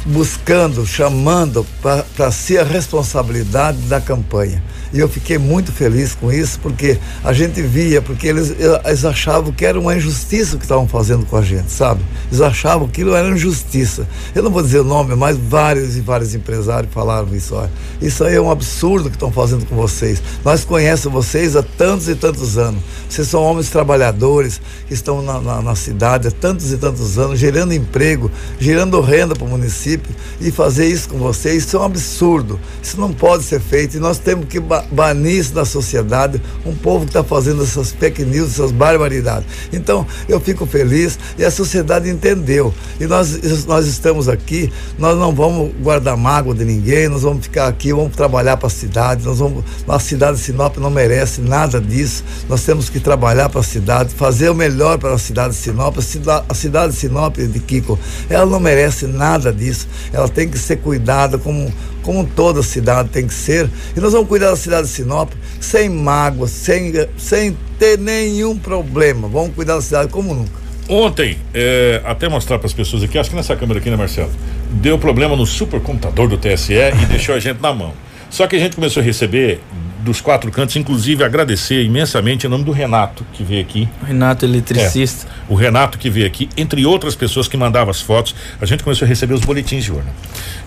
buscando, 0.04 0.86
chamando 0.86 1.66
para 1.80 2.30
si 2.30 2.58
a 2.58 2.64
responsabilidade 2.64 3.78
da 3.82 4.00
campanha. 4.00 4.62
E 4.92 5.00
eu 5.00 5.08
fiquei 5.08 5.38
muito 5.38 5.72
feliz 5.72 6.14
com 6.14 6.32
isso, 6.32 6.60
porque 6.60 6.98
a 7.24 7.32
gente 7.32 7.60
via, 7.60 8.00
porque 8.00 8.28
eles, 8.28 8.54
eles 8.84 9.04
achavam 9.04 9.52
que 9.52 9.64
era 9.66 9.78
uma 9.78 9.96
injustiça 9.96 10.54
o 10.54 10.58
que 10.58 10.64
estavam 10.64 10.86
fazendo 10.86 11.26
com 11.26 11.36
a 11.36 11.42
gente, 11.42 11.70
sabe? 11.70 12.00
Eles 12.28 12.40
achavam 12.40 12.86
que 12.86 13.02
aquilo 13.02 13.14
era 13.14 13.28
injustiça. 13.28 14.06
Eu 14.34 14.42
não 14.42 14.50
vou 14.50 14.62
dizer 14.62 14.80
o 14.80 14.84
nome, 14.84 15.14
mas 15.14 15.36
vários 15.36 15.96
e 15.96 16.00
vários 16.00 16.34
empresários 16.34 16.92
falaram 16.92 17.34
isso. 17.34 17.54
Olha, 17.54 17.70
isso 18.00 18.24
aí 18.24 18.36
é 18.36 18.40
um 18.40 18.50
absurdo 18.50 19.10
que 19.10 19.16
estão 19.16 19.32
fazendo 19.32 19.66
com 19.66 19.74
vocês. 19.74 20.22
Nós 20.44 20.64
conhecemos 20.64 21.26
vocês 21.26 21.56
há 21.56 21.62
tantos 21.62 22.08
e 22.08 22.14
tantos 22.14 22.56
anos. 22.56 22.80
Vocês 23.08 23.28
são 23.28 23.42
homens 23.42 23.68
trabalhadores 23.68 24.60
que 24.86 24.94
estão 24.94 25.22
na, 25.22 25.40
na, 25.40 25.60
na 25.60 25.74
cidade 25.74 26.28
há 26.28 26.30
tantos 26.30 26.72
e 26.72 26.76
tantos 26.76 27.18
anos, 27.18 27.38
gerando 27.38 27.74
emprego, 27.74 28.30
gerando 28.58 29.00
renda 29.00 29.34
para 29.34 29.44
o 29.44 29.50
município. 29.50 29.93
E 30.40 30.50
fazer 30.50 30.86
isso 30.86 31.08
com 31.08 31.18
vocês, 31.18 31.64
isso 31.64 31.76
é 31.76 31.80
um 31.80 31.84
absurdo. 31.84 32.60
Isso 32.82 33.00
não 33.00 33.12
pode 33.12 33.44
ser 33.44 33.60
feito. 33.60 33.96
E 33.96 34.00
nós 34.00 34.18
temos 34.18 34.46
que 34.46 34.60
banir 34.60 35.38
isso 35.38 35.54
da 35.54 35.64
sociedade, 35.64 36.40
um 36.64 36.74
povo 36.74 37.04
que 37.04 37.10
está 37.10 37.24
fazendo 37.24 37.62
essas 37.62 37.92
fake 37.92 38.24
news, 38.24 38.52
essas 38.52 38.72
barbaridades. 38.72 39.46
Então, 39.72 40.06
eu 40.28 40.40
fico 40.40 40.66
feliz 40.66 41.18
e 41.38 41.44
a 41.44 41.50
sociedade 41.50 42.08
entendeu. 42.08 42.72
E 43.00 43.06
nós, 43.06 43.64
nós 43.66 43.86
estamos 43.86 44.28
aqui, 44.28 44.72
nós 44.98 45.16
não 45.18 45.34
vamos 45.34 45.72
guardar 45.80 46.16
mágoa 46.16 46.54
de 46.54 46.64
ninguém, 46.64 47.08
nós 47.08 47.22
vamos 47.22 47.44
ficar 47.44 47.68
aqui, 47.68 47.92
vamos 47.92 48.16
trabalhar 48.16 48.56
para 48.56 48.66
a 48.66 48.70
cidade, 48.70 49.24
nós 49.24 49.38
vamos. 49.38 49.64
A 49.86 49.98
cidade 49.98 50.38
de 50.38 50.42
Sinop 50.42 50.76
não 50.78 50.90
merece 50.90 51.40
nada 51.40 51.80
disso. 51.80 52.24
Nós 52.48 52.62
temos 52.62 52.88
que 52.88 53.00
trabalhar 53.00 53.48
para 53.48 53.60
a 53.60 53.64
cidade, 53.64 54.14
fazer 54.14 54.48
o 54.50 54.54
melhor 54.54 54.98
para 54.98 55.14
a 55.14 55.18
cidade 55.18 55.54
de 55.54 55.60
Sinop. 55.60 55.96
A 56.48 56.54
cidade 56.54 56.92
de 56.92 56.98
Sinop 56.98 57.36
de 57.36 57.60
Kiko, 57.60 57.98
ela 58.28 58.46
não 58.46 58.60
merece 58.60 59.06
nada 59.06 59.52
disso. 59.52 59.83
Ela 60.12 60.28
tem 60.28 60.48
que 60.48 60.58
ser 60.58 60.76
cuidada 60.76 61.38
como 61.38 61.72
como 62.04 62.24
toda 62.24 62.62
cidade 62.62 63.08
tem 63.08 63.26
que 63.26 63.34
ser. 63.34 63.68
E 63.96 64.00
nós 64.00 64.12
vamos 64.12 64.28
cuidar 64.28 64.50
da 64.50 64.56
cidade 64.56 64.86
de 64.86 64.92
Sinop 64.92 65.32
sem 65.58 65.88
mágoa, 65.88 66.46
sem, 66.46 66.92
sem 67.16 67.56
ter 67.78 67.98
nenhum 67.98 68.56
problema. 68.58 69.26
Vamos 69.26 69.54
cuidar 69.54 69.76
da 69.76 69.80
cidade 69.80 70.10
como 70.10 70.34
nunca. 70.34 70.64
Ontem, 70.86 71.38
é, 71.54 72.02
até 72.04 72.28
mostrar 72.28 72.58
para 72.58 72.66
as 72.66 72.74
pessoas 72.74 73.02
aqui, 73.02 73.18
acho 73.18 73.30
que 73.30 73.36
nessa 73.36 73.56
câmera 73.56 73.80
aqui, 73.80 73.88
né, 73.88 73.96
Marcelo? 73.96 74.30
Deu 74.70 74.98
problema 74.98 75.34
no 75.34 75.46
supercomputador 75.46 76.28
do 76.28 76.36
TSE 76.36 76.74
e 76.74 77.06
deixou 77.08 77.34
a 77.34 77.40
gente 77.40 77.60
na 77.60 77.72
mão. 77.72 77.94
Só 78.28 78.46
que 78.46 78.56
a 78.56 78.58
gente 78.58 78.76
começou 78.76 79.02
a 79.02 79.04
receber 79.04 79.60
dos 80.04 80.20
quatro 80.20 80.50
cantos, 80.50 80.76
inclusive 80.76 81.24
agradecer 81.24 81.82
imensamente 81.82 82.46
em 82.46 82.50
nome 82.50 82.62
do 82.62 82.70
Renato 82.70 83.26
que 83.32 83.42
veio 83.42 83.62
aqui. 83.62 83.88
Renato 84.06 84.44
eletricista. 84.44 85.26
É, 85.26 85.52
o 85.52 85.54
Renato 85.54 85.98
que 85.98 86.10
veio 86.10 86.26
aqui, 86.26 86.48
entre 86.56 86.84
outras 86.84 87.16
pessoas 87.16 87.48
que 87.48 87.56
mandavam 87.56 87.90
as 87.90 88.00
fotos, 88.00 88.34
a 88.60 88.66
gente 88.66 88.84
começou 88.84 89.06
a 89.06 89.08
receber 89.08 89.34
os 89.34 89.40
boletins 89.40 89.84
de 89.84 89.92
urna. 89.92 90.12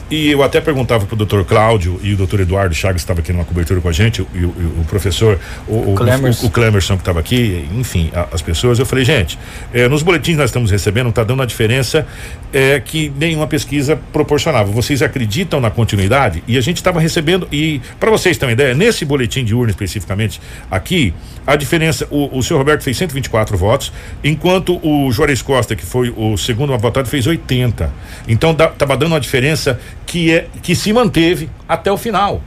E 0.10 0.32
eu 0.32 0.42
até 0.42 0.62
perguntava 0.62 1.06
para 1.06 1.16
o 1.16 1.18
doutor 1.18 1.44
Cláudio 1.44 2.00
e 2.02 2.14
o 2.14 2.18
doutor 2.18 2.40
Eduardo 2.40 2.74
Chagas 2.74 3.02
estava 3.02 3.20
aqui 3.20 3.34
numa 3.34 3.44
cobertura 3.44 3.82
com 3.82 3.90
a 3.90 3.92
gente, 3.92 4.26
e 4.34 4.46
o, 4.46 4.48
o, 4.48 4.82
o 4.82 4.86
professor, 4.86 5.38
o, 5.68 5.74
o, 5.74 5.94
o, 5.94 6.50
Clemerson 6.50 6.96
que 6.96 7.02
estava 7.02 7.20
aqui, 7.20 7.68
enfim, 7.74 8.10
a, 8.14 8.28
as 8.32 8.42
pessoas. 8.42 8.80
Eu 8.80 8.86
falei, 8.86 9.04
gente, 9.04 9.38
eh, 9.74 9.90
nos 9.90 10.04
boletins 10.04 10.36
que 10.36 10.40
nós 10.40 10.50
estamos 10.50 10.72
recebendo, 10.72 11.10
está 11.10 11.26
dando 11.26 11.42
a 11.42 11.46
diferença 11.46 12.08
eh, 12.54 12.80
que 12.80 13.12
nenhuma 13.18 13.48
pesquisa 13.48 14.00
proporcionava. 14.14 14.72
Vocês 14.72 15.02
acreditam 15.02 15.60
na 15.60 15.70
continuidade? 15.70 16.42
E 16.48 16.58
a 16.58 16.62
gente 16.62 16.78
estava 16.78 17.02
recebendo, 17.02 17.46
e 17.52 17.82
para 18.00 18.10
vocês 18.10 18.38
terem 18.38 18.54
uma 18.54 18.54
ideia, 18.54 18.74
nesse 18.74 19.04
boletim 19.04 19.44
de 19.44 19.54
urna 19.54 19.72
especificamente, 19.72 20.40
aqui, 20.72 21.14
a 21.46 21.58
diferença, 21.58 22.08
o, 22.10 22.38
o 22.38 22.42
senhor 22.42 22.60
Roberto 22.60 22.84
fez 22.84 22.96
124 22.98 23.58
votos, 23.58 23.92
enquanto 24.24 24.80
o 24.82 25.12
Juarez 25.12 25.42
Costa, 25.42 25.76
que 25.76 25.86
foi 25.86 26.14
o 26.16 26.38
segundo 26.38 26.78
votado, 26.78 27.10
fez 27.10 27.28
80. 27.28 27.92
Então 28.28 28.52
estava 28.52 28.96
dando 28.96 29.12
uma 29.12 29.20
diferença 29.20 29.80
que, 30.08 30.34
é, 30.34 30.48
que 30.64 30.76
se 30.76 30.92
manteve 30.92 31.50
até 31.68 31.92
o 31.92 31.98
final. 31.98 32.42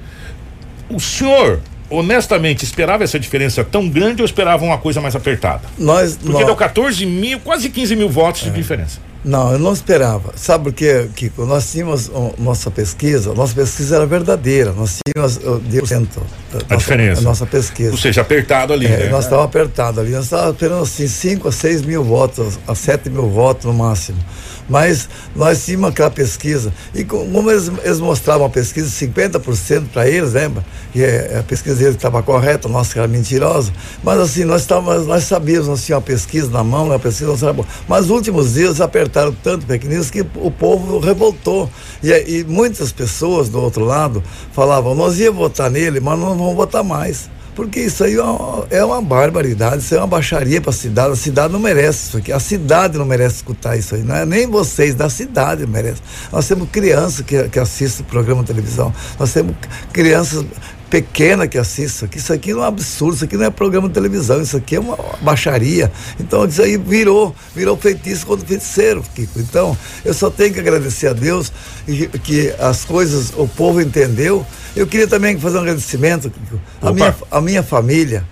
O 0.89 0.99
senhor 0.99 1.61
honestamente 1.89 2.65
esperava 2.65 3.05
essa 3.05 3.19
diferença 3.19 3.63
tão 3.63 3.89
grande 3.89 4.23
ou 4.23 4.27
esperava 4.27 4.65
uma 4.65 4.79
coisa 4.79 5.01
mais 5.01 5.15
apertada? 5.15 5.63
Nós, 5.79 6.17
Porque 6.17 6.33
nós... 6.33 6.47
deu 6.47 6.57
14 6.57 7.07
mil, 7.07 7.39
quase 7.41 7.69
15 7.69 7.95
mil 7.95 8.09
votos 8.09 8.43
é. 8.43 8.45
de 8.47 8.57
diferença. 8.57 8.99
Não, 9.23 9.53
eu 9.53 9.59
não 9.59 9.75
esperava. 9.75 10.33
Sabe 10.35 10.65
por 10.65 10.73
quê, 10.73 11.07
Kiko? 11.15 11.45
Nós 11.45 11.71
tínhamos 11.71 12.11
nossa 12.39 12.71
pesquisa, 12.71 13.35
nossa 13.35 13.55
pesquisa 13.55 13.97
era 13.97 14.07
verdadeira. 14.07 14.73
Nós 14.73 14.97
tínhamos 15.07 15.37
uh, 15.37 15.61
10% 15.71 16.07
da 16.09 16.59
a 16.59 16.63
nossa, 16.63 16.77
diferença. 16.79 17.21
A 17.21 17.25
nossa 17.25 17.45
pesquisa. 17.47 17.91
Ou 17.91 17.99
seja, 17.99 18.23
apertado 18.23 18.73
ali. 18.73 18.87
É, 18.87 18.97
né? 18.97 19.09
Nós 19.11 19.25
estávamos 19.25 19.51
apertados 19.51 19.99
ali. 19.99 20.13
Nós 20.13 20.25
estávamos 20.25 20.55
esperando 20.55 20.83
assim 20.83 21.07
5 21.07 21.49
a 21.49 21.53
6 21.53 21.83
mil 21.83 22.03
votos, 22.03 22.59
a 22.67 22.75
7 22.75 23.11
mil 23.11 23.29
votos 23.29 23.67
no 23.67 23.75
máximo. 23.75 24.19
Mas 24.71 25.09
nós 25.35 25.65
tínhamos 25.65 25.91
aquela 25.91 26.11
pesquisa. 26.11 26.73
E 26.95 27.05
como 27.05 27.51
eles, 27.51 27.71
eles 27.83 27.99
mostravam 27.99 28.47
a 28.47 28.49
pesquisa, 28.49 28.89
50% 28.89 29.89
para 29.93 30.09
eles, 30.09 30.33
lembra? 30.33 30.65
E 30.95 31.03
é, 31.03 31.39
a 31.41 31.43
pesquisa 31.43 31.75
deles 31.75 31.97
estava 31.97 32.23
correta, 32.23 32.69
nossa 32.69 32.97
era 32.97 33.09
mentirosa. 33.09 33.73
Mas 34.05 34.21
assim, 34.21 34.45
nós, 34.45 34.65
távamos, 34.65 35.09
nós 35.09 35.25
sabíamos, 35.25 35.67
nós 35.67 35.85
tínhamos 35.85 36.05
a 36.05 36.07
pesquisa 36.07 36.51
na 36.51 36.63
mão, 36.63 36.93
a 36.93 36.99
pesquisa 37.01 37.37
não 37.37 37.49
era 37.49 37.69
Mas 37.89 38.03
nos 38.03 38.11
últimos 38.11 38.55
dias 38.55 38.81
apertaram 38.81 39.37
tanto 39.43 39.67
news 39.89 40.09
que 40.09 40.21
o 40.21 40.51
povo 40.53 41.01
revoltou. 41.01 41.69
E, 42.01 42.11
e 42.11 42.45
muitas 42.45 42.93
pessoas 42.93 43.49
do 43.49 43.61
outro 43.61 43.85
lado 43.85 44.23
falavam, 44.53 44.95
nós 44.95 45.19
ia 45.19 45.33
votar 45.33 45.69
nele, 45.69 45.99
mas 45.99 46.17
não 46.17 46.39
vamos 46.39 46.55
votar 46.55 46.85
mais 46.85 47.29
porque 47.55 47.81
isso 47.81 48.05
aí 48.05 48.15
é 48.15 48.23
uma, 48.23 48.67
é 48.71 49.01
barbaridade, 49.03 49.83
isso 49.83 49.95
é 49.95 49.99
uma 49.99 50.07
baixaria 50.07 50.61
para 50.61 50.71
a 50.71 50.75
cidade. 50.75 51.13
A 51.13 51.17
cidade 51.17 51.53
não 51.53 51.61
merece 51.61 52.09
isso 52.09 52.17
aqui. 52.17 52.33
A 52.33 52.41
cidade 52.41 52.99
não 52.99 53.05
merece 53.05 53.37
escutar 53.37 53.77
isso 53.77 53.95
aí. 53.95 54.03
Não 54.03 54.15
é 54.15 54.25
nem 54.25 54.47
vocês, 54.47 54.95
da 54.95 55.09
cidade 55.09 55.67
merece. 55.67 56.01
Nós 56.33 56.47
temos 56.47 56.69
crianças 56.71 57.25
que, 57.25 57.49
que 57.49 57.59
assistem 57.59 58.05
o 58.05 58.09
programa 58.09 58.43
de 58.43 58.49
televisão. 58.49 58.93
Nós 59.19 59.33
temos 59.33 59.55
crianças 59.93 60.45
pequena 60.91 61.47
que 61.47 61.57
assista, 61.57 62.09
que 62.09 62.19
isso 62.19 62.33
aqui 62.33 62.53
não 62.53 62.61
é 62.61 62.65
um 62.65 62.67
absurdo, 62.67 63.15
isso 63.15 63.25
aqui 63.25 63.37
não 63.37 63.45
é 63.45 63.51
programa 63.51 63.87
de 63.87 63.95
televisão, 63.95 64.43
isso 64.43 64.57
aqui 64.57 64.75
é 64.75 64.81
uma 64.81 64.99
baixaria. 65.23 65.91
Então 66.19 66.45
isso 66.45 66.61
aí 66.61 66.77
virou, 66.77 67.35
virou 67.55 67.77
feitiço 67.77 68.27
contra 68.27 68.45
feiticeiro, 68.45 69.03
Kiko. 69.15 69.39
Então, 69.39 69.79
eu 70.05 70.13
só 70.13 70.29
tenho 70.29 70.53
que 70.53 70.59
agradecer 70.59 71.07
a 71.07 71.13
Deus 71.13 71.53
que, 71.87 72.09
que 72.19 72.55
as 72.59 72.85
coisas, 72.85 73.33
o 73.37 73.47
povo 73.47 73.81
entendeu. 73.81 74.45
Eu 74.75 74.87
queria 74.87 75.09
também 75.09 75.39
fazer 75.39 75.59
um 75.59 75.63
agradecimento, 75.63 76.33
a 76.81 76.93
minha, 76.93 77.15
minha 77.43 77.63
família, 77.63 78.25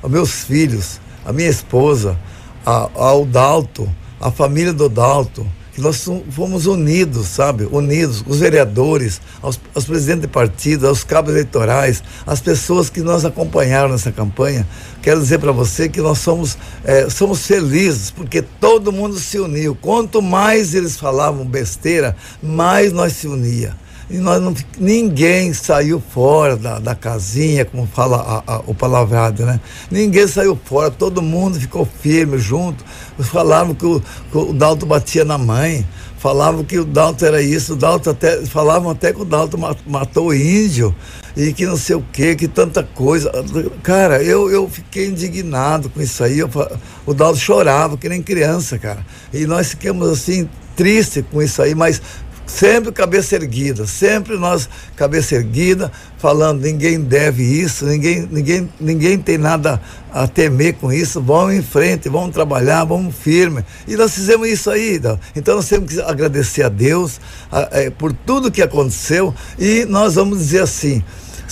aos 0.00 0.10
meus 0.10 0.44
filhos, 0.44 1.00
a 1.24 1.32
minha 1.32 1.48
esposa, 1.48 2.16
a, 2.64 2.88
ao 2.94 3.26
Dalto, 3.26 3.92
a 4.20 4.30
família 4.30 4.72
do 4.72 4.88
Dalto, 4.88 5.44
que 5.74 5.80
nós 5.80 6.06
fomos 6.30 6.66
unidos, 6.66 7.26
sabe? 7.26 7.66
Unidos, 7.72 8.22
os 8.28 8.38
vereadores, 8.38 9.20
aos, 9.42 9.58
aos 9.74 9.84
presidentes 9.84 10.22
de 10.22 10.28
partido, 10.28 10.86
aos 10.86 11.02
cabos 11.02 11.32
eleitorais, 11.32 12.00
as 12.24 12.40
pessoas 12.40 12.88
que 12.88 13.00
nos 13.00 13.24
acompanharam 13.24 13.90
nessa 13.90 14.12
campanha. 14.12 14.64
Quero 15.02 15.20
dizer 15.20 15.38
para 15.38 15.50
você 15.50 15.88
que 15.88 16.00
nós 16.00 16.18
somos, 16.18 16.56
é, 16.84 17.10
somos 17.10 17.44
felizes, 17.44 18.10
porque 18.10 18.40
todo 18.40 18.92
mundo 18.92 19.18
se 19.18 19.38
uniu. 19.38 19.74
Quanto 19.74 20.22
mais 20.22 20.74
eles 20.74 20.96
falavam 20.96 21.44
besteira, 21.44 22.14
mais 22.40 22.92
nós 22.92 23.14
se 23.14 23.26
unia 23.26 23.81
e 24.12 24.18
nós 24.18 24.42
não, 24.42 24.54
ninguém 24.78 25.54
saiu 25.54 25.98
fora 25.98 26.54
da, 26.54 26.78
da 26.78 26.94
casinha, 26.94 27.64
como 27.64 27.86
fala 27.86 28.42
a, 28.46 28.56
a, 28.56 28.58
o 28.66 28.74
palavrado, 28.74 29.46
né? 29.46 29.58
Ninguém 29.90 30.28
saiu 30.28 30.58
fora, 30.66 30.90
todo 30.90 31.22
mundo 31.22 31.58
ficou 31.58 31.88
firme 32.02 32.36
junto. 32.36 32.84
Falavam 33.18 33.74
que 33.74 33.86
o, 33.86 34.02
que 34.30 34.36
o 34.36 34.52
Dalto 34.52 34.84
batia 34.84 35.24
na 35.24 35.38
mãe, 35.38 35.86
falavam 36.18 36.62
que 36.62 36.78
o 36.78 36.84
Dalto 36.84 37.24
era 37.24 37.40
isso, 37.40 37.72
o 37.72 37.76
Dalto 37.76 38.10
até, 38.10 38.44
falavam 38.44 38.90
até 38.90 39.14
que 39.14 39.22
o 39.22 39.24
Dalto 39.24 39.56
matou 39.86 40.26
o 40.26 40.34
índio 40.34 40.94
e 41.34 41.54
que 41.54 41.64
não 41.64 41.78
sei 41.78 41.96
o 41.96 42.04
que, 42.12 42.36
que 42.36 42.48
tanta 42.48 42.82
coisa. 42.82 43.32
Cara, 43.82 44.22
eu, 44.22 44.50
eu 44.50 44.68
fiquei 44.68 45.06
indignado 45.06 45.88
com 45.88 46.02
isso 46.02 46.22
aí. 46.22 46.38
Eu, 46.38 46.50
o 47.06 47.14
Dalto 47.14 47.38
chorava, 47.38 47.96
que 47.96 48.10
nem 48.10 48.22
criança, 48.22 48.78
cara. 48.78 49.06
E 49.32 49.46
nós 49.46 49.70
ficamos 49.70 50.06
assim, 50.06 50.46
tristes 50.76 51.24
com 51.32 51.40
isso 51.40 51.62
aí, 51.62 51.74
mas 51.74 52.02
Sempre 52.44 52.90
cabeça 52.92 53.36
erguida, 53.36 53.86
sempre 53.86 54.36
nós 54.36 54.68
cabeça 54.96 55.36
erguida, 55.36 55.90
falando 56.18 56.60
ninguém 56.60 57.00
deve 57.00 57.42
isso, 57.42 57.86
ninguém, 57.86 58.28
ninguém, 58.30 58.68
ninguém 58.80 59.18
tem 59.18 59.38
nada 59.38 59.80
a 60.12 60.26
temer 60.26 60.74
com 60.74 60.92
isso, 60.92 61.22
vamos 61.22 61.54
em 61.54 61.62
frente, 61.62 62.08
vamos 62.08 62.32
trabalhar, 62.32 62.84
vamos 62.84 63.14
firme. 63.14 63.64
E 63.86 63.96
nós 63.96 64.14
fizemos 64.14 64.48
isso 64.48 64.70
aí, 64.70 65.00
então 65.34 65.56
nós 65.56 65.68
temos 65.68 65.92
que 65.92 66.00
agradecer 66.00 66.64
a 66.64 66.68
Deus 66.68 67.20
a, 67.50 67.68
é, 67.72 67.90
por 67.90 68.12
tudo 68.12 68.50
que 68.50 68.60
aconteceu 68.60 69.34
e 69.58 69.84
nós 69.84 70.16
vamos 70.16 70.38
dizer 70.38 70.62
assim, 70.62 71.02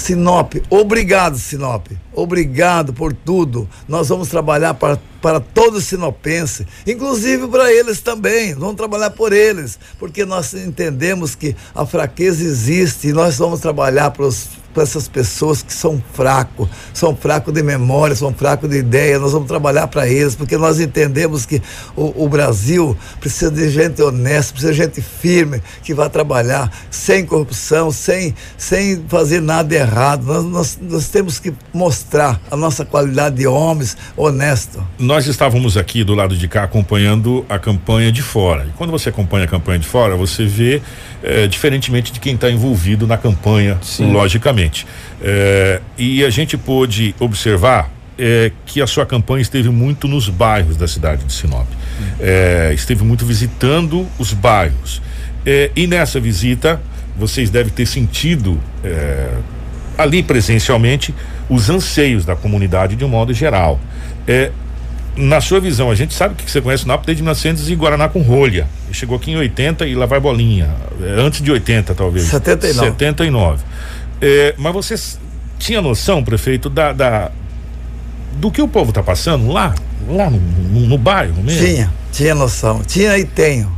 Sinop, 0.01 0.55
obrigado, 0.71 1.39
Sinop. 1.39 1.89
Obrigado 2.15 2.93
por 2.93 3.13
tudo. 3.13 3.69
Nós 3.87 4.09
vamos 4.09 4.29
trabalhar 4.29 4.75
para, 4.75 4.99
para 5.21 5.39
todos 5.39 5.81
os 5.81 5.85
sinopenses, 5.85 6.67
inclusive 6.87 7.47
para 7.47 7.71
eles 7.71 8.01
também. 8.01 8.55
Vamos 8.55 8.77
trabalhar 8.77 9.11
por 9.11 9.33
eles, 9.33 9.79
porque 9.99 10.25
nós 10.25 10.55
entendemos 10.55 11.35
que 11.35 11.55
a 11.75 11.85
fraqueza 11.85 12.43
existe 12.43 13.09
e 13.09 13.13
nós 13.13 13.37
vamos 13.37 13.61
trabalhar 13.61 14.11
para 14.11 14.25
os 14.25 14.49
para 14.73 14.83
essas 14.83 15.09
pessoas 15.09 15.63
que 15.63 15.73
são 15.73 16.03
fracos, 16.15 16.69
são 16.93 17.15
fracos 17.15 17.53
de 17.53 17.63
memória, 17.63 18.15
são 18.15 18.33
fracos 18.33 18.69
de 18.69 18.79
ideia. 18.79 19.19
Nós 19.19 19.33
vamos 19.33 19.49
trabalhar 19.49 19.89
para 19.89 20.09
eles, 20.09 20.35
porque 20.35 20.57
nós 20.57 20.81
entendemos 20.81 21.45
que 21.45 21.61
o, 21.97 22.25
o, 22.25 22.29
Brasil 22.29 22.97
precisa 23.19 23.51
de 23.51 23.69
gente 23.71 24.01
honesta, 24.03 24.53
precisa 24.53 24.73
de 24.73 24.79
gente 24.79 25.03
firme, 25.03 25.61
que 25.83 25.93
vai 25.93 26.09
trabalhar 26.09 26.71
sem 26.91 27.27
corrupção, 27.27 27.91
sem, 27.91 28.35
sem 28.57 29.03
fazer 29.09 29.41
nada 29.41 29.75
errado. 29.75 30.25
Nós, 30.25 30.45
nós, 30.45 30.79
nós 30.81 31.09
temos 31.09 31.39
que 31.39 31.53
mostrar 31.73 32.41
a 32.51 32.57
nossa 32.57 32.85
qualidade 32.85 33.37
de 33.37 33.47
homens 33.47 33.97
honestos. 34.17 34.81
Nós 34.99 35.27
estávamos 35.27 35.77
aqui 35.77 36.05
do 36.05 36.15
lado 36.15 36.37
de 36.37 36.47
cá 36.47 36.65
acompanhando 36.65 37.45
a 37.49 37.59
campanha 37.59 38.13
de 38.13 38.23
fora. 38.23 38.67
E 38.67 38.73
quando 38.77 38.91
você 38.91 39.09
acompanha 39.09 39.45
a 39.45 39.49
campanha 39.49 39.79
de 39.79 39.87
fora, 39.87 40.17
você 40.17 40.45
vê, 40.45 40.81
é, 41.23 41.47
diferentemente 41.47 42.13
de 42.13 42.21
quem 42.21 42.35
está 42.35 42.51
envolvido 42.51 43.07
na 43.07 43.19
campanha, 43.19 43.79
Sim. 43.83 44.13
logicamente 44.13 44.60
é, 45.23 45.81
e 45.97 46.25
a 46.25 46.31
gente 46.31 46.57
pôde 46.57 47.15
observar 47.19 47.91
é, 48.19 48.53
que 48.67 48.83
a 48.83 48.87
sua 48.87 49.07
campanha 49.07 49.41
esteve 49.41 49.71
muito 49.71 50.07
nos 50.07 50.29
bairros 50.29 50.77
da 50.77 50.87
cidade 50.87 51.25
de 51.25 51.33
Sinop. 51.33 51.67
É, 52.21 52.73
esteve 52.75 53.03
muito 53.03 53.25
visitando 53.25 54.07
os 54.19 54.33
bairros. 54.33 55.01
É, 55.47 55.71
e 55.75 55.87
nessa 55.87 56.21
visita, 56.21 56.81
vocês 57.17 57.49
devem 57.49 57.73
ter 57.73 57.87
sentido 57.87 58.61
é, 58.85 59.31
ali 59.97 60.23
presencialmente 60.23 61.15
os 61.49 61.71
anseios 61.71 62.25
da 62.25 62.37
comunidade 62.37 62.95
de 62.95 63.05
um 63.05 63.09
modo 63.09 63.33
geral. 63.33 63.81
É, 64.29 64.51
na 65.17 65.41
sua 65.41 65.61
visão, 65.61 65.91
a 65.91 65.95
gente 65.95 66.15
sabe 66.15 66.35
que 66.35 66.51
você 66.51 66.61
conhece 66.61 66.85
o 66.85 66.89
NAP 66.89 67.05
desde 67.05 67.23
1900 67.23 67.69
e 67.69 67.75
Guaraná 67.75 68.09
com 68.09 68.23
rolha. 68.23 68.67
Chegou 68.93 69.17
aqui 69.17 69.33
em 69.33 69.37
80 69.37 69.87
e 69.87 69.95
lá 69.95 70.07
vai 70.07 70.21
bolinha. 70.21 70.69
Antes 71.19 71.43
de 71.43 71.51
80, 71.51 71.95
talvez. 71.95 72.27
79. 72.27 72.91
79. 72.91 73.65
É, 74.21 74.55
mas 74.59 74.73
você 74.73 74.95
tinha 75.59 75.81
noção, 75.81 76.23
prefeito, 76.23 76.69
da, 76.69 76.93
da 76.93 77.31
do 78.33 78.51
que 78.51 78.63
o 78.63 78.69
povo 78.69 78.91
está 78.91 79.03
passando 79.03 79.49
lá, 79.49 79.75
lá 80.09 80.31
no, 80.31 80.39
no, 80.39 80.81
no, 80.87 80.99
bairro 80.99 81.43
mesmo? 81.43 81.67
Tinha, 81.67 81.93
tinha 82.13 82.35
noção. 82.35 82.83
Tinha 82.83 83.19
e 83.19 83.25
tenho. 83.25 83.71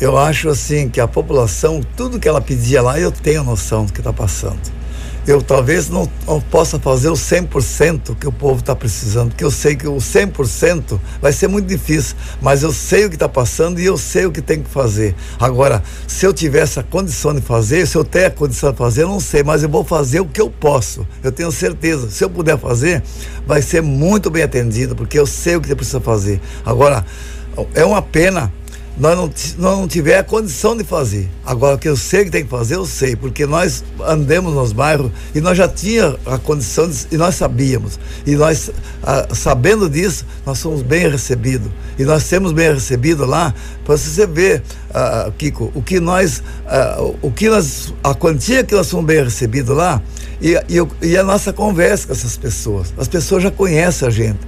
Eu 0.00 0.18
acho 0.18 0.48
assim 0.48 0.88
que 0.88 1.00
a 1.00 1.06
população, 1.06 1.80
tudo 1.96 2.18
que 2.18 2.28
ela 2.28 2.40
pedia 2.40 2.82
lá, 2.82 2.98
eu 2.98 3.12
tenho 3.12 3.44
noção 3.44 3.84
do 3.84 3.92
que 3.92 4.00
está 4.00 4.12
passando 4.12 4.81
eu 5.26 5.40
talvez 5.40 5.88
não, 5.88 6.10
não 6.26 6.40
possa 6.40 6.78
fazer 6.78 7.08
o 7.08 7.14
100% 7.14 8.16
que 8.16 8.26
o 8.26 8.32
povo 8.32 8.60
está 8.60 8.74
precisando, 8.74 9.30
porque 9.30 9.44
eu 9.44 9.50
sei 9.50 9.76
que 9.76 9.86
o 9.86 9.96
100% 9.96 10.98
vai 11.20 11.32
ser 11.32 11.48
muito 11.48 11.66
difícil, 11.66 12.16
mas 12.40 12.62
eu 12.62 12.72
sei 12.72 13.04
o 13.04 13.08
que 13.08 13.16
está 13.16 13.28
passando 13.28 13.80
e 13.80 13.84
eu 13.84 13.96
sei 13.96 14.26
o 14.26 14.32
que 14.32 14.42
tem 14.42 14.62
que 14.62 14.68
fazer. 14.68 15.14
Agora, 15.38 15.82
se 16.08 16.26
eu 16.26 16.32
tivesse 16.32 16.80
a 16.80 16.82
condição 16.82 17.34
de 17.34 17.40
fazer, 17.40 17.86
se 17.86 17.96
eu 17.96 18.04
tenho 18.04 18.26
a 18.26 18.30
condição 18.30 18.72
de 18.72 18.78
fazer, 18.78 19.02
eu 19.02 19.08
não 19.08 19.20
sei, 19.20 19.42
mas 19.42 19.62
eu 19.62 19.68
vou 19.68 19.84
fazer 19.84 20.20
o 20.20 20.26
que 20.26 20.40
eu 20.40 20.50
posso. 20.50 21.06
Eu 21.22 21.30
tenho 21.30 21.52
certeza. 21.52 22.10
Se 22.10 22.24
eu 22.24 22.30
puder 22.30 22.58
fazer, 22.58 23.02
vai 23.46 23.62
ser 23.62 23.82
muito 23.82 24.30
bem 24.30 24.42
atendido, 24.42 24.96
porque 24.96 25.18
eu 25.18 25.26
sei 25.26 25.56
o 25.56 25.60
que 25.60 25.74
precisa 25.74 26.00
fazer. 26.00 26.40
Agora, 26.64 27.04
é 27.74 27.84
uma 27.84 28.02
pena 28.02 28.52
nós 28.96 29.16
não, 29.16 29.26
nós 29.58 29.78
não 29.78 29.88
tiver 29.88 30.18
a 30.18 30.22
condição 30.22 30.76
de 30.76 30.84
fazer. 30.84 31.28
Agora, 31.44 31.76
o 31.76 31.78
que 31.78 31.88
eu 31.88 31.96
sei 31.96 32.24
que 32.24 32.30
tem 32.30 32.44
que 32.44 32.50
fazer, 32.50 32.74
eu 32.74 32.84
sei, 32.84 33.16
porque 33.16 33.46
nós 33.46 33.82
andamos 34.00 34.54
nos 34.54 34.72
bairros 34.72 35.10
e 35.34 35.40
nós 35.40 35.56
já 35.56 35.66
tínhamos 35.66 36.18
a 36.26 36.36
condição 36.38 36.88
de, 36.88 37.06
e 37.10 37.16
nós 37.16 37.34
sabíamos. 37.34 37.98
E 38.26 38.36
nós, 38.36 38.70
ah, 39.02 39.26
sabendo 39.34 39.88
disso, 39.88 40.26
nós 40.44 40.58
somos 40.58 40.82
bem 40.82 41.08
recebidos. 41.08 41.70
E 41.98 42.04
nós 42.04 42.28
temos 42.28 42.52
bem 42.52 42.72
recebido 42.72 43.24
lá, 43.24 43.54
para 43.84 43.96
você 43.96 44.26
ver, 44.26 44.62
ah, 44.92 45.30
Kiko, 45.38 45.72
o 45.74 45.82
que 45.82 45.98
nós, 45.98 46.42
ah, 46.66 46.98
o 47.22 47.30
que 47.30 47.48
nós, 47.48 47.94
a 48.04 48.14
quantia 48.14 48.62
que 48.62 48.74
nós 48.74 48.86
somos 48.86 49.06
bem 49.06 49.24
recebidos 49.24 49.74
lá 49.74 50.02
e, 50.40 50.54
e, 50.68 51.08
e 51.08 51.16
a 51.16 51.22
nossa 51.22 51.52
conversa 51.52 52.06
com 52.06 52.12
essas 52.12 52.36
pessoas. 52.36 52.92
As 52.98 53.08
pessoas 53.08 53.42
já 53.42 53.50
conhecem 53.50 54.06
a 54.06 54.10
gente 54.10 54.40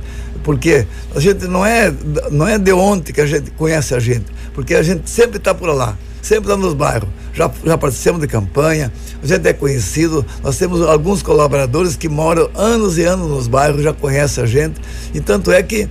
porque 0.44 0.86
a 1.16 1.18
gente 1.18 1.46
não 1.46 1.66
é, 1.66 1.92
não 2.30 2.46
é 2.46 2.58
de 2.58 2.72
ontem 2.72 3.12
que 3.12 3.20
a 3.20 3.26
gente 3.26 3.50
conhece 3.52 3.94
a 3.94 3.98
gente, 3.98 4.26
porque 4.52 4.74
a 4.74 4.82
gente 4.82 5.10
sempre 5.10 5.38
está 5.38 5.52
por 5.52 5.68
lá, 5.74 5.96
sempre 6.22 6.44
está 6.44 6.56
nos 6.56 6.74
bairros. 6.74 7.08
Já, 7.32 7.50
já 7.64 7.76
participamos 7.76 8.20
de 8.20 8.28
campanha, 8.28 8.92
a 9.20 9.26
gente 9.26 9.48
é 9.48 9.52
conhecido, 9.52 10.24
nós 10.42 10.56
temos 10.56 10.80
alguns 10.82 11.22
colaboradores 11.22 11.96
que 11.96 12.08
moram 12.08 12.48
anos 12.54 12.96
e 12.98 13.02
anos 13.02 13.28
nos 13.28 13.48
bairros, 13.48 13.82
já 13.82 13.92
conhecem 13.92 14.44
a 14.44 14.46
gente, 14.46 14.80
e 15.12 15.20
tanto 15.20 15.50
é 15.50 15.60
que 15.62 15.88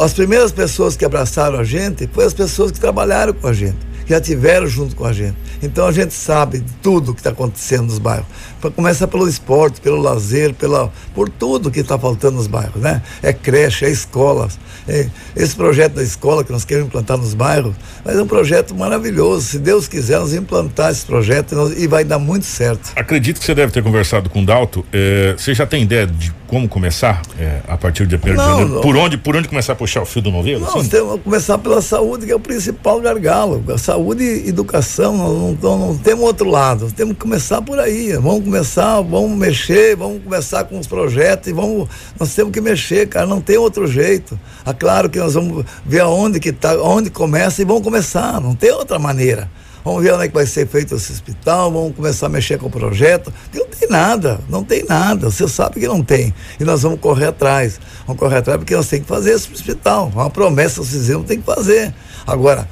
as 0.00 0.12
primeiras 0.12 0.50
pessoas 0.50 0.96
que 0.96 1.04
abraçaram 1.04 1.58
a 1.58 1.64
gente 1.64 2.08
foram 2.12 2.26
as 2.26 2.34
pessoas 2.34 2.72
que 2.72 2.80
trabalharam 2.80 3.34
com 3.34 3.46
a 3.46 3.52
gente 3.52 3.93
já 4.06 4.20
tiveram 4.20 4.66
junto 4.66 4.94
com 4.94 5.04
a 5.04 5.12
gente. 5.12 5.36
Então 5.62 5.86
a 5.86 5.92
gente 5.92 6.12
sabe 6.12 6.58
de 6.58 6.72
tudo 6.82 7.14
que 7.14 7.20
está 7.20 7.30
acontecendo 7.30 7.84
nos 7.84 7.98
bairros. 7.98 8.26
Começa 8.74 9.06
pelo 9.06 9.28
esporte, 9.28 9.80
pelo 9.80 10.00
lazer, 10.00 10.54
pela, 10.54 10.90
por 11.14 11.28
tudo 11.28 11.70
que 11.70 11.80
está 11.80 11.98
faltando 11.98 12.36
nos 12.36 12.46
bairros, 12.46 12.80
né? 12.80 13.02
É 13.22 13.32
creche, 13.32 13.84
é 13.84 13.90
escolas. 13.90 14.58
É, 14.88 15.08
esse 15.34 15.54
projeto 15.54 15.94
da 15.94 16.02
escola 16.02 16.44
que 16.44 16.52
nós 16.52 16.64
queremos 16.64 16.88
implantar 16.88 17.16
nos 17.16 17.34
bairros, 17.34 17.74
mas 18.04 18.16
é 18.16 18.22
um 18.22 18.26
projeto 18.26 18.74
maravilhoso. 18.74 19.46
Se 19.46 19.58
Deus 19.58 19.88
quiser, 19.88 20.18
nós 20.18 20.32
implantar 20.32 20.90
esse 20.90 21.04
projeto 21.04 21.52
e, 21.52 21.54
nós, 21.54 21.82
e 21.82 21.86
vai 21.86 22.04
dar 22.04 22.18
muito 22.18 22.46
certo. 22.46 22.92
Acredito 22.96 23.38
que 23.38 23.46
você 23.46 23.54
deve 23.54 23.72
ter 23.72 23.82
conversado 23.82 24.28
com 24.28 24.42
o 24.42 24.46
Dalto. 24.46 24.84
É, 24.92 25.34
você 25.36 25.54
já 25.54 25.66
tem 25.66 25.82
ideia 25.82 26.06
de 26.06 26.32
como 26.54 26.68
começar 26.68 27.20
é, 27.36 27.62
a 27.66 27.76
partir 27.76 28.06
de 28.06 28.14
1 28.14 28.18
de 28.18 28.36
janeiro? 28.36 28.80
Por 28.80 28.96
onde, 28.96 29.18
por 29.18 29.34
onde 29.34 29.48
começar 29.48 29.72
a 29.72 29.76
puxar 29.76 30.02
o 30.02 30.06
fio 30.06 30.22
do 30.22 30.30
novelo? 30.30 30.60
Não, 30.60 30.78
assim? 30.78 30.88
temos 30.88 31.14
que 31.14 31.24
começar 31.24 31.58
pela 31.58 31.82
saúde, 31.82 32.26
que 32.26 32.30
é 32.30 32.36
o 32.36 32.38
principal 32.38 33.00
gargalo. 33.00 33.64
A 33.74 33.76
saúde 33.76 34.22
e 34.22 34.50
educação, 34.50 35.16
não, 35.16 35.58
não, 35.60 35.78
não 35.78 35.98
temos 35.98 36.24
outro 36.24 36.48
lado. 36.48 36.92
Temos 36.92 37.14
que 37.14 37.18
começar 37.18 37.60
por 37.60 37.80
aí. 37.80 38.12
Vamos 38.12 38.44
começar, 38.44 39.00
vamos 39.00 39.36
mexer, 39.36 39.96
vamos 39.96 40.22
começar 40.22 40.62
com 40.62 40.78
os 40.78 40.86
projetos 40.86 41.48
e 41.48 41.52
vamos. 41.52 41.88
Nós 42.20 42.32
temos 42.32 42.52
que 42.52 42.60
mexer, 42.60 43.08
cara. 43.08 43.26
Não 43.26 43.40
tem 43.40 43.56
outro 43.56 43.88
jeito. 43.88 44.38
É 44.64 44.72
claro 44.72 45.10
que 45.10 45.18
nós 45.18 45.34
vamos 45.34 45.64
ver 45.84 46.02
aonde 46.02 46.38
que 46.38 46.52
tá, 46.52 46.80
onde 46.80 47.10
começa 47.10 47.62
e 47.62 47.64
vamos 47.64 47.82
começar. 47.82 48.40
Não 48.40 48.54
tem 48.54 48.70
outra 48.70 48.96
maneira. 48.96 49.50
Vamos 49.84 50.02
ver 50.02 50.14
onde 50.14 50.24
é 50.24 50.28
que 50.28 50.34
vai 50.34 50.46
ser 50.46 50.66
feito 50.66 50.94
esse 50.94 51.12
hospital, 51.12 51.70
vamos 51.70 51.94
começar 51.94 52.26
a 52.26 52.28
mexer 52.30 52.58
com 52.58 52.68
o 52.68 52.70
projeto. 52.70 53.30
Não 53.52 53.66
tem 53.66 53.88
nada, 53.88 54.40
não 54.48 54.64
tem 54.64 54.82
nada. 54.88 55.30
Você 55.30 55.46
sabe 55.46 55.78
que 55.78 55.86
não 55.86 56.02
tem. 56.02 56.32
E 56.58 56.64
nós 56.64 56.82
vamos 56.82 56.98
correr 57.00 57.26
atrás. 57.26 57.78
Vamos 58.06 58.18
correr 58.18 58.38
atrás 58.38 58.58
porque 58.58 58.74
nós 58.74 58.88
temos 58.88 59.06
que 59.06 59.12
fazer 59.12 59.32
esse 59.32 59.52
hospital. 59.52 60.10
Uma 60.14 60.30
promessa 60.30 60.80
que 60.80 60.86
vocês 60.86 61.26
tem 61.26 61.38
que 61.38 61.44
fazer. 61.44 61.94
Agora, 62.26 62.66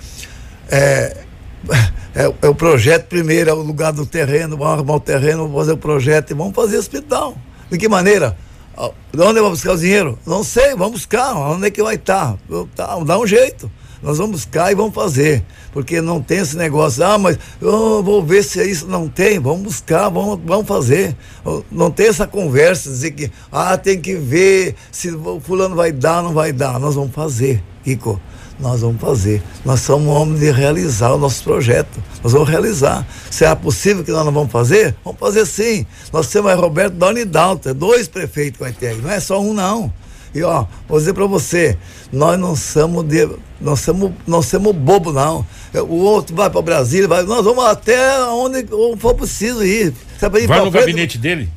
é, 0.70 1.18
é, 2.16 2.32
é, 2.40 2.48
o 2.48 2.54
projeto 2.54 3.08
primeiro, 3.08 3.50
é 3.50 3.52
o 3.52 3.60
lugar 3.60 3.92
do 3.92 4.06
terreno, 4.06 4.56
vamos 4.56 4.72
arrumar 4.72 4.94
o 4.94 5.00
terreno, 5.00 5.42
vamos 5.42 5.58
fazer 5.58 5.72
o 5.72 5.76
projeto 5.76 6.30
e 6.30 6.34
vamos 6.34 6.54
fazer 6.54 6.76
o 6.76 6.80
hospital. 6.80 7.36
De 7.70 7.76
que 7.76 7.90
maneira? 7.90 8.34
De 9.12 9.20
onde 9.20 9.38
vou 9.38 9.50
buscar 9.50 9.72
o 9.72 9.76
dinheiro? 9.76 10.18
Não 10.26 10.42
sei, 10.42 10.70
vamos 10.70 10.92
buscar. 10.92 11.34
Onde 11.34 11.66
é 11.66 11.70
que 11.70 11.82
vai 11.82 11.96
estar? 11.96 12.36
Tá, 12.74 12.98
dá 13.04 13.18
um 13.18 13.26
jeito. 13.26 13.70
Nós 14.02 14.18
vamos 14.18 14.32
buscar 14.32 14.72
e 14.72 14.74
vamos 14.74 14.94
fazer. 14.94 15.44
Porque 15.72 16.00
não 16.00 16.20
tem 16.20 16.38
esse 16.38 16.56
negócio, 16.56 17.04
ah, 17.04 17.16
mas 17.16 17.38
eu 17.60 18.02
vou 18.02 18.22
ver 18.22 18.42
se 18.42 18.60
é 18.60 18.66
isso. 18.66 18.86
Não 18.86 19.08
tem, 19.08 19.38
vamos 19.38 19.62
buscar, 19.62 20.08
vamos, 20.08 20.40
vamos 20.44 20.66
fazer. 20.66 21.16
Não 21.70 21.90
tem 21.90 22.08
essa 22.08 22.26
conversa, 22.26 22.90
dizer 22.90 23.12
que, 23.12 23.30
ah, 23.50 23.78
tem 23.78 24.00
que 24.00 24.16
ver 24.16 24.74
se 24.90 25.10
o 25.10 25.40
fulano 25.40 25.76
vai 25.76 25.92
dar, 25.92 26.22
não 26.22 26.32
vai 26.32 26.52
dar. 26.52 26.78
Nós 26.80 26.94
vamos 26.94 27.14
fazer, 27.14 27.62
Kiko. 27.84 28.20
Nós 28.60 28.80
vamos 28.80 29.00
fazer. 29.00 29.42
Nós 29.64 29.80
somos 29.80 30.14
homens 30.14 30.40
de 30.40 30.50
realizar 30.50 31.12
o 31.14 31.18
nosso 31.18 31.42
projeto. 31.42 32.00
Nós 32.22 32.32
vamos 32.32 32.48
realizar. 32.48 33.06
Se 33.30 33.44
é 33.44 33.54
possível 33.54 34.04
que 34.04 34.12
nós 34.12 34.24
não 34.24 34.32
vamos 34.32 34.52
fazer, 34.52 34.94
vamos 35.04 35.18
fazer 35.18 35.46
sim. 35.46 35.86
Nós 36.12 36.28
temos 36.28 36.50
aí 36.50 36.56
Roberto 36.56 36.94
Doni 36.94 37.24
Dalton, 37.24 37.74
dois 37.74 38.06
prefeitos 38.06 38.58
que 38.58 38.64
vai 38.64 38.72
ter. 38.72 38.96
Não 38.98 39.10
é 39.10 39.18
só 39.18 39.40
um, 39.40 39.52
não. 39.54 39.92
E 40.34 40.42
ó, 40.42 40.66
vou 40.88 40.98
dizer 40.98 41.12
para 41.12 41.26
você, 41.26 41.76
nós 42.12 42.38
não 42.38 42.56
somos 42.56 43.04
de, 43.04 43.28
nós 43.62 43.80
somos, 43.80 44.12
nós 44.26 44.46
somos 44.46 44.74
bobo 44.74 45.12
não. 45.12 45.46
O 45.74 45.96
outro 45.96 46.34
vai 46.34 46.50
para 46.50 46.60
Brasília, 46.60 47.08
vai, 47.08 47.22
nós 47.22 47.44
vamos 47.44 47.64
até 47.64 48.22
onde 48.24 48.66
for 48.98 49.14
preciso 49.14 49.64
ir. 49.64 49.94
ir 50.42 50.46
vai 50.46 50.64
no 50.64 50.70
frente, 50.70 50.86
gabinete 50.86 51.18
dele? 51.18 51.48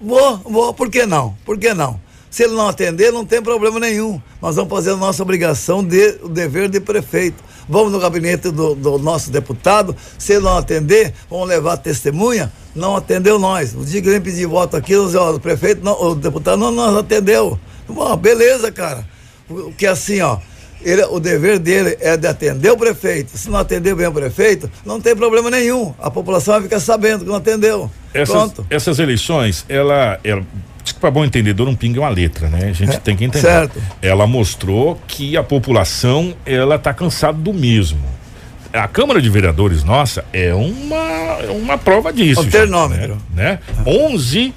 Vou, 0.00 0.38
vou, 0.38 0.74
por 0.74 0.90
que 0.90 1.04
não? 1.04 1.34
Por 1.44 1.58
que 1.58 1.74
não? 1.74 2.00
Se 2.30 2.44
ele 2.44 2.54
não 2.54 2.68
atender, 2.68 3.12
não 3.12 3.24
tem 3.24 3.42
problema 3.42 3.78
nenhum. 3.78 4.20
Nós 4.40 4.56
vamos 4.56 4.70
fazer 4.70 4.92
a 4.92 4.96
nossa 4.96 5.22
obrigação, 5.22 5.84
de, 5.84 6.18
o 6.22 6.28
dever 6.28 6.68
de 6.68 6.80
prefeito. 6.80 7.42
Vamos 7.68 7.92
no 7.92 8.00
gabinete 8.00 8.50
do, 8.50 8.74
do 8.74 8.98
nosso 8.98 9.30
deputado, 9.30 9.94
se 10.18 10.32
ele 10.32 10.44
não 10.44 10.56
atender, 10.56 11.14
vamos 11.28 11.48
levar 11.48 11.76
testemunha, 11.76 12.52
não 12.74 12.96
atendeu 12.96 13.38
nós. 13.38 13.74
O 13.74 13.84
dia 13.84 14.00
que 14.02 14.08
ele 14.08 14.20
pedir 14.20 14.46
voto 14.46 14.76
aqui, 14.76 14.96
o 14.96 15.38
prefeito, 15.38 15.84
não, 15.84 16.00
o 16.00 16.14
deputado 16.14 16.58
não 16.58 16.72
nos 16.72 16.96
atendeu. 16.96 17.58
Bom, 17.88 18.16
beleza, 18.16 18.72
cara. 18.72 19.06
Porque 19.46 19.86
assim, 19.86 20.20
ó, 20.20 20.38
ele, 20.82 21.02
o 21.04 21.20
dever 21.20 21.58
dele 21.58 21.96
é 22.00 22.16
de 22.16 22.26
atender 22.26 22.70
o 22.70 22.76
prefeito. 22.76 23.36
Se 23.36 23.50
não 23.50 23.58
atender 23.58 23.94
bem 23.94 24.06
o 24.06 24.12
prefeito, 24.12 24.70
não 24.84 25.00
tem 25.00 25.14
problema 25.14 25.50
nenhum. 25.50 25.94
A 25.98 26.10
população 26.10 26.54
vai 26.54 26.62
ficar 26.62 26.80
sabendo 26.80 27.24
que 27.24 27.30
não 27.30 27.36
atendeu. 27.36 27.90
Essas, 28.12 28.34
Pronto. 28.34 28.66
essas 28.70 28.98
eleições, 28.98 29.64
ela, 29.68 30.18
ela 30.24 30.44
para 31.00 31.10
bom 31.10 31.24
entendedor, 31.24 31.68
um 31.68 31.74
pinga 31.74 31.98
é 31.98 32.02
uma 32.02 32.08
letra, 32.08 32.48
né? 32.48 32.68
A 32.68 32.72
gente 32.72 32.96
é, 32.96 32.98
tem 32.98 33.16
que 33.16 33.24
entender. 33.24 33.46
Certo. 33.46 33.80
Ela 34.02 34.26
mostrou 34.26 35.00
que 35.06 35.36
a 35.36 35.42
população 35.42 36.34
ela 36.44 36.78
tá 36.78 36.92
cansada 36.92 37.38
do 37.38 37.52
mesmo. 37.52 38.00
A 38.72 38.86
Câmara 38.86 39.20
de 39.20 39.28
Vereadores 39.28 39.82
nossa 39.82 40.24
é 40.32 40.54
uma 40.54 40.96
é 41.40 41.50
uma 41.50 41.76
prova 41.78 42.12
disso. 42.12 42.42
O 42.42 42.46
termômetro. 42.46 43.18
Né? 43.34 43.58
né? 43.76 43.82
11 43.86 44.54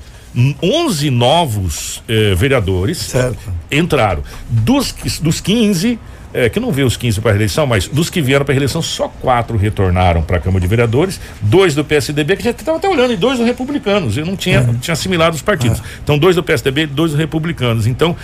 11 0.61 1.11
novos 1.11 2.03
eh, 2.07 2.34
vereadores 2.34 2.97
certo. 2.97 3.53
entraram. 3.71 4.24
Dos, 4.49 4.91
dos 5.21 5.39
15, 5.39 5.99
eh, 6.34 6.49
que 6.49 6.59
não 6.59 6.71
vê 6.71 6.84
os 6.84 6.97
15 6.97 7.21
para 7.21 7.31
a 7.31 7.34
reeleição, 7.34 7.65
mas 7.67 7.88
dos 7.88 8.09
que 8.09 8.21
vieram 8.21 8.43
para 8.43 8.53
a 8.53 8.55
reeleição, 8.55 8.81
só 8.81 9.07
quatro 9.07 9.57
retornaram 9.57 10.21
para 10.21 10.38
a 10.38 10.39
Câmara 10.39 10.61
de 10.61 10.67
Vereadores, 10.67 11.19
dois 11.41 11.75
do 11.75 11.84
PSDB, 11.84 12.38
que 12.38 12.43
já 12.43 12.51
estava 12.51 12.77
até 12.77 12.89
olhando, 12.89 13.13
e 13.13 13.17
dois 13.17 13.38
do 13.38 13.45
Republicanos. 13.45 14.17
Eu 14.17 14.25
não 14.25 14.36
tinha, 14.36 14.61
uhum. 14.61 14.75
tinha 14.75 14.93
assimilado 14.93 15.36
os 15.36 15.41
partidos. 15.41 15.79
Uhum. 15.79 15.86
Então, 16.03 16.17
dois 16.17 16.36
do 16.36 16.43
PSDB, 16.43 16.88
dois 16.88 17.11
do 17.11 17.17
Republicanos. 17.17 17.88
Então, 17.88 18.15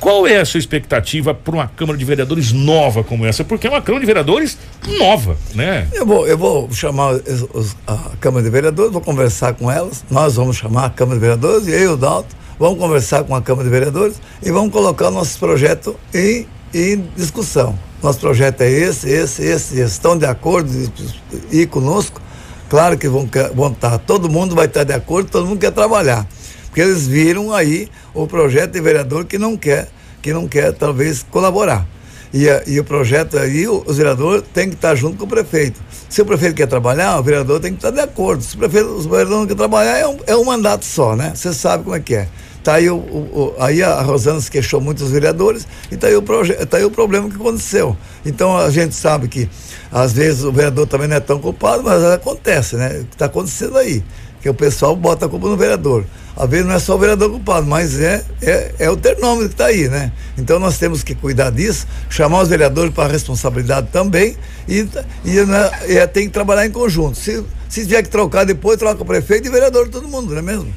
qual 0.00 0.26
é 0.26 0.38
a 0.38 0.44
sua 0.46 0.58
expectativa 0.58 1.34
para 1.34 1.54
uma 1.54 1.68
Câmara 1.68 1.98
de 1.98 2.04
Vereadores 2.04 2.52
nova 2.52 3.04
como 3.04 3.26
essa? 3.26 3.44
Porque 3.44 3.66
é 3.66 3.70
uma 3.70 3.82
Câmara 3.82 4.00
de 4.00 4.06
Vereadores 4.06 4.56
nova, 4.98 5.36
né? 5.54 5.86
Eu 5.92 6.06
vou, 6.06 6.26
eu 6.26 6.38
vou 6.38 6.72
chamar 6.72 7.12
os, 7.12 7.46
os, 7.52 7.76
a 7.86 8.12
Câmara 8.18 8.42
de 8.42 8.50
Vereadores, 8.50 8.90
vou 8.90 9.02
conversar 9.02 9.52
com 9.52 9.70
elas. 9.70 10.02
Nós 10.10 10.36
vamos 10.36 10.56
chamar 10.56 10.86
a 10.86 10.90
Câmara 10.90 11.16
de 11.16 11.20
Vereadores, 11.20 11.66
e 11.66 11.72
eu 11.72 11.80
e 11.80 11.86
o 11.88 11.96
Dalton, 11.98 12.34
vamos 12.58 12.78
conversar 12.78 13.24
com 13.24 13.34
a 13.34 13.42
Câmara 13.42 13.64
de 13.64 13.70
Vereadores 13.70 14.20
e 14.42 14.50
vamos 14.50 14.72
colocar 14.72 15.10
nossos 15.10 15.36
projetos 15.36 15.94
em, 16.14 16.46
em 16.72 17.08
discussão. 17.16 17.78
Nosso 18.02 18.20
projeto 18.20 18.62
é 18.62 18.70
esse, 18.70 19.08
esse, 19.08 19.42
esse, 19.42 19.78
esse. 19.78 19.92
Estão 19.92 20.16
de 20.16 20.26
acordo 20.26 20.70
e 21.50 21.66
conosco? 21.66 22.20
Claro 22.68 22.96
que 22.96 23.08
vão, 23.08 23.28
vão 23.54 23.72
estar. 23.72 23.98
Todo 23.98 24.30
mundo 24.30 24.54
vai 24.54 24.66
estar 24.66 24.84
de 24.84 24.92
acordo, 24.92 25.30
todo 25.30 25.46
mundo 25.46 25.58
quer 25.58 25.72
trabalhar. 25.72 26.26
Porque 26.66 26.80
eles 26.80 27.06
viram 27.06 27.52
aí 27.52 27.88
o 28.14 28.26
projeto 28.26 28.72
de 28.72 28.80
vereador 28.80 29.24
que 29.24 29.38
não 29.38 29.56
quer, 29.56 29.88
que 30.22 30.32
não 30.32 30.46
quer 30.46 30.72
talvez 30.72 31.24
colaborar. 31.30 31.86
E, 32.32 32.46
e 32.68 32.78
o 32.78 32.84
projeto 32.84 33.36
aí, 33.36 33.66
o, 33.66 33.82
o 33.84 33.92
vereador 33.92 34.40
tem 34.40 34.68
que 34.68 34.76
estar 34.76 34.94
junto 34.94 35.16
com 35.18 35.24
o 35.24 35.28
prefeito. 35.28 35.80
Se 36.08 36.22
o 36.22 36.24
prefeito 36.24 36.54
quer 36.54 36.68
trabalhar, 36.68 37.18
o 37.18 37.22
vereador 37.24 37.58
tem 37.58 37.72
que 37.72 37.78
estar 37.78 37.90
de 37.90 38.00
acordo. 38.00 38.42
Se 38.44 38.54
o 38.54 38.58
prefeito, 38.58 38.86
o 38.86 39.02
vereador 39.02 39.40
não 39.40 39.46
quer 39.46 39.56
trabalhar, 39.56 39.98
é 39.98 40.06
um, 40.06 40.18
é 40.26 40.36
um 40.36 40.44
mandato 40.44 40.84
só, 40.84 41.16
né? 41.16 41.32
Você 41.34 41.52
sabe 41.52 41.82
como 41.82 41.96
é 41.96 42.00
que 42.00 42.14
é. 42.14 42.28
Tá 42.62 42.74
aí, 42.74 42.90
o, 42.90 42.96
o, 42.96 43.54
aí 43.58 43.82
a 43.82 44.02
Rosana 44.02 44.40
se 44.40 44.50
queixou 44.50 44.80
muito 44.80 44.98
dos 44.98 45.10
vereadores 45.10 45.66
e 45.90 45.96
tá 45.96 46.08
aí, 46.08 46.16
o 46.16 46.22
tá 46.22 46.76
aí 46.76 46.84
o 46.84 46.90
problema 46.90 47.28
que 47.28 47.36
aconteceu. 47.36 47.96
Então 48.24 48.56
a 48.56 48.70
gente 48.70 48.94
sabe 48.94 49.28
que 49.28 49.48
às 49.90 50.12
vezes 50.12 50.44
o 50.44 50.52
vereador 50.52 50.86
também 50.86 51.08
não 51.08 51.16
é 51.16 51.20
tão 51.20 51.38
culpado, 51.38 51.82
mas 51.82 52.04
acontece, 52.04 52.76
né? 52.76 53.04
Está 53.10 53.26
acontecendo 53.26 53.78
aí? 53.78 54.02
Que 54.42 54.48
o 54.48 54.54
pessoal 54.54 54.94
bota 54.94 55.26
a 55.26 55.28
culpa 55.28 55.48
no 55.48 55.56
vereador 55.56 56.04
às 56.40 56.48
vezes 56.48 56.66
não 56.66 56.74
é 56.74 56.78
só 56.78 56.94
o 56.94 56.98
vereador 56.98 57.30
culpado, 57.30 57.66
mas 57.66 58.00
é, 58.00 58.24
é, 58.40 58.74
é 58.78 58.90
o 58.90 58.96
termômetro 58.96 59.48
que 59.48 59.54
está 59.54 59.66
aí, 59.66 59.88
né? 59.88 60.10
Então 60.38 60.58
nós 60.58 60.78
temos 60.78 61.02
que 61.02 61.14
cuidar 61.14 61.50
disso, 61.50 61.86
chamar 62.08 62.40
os 62.40 62.48
vereadores 62.48 62.94
para 62.94 63.04
a 63.04 63.12
responsabilidade 63.12 63.88
também 63.92 64.36
e, 64.66 64.88
e, 65.22 65.44
né, 65.44 65.70
e 65.86 66.06
tem 66.06 66.26
que 66.26 66.32
trabalhar 66.32 66.64
em 66.64 66.70
conjunto. 66.70 67.18
Se, 67.18 67.44
se 67.68 67.82
tiver 67.82 68.02
que 68.02 68.08
trocar 68.08 68.44
depois, 68.44 68.78
troca 68.78 69.02
o 69.02 69.04
prefeito 69.04 69.48
e 69.48 69.50
vereador 69.50 69.88
todo 69.88 70.08
mundo, 70.08 70.30
não 70.30 70.38
é 70.38 70.42
mesmo? 70.42 70.72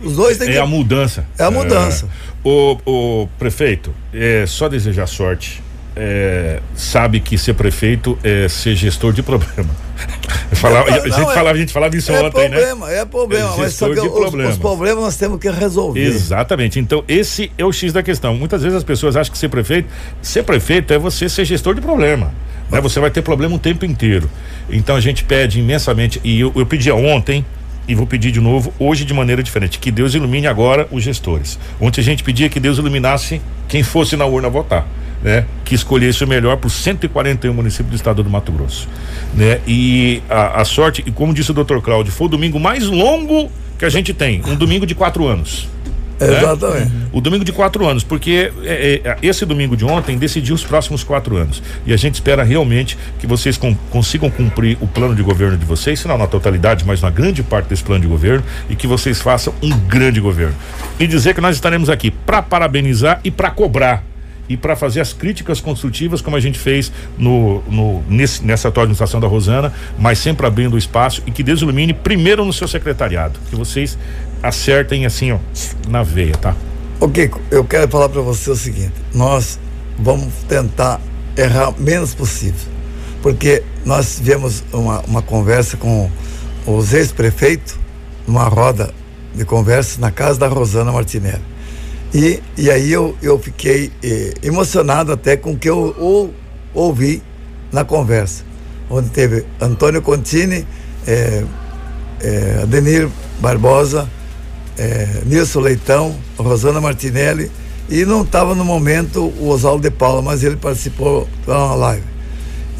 Os 0.00 0.16
dois 0.16 0.38
têm 0.38 0.48
é 0.48 0.52
que. 0.52 0.58
É 0.58 0.60
a 0.60 0.66
mudança. 0.66 1.26
É 1.38 1.44
a 1.44 1.50
mudança. 1.50 2.06
É, 2.06 2.48
o, 2.48 2.78
o 2.86 3.28
prefeito, 3.38 3.94
é 4.12 4.44
só 4.46 4.68
desejar 4.68 5.06
sorte 5.06 5.62
é, 5.96 6.60
sabe 6.74 7.20
que 7.20 7.38
ser 7.38 7.54
prefeito 7.54 8.18
é 8.22 8.46
ser 8.48 8.76
gestor 8.76 9.14
de 9.14 9.22
problema. 9.22 9.70
Falava, 10.52 10.90
é, 10.90 10.92
a, 10.92 11.08
gente 11.08 11.20
é, 11.20 11.34
falava, 11.34 11.50
a 11.50 11.56
gente 11.56 11.72
falava 11.72 11.96
isso 11.96 12.12
é 12.12 12.20
ontem, 12.20 12.30
problema, 12.30 12.86
né? 12.86 12.98
É 12.98 13.04
problema, 13.04 13.54
é 13.54 13.58
mas 13.58 13.74
só 13.74 13.92
que 13.92 13.98
os, 13.98 14.08
problemas. 14.08 14.52
os 14.52 14.58
problemas 14.58 15.04
nós 15.04 15.16
temos 15.16 15.40
que 15.40 15.50
resolver. 15.50 16.00
Exatamente. 16.00 16.78
Então, 16.78 17.02
esse 17.08 17.50
é 17.56 17.64
o 17.64 17.72
X 17.72 17.92
da 17.92 18.02
questão. 18.02 18.34
Muitas 18.34 18.62
vezes 18.62 18.76
as 18.76 18.84
pessoas 18.84 19.16
acham 19.16 19.32
que 19.32 19.38
ser 19.38 19.48
prefeito, 19.48 19.88
ser 20.20 20.42
prefeito 20.44 20.92
é 20.92 20.98
você 20.98 21.28
ser 21.28 21.44
gestor 21.46 21.74
de 21.74 21.80
problema. 21.80 22.32
Né? 22.70 22.80
Você 22.80 23.00
vai 23.00 23.10
ter 23.10 23.22
problema 23.22 23.56
o 23.56 23.58
tempo 23.58 23.84
inteiro. 23.84 24.30
Então 24.68 24.94
a 24.94 25.00
gente 25.00 25.24
pede 25.24 25.58
imensamente, 25.58 26.20
e 26.22 26.40
eu, 26.40 26.52
eu 26.54 26.66
pedi 26.66 26.90
ontem, 26.90 27.44
e 27.88 27.94
vou 27.94 28.06
pedir 28.06 28.32
de 28.32 28.40
novo, 28.40 28.72
hoje 28.78 29.04
de 29.04 29.14
maneira 29.14 29.42
diferente, 29.42 29.78
que 29.78 29.90
Deus 29.90 30.14
ilumine 30.14 30.46
agora 30.46 30.88
os 30.90 31.02
gestores. 31.02 31.58
Ontem 31.80 32.00
a 32.00 32.04
gente 32.04 32.22
pedia 32.22 32.48
que 32.48 32.60
Deus 32.60 32.78
iluminasse 32.78 33.40
quem 33.68 33.82
fosse 33.82 34.16
na 34.16 34.26
urna 34.26 34.48
votar 34.48 34.86
né, 35.22 35.44
que 35.64 35.74
escolhesse 35.74 36.22
o 36.24 36.28
melhor 36.28 36.56
para 36.56 36.68
os 36.68 36.72
141 36.74 37.52
municípios 37.52 37.90
do 37.90 37.96
estado 37.96 38.22
do 38.22 38.30
Mato 38.30 38.52
Grosso. 38.52 38.88
Né? 39.34 39.60
E 39.66 40.22
a, 40.28 40.60
a 40.60 40.64
sorte, 40.64 41.02
e 41.06 41.10
como 41.10 41.34
disse 41.34 41.50
o 41.50 41.54
doutor 41.54 41.82
Cláudio, 41.82 42.12
foi 42.12 42.26
o 42.26 42.30
domingo 42.30 42.60
mais 42.60 42.84
longo 42.86 43.50
que 43.78 43.84
a 43.84 43.88
gente 43.88 44.14
tem, 44.14 44.40
um 44.46 44.54
domingo 44.54 44.86
de 44.86 44.94
quatro 44.94 45.26
anos. 45.26 45.68
Né? 46.18 46.38
Exatamente. 46.38 46.92
O 47.12 47.20
domingo 47.20 47.44
de 47.44 47.52
quatro 47.52 47.86
anos, 47.86 48.02
porque 48.02 48.52
é, 48.64 49.00
é, 49.04 49.16
esse 49.22 49.44
domingo 49.44 49.76
de 49.76 49.84
ontem 49.84 50.16
decidiu 50.16 50.54
os 50.54 50.64
próximos 50.64 51.04
quatro 51.04 51.36
anos. 51.36 51.62
E 51.86 51.92
a 51.92 51.96
gente 51.96 52.14
espera 52.14 52.42
realmente 52.42 52.96
que 53.18 53.26
vocês 53.26 53.56
com, 53.56 53.74
consigam 53.90 54.30
cumprir 54.30 54.78
o 54.80 54.86
plano 54.86 55.14
de 55.14 55.22
governo 55.22 55.56
de 55.56 55.64
vocês, 55.64 56.00
se 56.00 56.08
não 56.08 56.16
na 56.16 56.26
totalidade, 56.26 56.84
mas 56.86 57.02
na 57.02 57.10
grande 57.10 57.42
parte 57.42 57.68
desse 57.68 57.82
plano 57.82 58.00
de 58.00 58.08
governo, 58.08 58.44
e 58.68 58.76
que 58.76 58.86
vocês 58.86 59.20
façam 59.20 59.52
um 59.62 59.70
grande 59.70 60.20
governo. 60.20 60.54
E 60.98 61.06
dizer 61.06 61.34
que 61.34 61.40
nós 61.40 61.54
estaremos 61.54 61.90
aqui 61.90 62.10
para 62.10 62.42
parabenizar 62.42 63.20
e 63.22 63.30
para 63.30 63.50
cobrar 63.50 64.02
e 64.48 64.56
para 64.56 64.76
fazer 64.76 65.00
as 65.00 65.12
críticas 65.12 65.60
construtivas, 65.60 66.20
como 66.20 66.36
a 66.36 66.40
gente 66.40 66.58
fez 66.58 66.92
no, 67.18 67.62
no, 67.68 68.02
nesse, 68.08 68.44
nessa 68.44 68.68
atual 68.68 68.84
administração 68.84 69.20
da 69.20 69.26
Rosana, 69.26 69.72
mas 69.98 70.18
sempre 70.18 70.46
abrindo 70.46 70.74
o 70.74 70.78
espaço 70.78 71.22
e 71.26 71.30
que 71.30 71.42
Deus 71.42 71.62
ilumine 71.62 71.92
primeiro 71.92 72.44
no 72.44 72.52
seu 72.52 72.68
secretariado, 72.68 73.38
que 73.50 73.56
vocês 73.56 73.98
acertem 74.42 75.06
assim, 75.06 75.32
ó, 75.32 75.38
na 75.88 76.02
veia, 76.02 76.36
tá? 76.36 76.54
Ok, 77.00 77.30
eu 77.50 77.64
quero 77.64 77.88
falar 77.90 78.08
para 78.08 78.20
você 78.20 78.50
o 78.50 78.56
seguinte: 78.56 78.94
nós 79.14 79.58
vamos 79.98 80.32
tentar 80.48 81.00
errar 81.36 81.74
menos 81.78 82.14
possível, 82.14 82.68
porque 83.22 83.62
nós 83.84 84.16
tivemos 84.16 84.64
uma, 84.72 85.00
uma 85.00 85.22
conversa 85.22 85.76
com 85.76 86.10
os 86.66 86.92
ex-prefeitos, 86.92 87.76
numa 88.26 88.44
roda 88.44 88.92
de 89.34 89.44
conversa 89.44 90.00
na 90.00 90.10
casa 90.10 90.40
da 90.40 90.48
Rosana 90.48 90.90
Martinelli. 90.90 91.42
E, 92.14 92.42
e 92.56 92.70
aí 92.70 92.90
eu, 92.90 93.16
eu 93.22 93.38
fiquei 93.38 93.92
eh, 94.02 94.32
emocionado 94.42 95.12
até 95.12 95.36
com 95.36 95.52
o 95.52 95.58
que 95.58 95.68
eu 95.68 95.94
ou, 95.98 96.32
ouvi 96.72 97.22
na 97.70 97.84
conversa, 97.84 98.42
onde 98.88 99.10
teve 99.10 99.44
Antônio 99.60 100.00
Contini, 100.00 100.66
eh, 101.06 101.44
eh, 102.22 103.08
Barbosa, 103.38 104.08
eh, 104.78 105.22
Nilson 105.24 105.60
Leitão, 105.60 106.16
Rosana 106.38 106.80
Martinelli, 106.80 107.50
e 107.88 108.04
não 108.04 108.22
estava 108.22 108.54
no 108.54 108.64
momento 108.64 109.32
o 109.38 109.48
Oswaldo 109.48 109.82
de 109.82 109.90
Paula, 109.90 110.20
mas 110.20 110.42
ele 110.42 110.56
participou 110.56 111.28
da 111.46 111.74
live. 111.74 112.04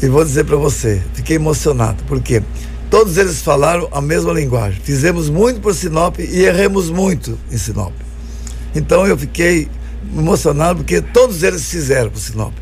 E 0.01 0.07
vou 0.07 0.23
dizer 0.23 0.43
para 0.43 0.57
você, 0.57 1.01
fiquei 1.13 1.37
emocionado, 1.37 2.03
porque 2.07 2.43
todos 2.89 3.17
eles 3.17 3.41
falaram 3.41 3.87
a 3.91 4.01
mesma 4.01 4.31
linguagem. 4.33 4.79
Fizemos 4.83 5.29
muito 5.29 5.59
por 5.59 5.73
Sinop 5.73 6.19
e 6.19 6.43
erramos 6.43 6.89
muito 6.89 7.37
em 7.51 7.57
Sinop. 7.57 7.93
Então 8.75 9.07
eu 9.07 9.17
fiquei 9.17 9.67
emocionado 10.15 10.79
porque 10.79 11.01
todos 11.01 11.41
eles 11.41 11.67
fizeram 11.69 12.11
por 12.11 12.19
Sinop. 12.19 12.53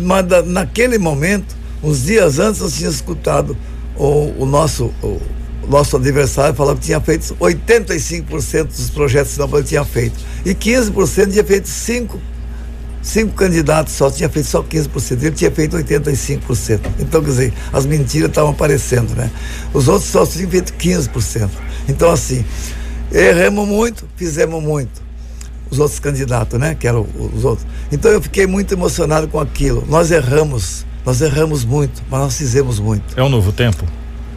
Mas 0.00 0.46
naquele 0.46 0.98
momento, 0.98 1.54
uns 1.82 2.04
dias 2.04 2.38
antes, 2.38 2.60
eu 2.60 2.70
tinha 2.70 2.90
escutado 2.90 3.56
o, 3.96 4.32
o 4.38 4.46
nosso 4.46 4.92
o, 5.02 5.20
nosso 5.68 5.96
adversário 5.96 6.54
falava 6.54 6.78
que 6.78 6.86
tinha 6.86 7.00
feito 7.00 7.34
85% 7.36 8.64
dos 8.64 8.90
projetos 8.90 9.30
que 9.30 9.34
Sinop 9.34 9.54
tinha 9.64 9.84
feito. 9.84 10.18
E 10.44 10.54
15% 10.54 11.30
tinha 11.32 11.44
feito 11.44 11.68
cinco, 11.68 12.20
cinco 13.00 13.32
candidatos 13.34 13.92
só, 13.92 14.10
tinha 14.10 14.28
feito 14.28 14.46
só 14.46 14.62
15%. 14.62 15.22
Ele 15.22 15.30
tinha 15.30 15.50
feito 15.50 15.76
85%. 15.76 16.80
Então, 16.98 17.22
quer 17.22 17.30
dizer, 17.30 17.52
as 17.72 17.86
mentiras 17.86 18.28
estavam 18.28 18.50
aparecendo, 18.50 19.14
né? 19.14 19.30
Os 19.72 19.88
outros 19.88 20.10
só 20.10 20.26
tinham 20.26 20.50
feito 20.50 20.72
15%. 20.74 21.48
Então, 21.88 22.10
assim, 22.10 22.44
erramos 23.12 23.68
muito, 23.68 24.08
fizemos 24.16 24.62
muito. 24.62 25.02
Os 25.70 25.78
outros 25.78 25.98
candidatos, 25.98 26.58
né? 26.58 26.74
Que 26.74 26.86
eram 26.86 27.06
os 27.34 27.44
outros. 27.44 27.66
Então 27.90 28.10
eu 28.10 28.20
fiquei 28.20 28.46
muito 28.46 28.74
emocionado 28.74 29.26
com 29.28 29.40
aquilo. 29.40 29.84
Nós 29.88 30.10
erramos, 30.10 30.84
nós 31.04 31.22
erramos 31.22 31.64
muito, 31.64 32.02
mas 32.10 32.20
nós 32.20 32.36
fizemos 32.36 32.78
muito. 32.78 33.18
É 33.18 33.22
um 33.22 33.30
novo 33.30 33.52
tempo? 33.52 33.86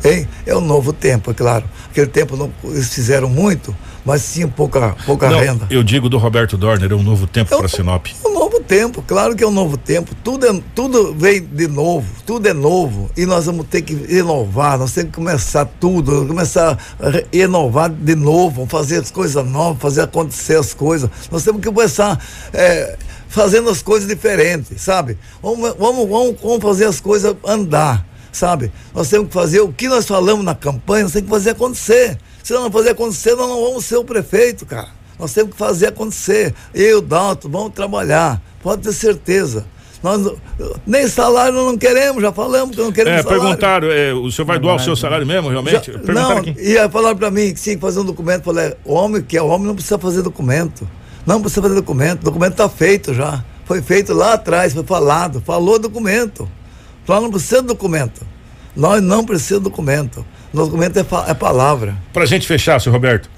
Hein? 0.05 0.27
É 0.45 0.55
um 0.55 0.61
novo 0.61 0.93
tempo, 0.93 1.31
é 1.31 1.33
claro. 1.33 1.65
Aquele 1.89 2.07
tempo 2.07 2.37
não, 2.37 2.51
eles 2.63 2.93
fizeram 2.93 3.27
muito, 3.27 3.75
mas 4.05 4.31
tinha 4.31 4.47
pouca, 4.47 4.95
pouca 5.05 5.29
não, 5.29 5.39
renda. 5.39 5.65
Eu 5.69 5.81
digo 5.81 6.07
do 6.07 6.17
Roberto 6.19 6.55
Dorner, 6.57 6.91
é 6.91 6.95
um 6.95 7.01
novo 7.01 7.25
tempo 7.25 7.53
é 7.53 7.57
para 7.57 7.67
Sinop. 7.67 8.05
É 8.23 8.27
um 8.27 8.33
novo 8.33 8.59
tempo, 8.59 9.01
claro 9.01 9.35
que 9.35 9.43
é 9.43 9.47
um 9.47 9.51
novo 9.51 9.77
tempo. 9.77 10.13
Tudo, 10.23 10.45
é, 10.45 10.61
tudo 10.75 11.15
vem 11.15 11.41
de 11.41 11.67
novo, 11.67 12.07
tudo 12.23 12.47
é 12.47 12.53
novo. 12.53 13.09
E 13.17 13.25
nós 13.25 13.47
vamos 13.47 13.65
ter 13.67 13.81
que 13.81 13.93
inovar, 13.93 14.77
nós 14.77 14.93
temos 14.93 15.09
que 15.09 15.15
começar 15.15 15.65
tudo, 15.79 16.27
começar 16.27 16.77
a 16.99 17.35
inovar 17.35 17.89
de 17.89 18.15
novo, 18.15 18.67
fazer 18.67 18.99
as 18.99 19.09
coisas 19.09 19.43
novas, 19.43 19.81
fazer 19.81 20.01
acontecer 20.01 20.57
as 20.57 20.73
coisas. 20.73 21.09
Nós 21.31 21.43
temos 21.43 21.61
que 21.61 21.67
começar. 21.67 22.23
É, 22.53 22.97
fazendo 23.27 23.69
as 23.69 23.81
coisas 23.81 24.07
diferentes, 24.07 24.81
sabe? 24.81 25.17
Vamos, 25.41 25.75
vamos, 25.77 26.07
vamos, 26.07 26.35
vamos 26.41 26.61
fazer 26.61 26.85
as 26.85 27.01
coisas 27.01 27.35
andar 27.45 28.05
sabe? 28.35 28.71
Nós 28.93 29.09
temos 29.09 29.27
que 29.27 29.33
fazer 29.33 29.61
o 29.61 29.71
que 29.71 29.87
nós 29.87 30.05
falamos 30.05 30.43
na 30.43 30.55
campanha, 30.55 31.03
nós 31.03 31.13
temos 31.13 31.27
que 31.27 31.35
fazer 31.35 31.49
acontecer. 31.51 32.17
Se 32.43 32.53
não 32.53 32.71
fazer 32.71 32.89
acontecer, 32.91 33.35
nós 33.35 33.49
não 33.49 33.61
vamos 33.61 33.85
ser 33.85 33.97
o 33.97 34.03
prefeito, 34.03 34.65
cara. 34.65 34.89
Nós 35.17 35.33
temos 35.33 35.53
que 35.53 35.57
fazer 35.57 35.87
acontecer. 35.87 36.53
Eu, 36.73 37.01
Dalton, 37.01 37.49
vamos 37.49 37.73
trabalhar. 37.73 38.41
Pode 38.61 38.83
ter 38.83 38.93
certeza. 38.93 39.65
Nós, 40.03 40.21
nem 40.85 41.07
salário 41.07 41.53
nós 41.53 41.65
não 41.65 41.77
queremos, 41.77 42.21
já 42.21 42.31
falamos 42.31 42.75
que 42.75 42.81
não 42.81 42.91
queremos 42.91 43.21
é, 43.21 43.23
salário. 43.23 43.41
Perguntaram, 43.41 43.87
é, 43.91 44.13
o 44.13 44.29
senhor 44.29 44.45
vai 44.45 44.59
doar 44.59 44.75
o 44.75 44.79
seu 44.79 44.95
salário 44.95 45.25
mesmo, 45.25 45.49
realmente? 45.49 45.91
Já, 45.91 46.13
não, 46.13 46.37
aqui. 46.37 46.53
ia 46.59 46.87
falar 46.87 47.15
para 47.15 47.31
mim 47.31 47.53
que 47.53 47.59
tinha 47.59 47.75
que 47.75 47.81
fazer 47.81 48.01
um 48.01 48.05
documento. 48.05 48.43
Falei, 48.43 48.75
homem 48.85 49.21
que 49.23 49.35
é 49.35 49.41
homem 49.41 49.65
não 49.65 49.73
precisa 49.73 49.97
fazer 49.97 50.21
documento. 50.21 50.87
Não 51.25 51.41
precisa 51.41 51.61
fazer 51.63 51.73
documento. 51.73 52.21
O 52.21 52.25
documento 52.25 52.51
está 52.51 52.69
feito 52.69 53.15
já. 53.15 53.43
Foi 53.65 53.81
feito 53.81 54.13
lá 54.13 54.33
atrás, 54.33 54.73
foi 54.73 54.83
falado. 54.83 55.41
Falou 55.41 55.79
documento. 55.79 56.47
Nós 57.07 57.21
não 57.21 57.29
precisamos 57.29 57.63
de 57.63 57.67
documento. 57.67 58.25
Nós 58.75 59.01
não 59.01 59.23
precisamos 59.23 59.63
de 59.63 59.69
documento. 59.69 60.25
Nosso 60.53 60.69
documento 60.69 60.97
é, 60.97 61.05
é 61.31 61.33
palavra. 61.33 61.95
Para 62.11 62.23
a 62.23 62.25
gente 62.25 62.47
fechar, 62.47 62.79
senhor 62.79 62.93
Roberto, 62.93 63.29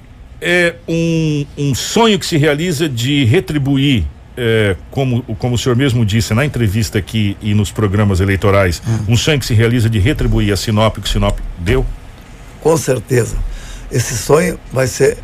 é 0.41 0.75
um, 0.87 1.45
um 1.57 1.75
sonho 1.75 2.17
que 2.19 2.25
se 2.25 2.37
realiza 2.37 2.87
de 2.87 3.25
retribuir, 3.25 4.05
é, 4.35 4.75
como, 4.91 5.23
como 5.23 5.55
o 5.55 5.57
senhor 5.57 5.75
mesmo 5.75 6.05
disse 6.05 6.33
na 6.33 6.45
entrevista 6.45 6.99
aqui 6.99 7.35
e 7.41 7.53
nos 7.53 7.71
programas 7.71 8.19
eleitorais, 8.19 8.81
hum. 8.87 9.13
um 9.13 9.17
sonho 9.17 9.39
que 9.39 9.45
se 9.45 9.53
realiza 9.53 9.89
de 9.89 9.99
retribuir 9.99 10.53
a 10.53 10.57
Sinop 10.57 10.97
que 10.97 11.09
Sinop 11.09 11.37
deu? 11.57 11.85
Com 12.61 12.77
certeza. 12.77 13.35
Esse 13.91 14.15
sonho 14.17 14.59
vai 14.71 14.87
ser 14.87 15.17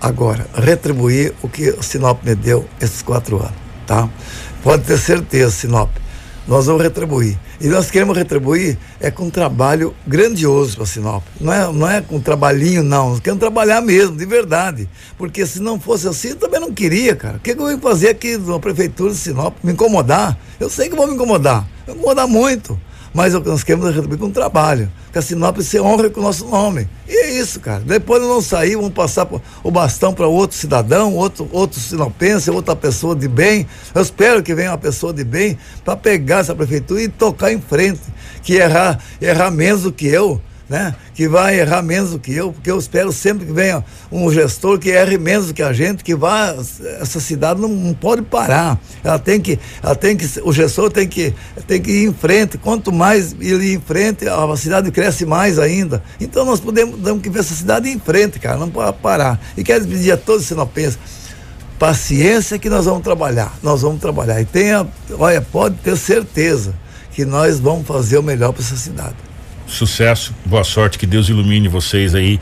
agora, 0.00 0.46
retribuir 0.54 1.32
o 1.42 1.48
que 1.48 1.70
o 1.70 1.82
Sinop 1.82 2.22
me 2.24 2.34
deu 2.34 2.68
esses 2.80 3.02
quatro 3.02 3.38
anos, 3.38 3.54
tá? 3.86 4.08
Pode 4.62 4.84
ter 4.84 4.98
certeza, 4.98 5.50
Sinop 5.50 5.90
nós 6.48 6.64
vamos 6.64 6.82
retribuir. 6.82 7.38
E 7.60 7.68
nós 7.68 7.90
queremos 7.90 8.16
retribuir 8.16 8.78
é 8.98 9.10
com 9.10 9.24
um 9.24 9.30
trabalho 9.30 9.94
grandioso 10.06 10.76
para 10.76 10.86
Sinop. 10.86 11.22
Não 11.38 11.52
é, 11.52 11.72
não 11.72 11.88
é 11.88 12.00
com 12.00 12.18
trabalhinho, 12.18 12.82
não. 12.82 13.10
Nós 13.10 13.20
queremos 13.20 13.40
trabalhar 13.40 13.82
mesmo, 13.82 14.16
de 14.16 14.24
verdade. 14.24 14.88
Porque 15.18 15.44
se 15.44 15.60
não 15.60 15.78
fosse 15.78 16.08
assim, 16.08 16.28
eu 16.28 16.36
também 16.36 16.58
não 16.58 16.72
queria, 16.72 17.14
cara. 17.14 17.36
O 17.36 17.40
que, 17.40 17.54
que 17.54 17.60
eu 17.60 17.66
vim 17.66 17.78
fazer 17.78 18.08
aqui 18.08 18.38
na 18.38 18.58
prefeitura 18.58 19.12
de 19.12 19.18
Sinop? 19.18 19.54
Me 19.62 19.72
incomodar? 19.72 20.38
Eu 20.58 20.70
sei 20.70 20.88
que 20.88 20.96
vou 20.96 21.06
me 21.06 21.14
incomodar. 21.14 21.68
Vou 21.86 21.94
incomodar 21.94 22.26
muito. 22.26 22.80
Mas 23.14 23.32
nós 23.34 23.62
queremos 23.62 23.88
é 23.88 23.92
retribuir 23.92 24.18
com 24.18 24.30
trabalho. 24.30 24.90
Que 25.12 25.18
a 25.18 25.22
Sinop 25.22 25.58
se 25.60 25.80
honre 25.80 26.10
com 26.10 26.20
o 26.20 26.22
nosso 26.22 26.46
nome. 26.46 26.88
E 27.08 27.12
é 27.12 27.30
isso, 27.38 27.60
cara. 27.60 27.80
Depois 27.80 28.20
de 28.20 28.28
não 28.28 28.42
sair, 28.42 28.76
vamos 28.76 28.92
passar 28.92 29.26
o 29.62 29.70
bastão 29.70 30.12
para 30.12 30.26
outro 30.26 30.56
cidadão, 30.56 31.14
outro, 31.14 31.48
outro 31.50 31.80
sinopense, 31.80 32.50
outra 32.50 32.76
pessoa 32.76 33.16
de 33.16 33.28
bem. 33.28 33.66
Eu 33.94 34.02
espero 34.02 34.42
que 34.42 34.54
venha 34.54 34.70
uma 34.70 34.78
pessoa 34.78 35.12
de 35.12 35.24
bem 35.24 35.58
para 35.84 35.96
pegar 35.96 36.38
essa 36.38 36.54
prefeitura 36.54 37.02
e 37.02 37.08
tocar 37.08 37.52
em 37.52 37.60
frente. 37.60 38.00
Que 38.42 38.54
errar, 38.54 38.98
errar 39.20 39.50
menos 39.50 39.82
do 39.82 39.92
que 39.92 40.06
eu 40.06 40.40
né? 40.68 40.94
Que 41.14 41.26
vai 41.26 41.58
errar 41.58 41.82
menos 41.82 42.10
do 42.10 42.18
que 42.18 42.32
eu, 42.32 42.52
porque 42.52 42.70
eu 42.70 42.78
espero 42.78 43.10
sempre 43.10 43.46
que 43.46 43.52
venha 43.52 43.82
um 44.12 44.30
gestor 44.30 44.78
que 44.78 44.90
erre 44.90 45.16
menos 45.16 45.46
do 45.46 45.54
que 45.54 45.62
a 45.62 45.72
gente, 45.72 46.04
que 46.04 46.14
vá, 46.14 46.54
essa 47.00 47.20
cidade 47.20 47.60
não, 47.60 47.68
não, 47.68 47.94
pode 47.94 48.22
parar. 48.22 48.78
Ela 49.02 49.18
tem 49.18 49.40
que, 49.40 49.58
ela 49.82 49.94
tem 49.94 50.16
que, 50.16 50.28
o 50.42 50.52
gestor 50.52 50.90
tem 50.90 51.08
que, 51.08 51.34
tem 51.66 51.80
que 51.80 51.90
ir 51.90 52.08
em 52.08 52.12
frente. 52.12 52.58
Quanto 52.58 52.92
mais 52.92 53.34
ele 53.40 53.72
ir 53.72 53.76
em 53.76 53.80
frente, 53.80 54.28
a 54.28 54.56
cidade 54.56 54.90
cresce 54.90 55.24
mais 55.24 55.58
ainda. 55.58 56.02
Então 56.20 56.44
nós 56.44 56.60
podemos, 56.60 57.00
temos 57.02 57.22
que 57.22 57.30
ver 57.30 57.40
essa 57.40 57.54
cidade 57.54 57.88
em 57.88 57.98
frente, 57.98 58.38
cara, 58.38 58.58
não 58.58 58.68
pode 58.68 58.98
parar. 58.98 59.40
E 59.56 59.64
quero 59.64 59.86
pedir 59.86 60.12
a 60.12 60.16
todos 60.16 60.42
os 60.42 60.48
sinopenses, 60.48 60.98
paciência 61.78 62.58
que 62.58 62.68
nós 62.68 62.84
vamos 62.84 63.02
trabalhar, 63.02 63.56
nós 63.62 63.80
vamos 63.80 64.00
trabalhar. 64.00 64.40
E 64.40 64.44
tenha, 64.44 64.86
olha, 65.18 65.40
pode 65.40 65.76
ter 65.76 65.96
certeza 65.96 66.74
que 67.12 67.24
nós 67.24 67.58
vamos 67.58 67.86
fazer 67.86 68.18
o 68.18 68.22
melhor 68.22 68.52
para 68.52 68.62
essa 68.62 68.76
cidade 68.76 69.27
sucesso, 69.68 70.34
boa 70.44 70.64
sorte, 70.64 70.98
que 70.98 71.06
Deus 71.06 71.28
ilumine 71.28 71.68
vocês 71.68 72.14
aí, 72.14 72.40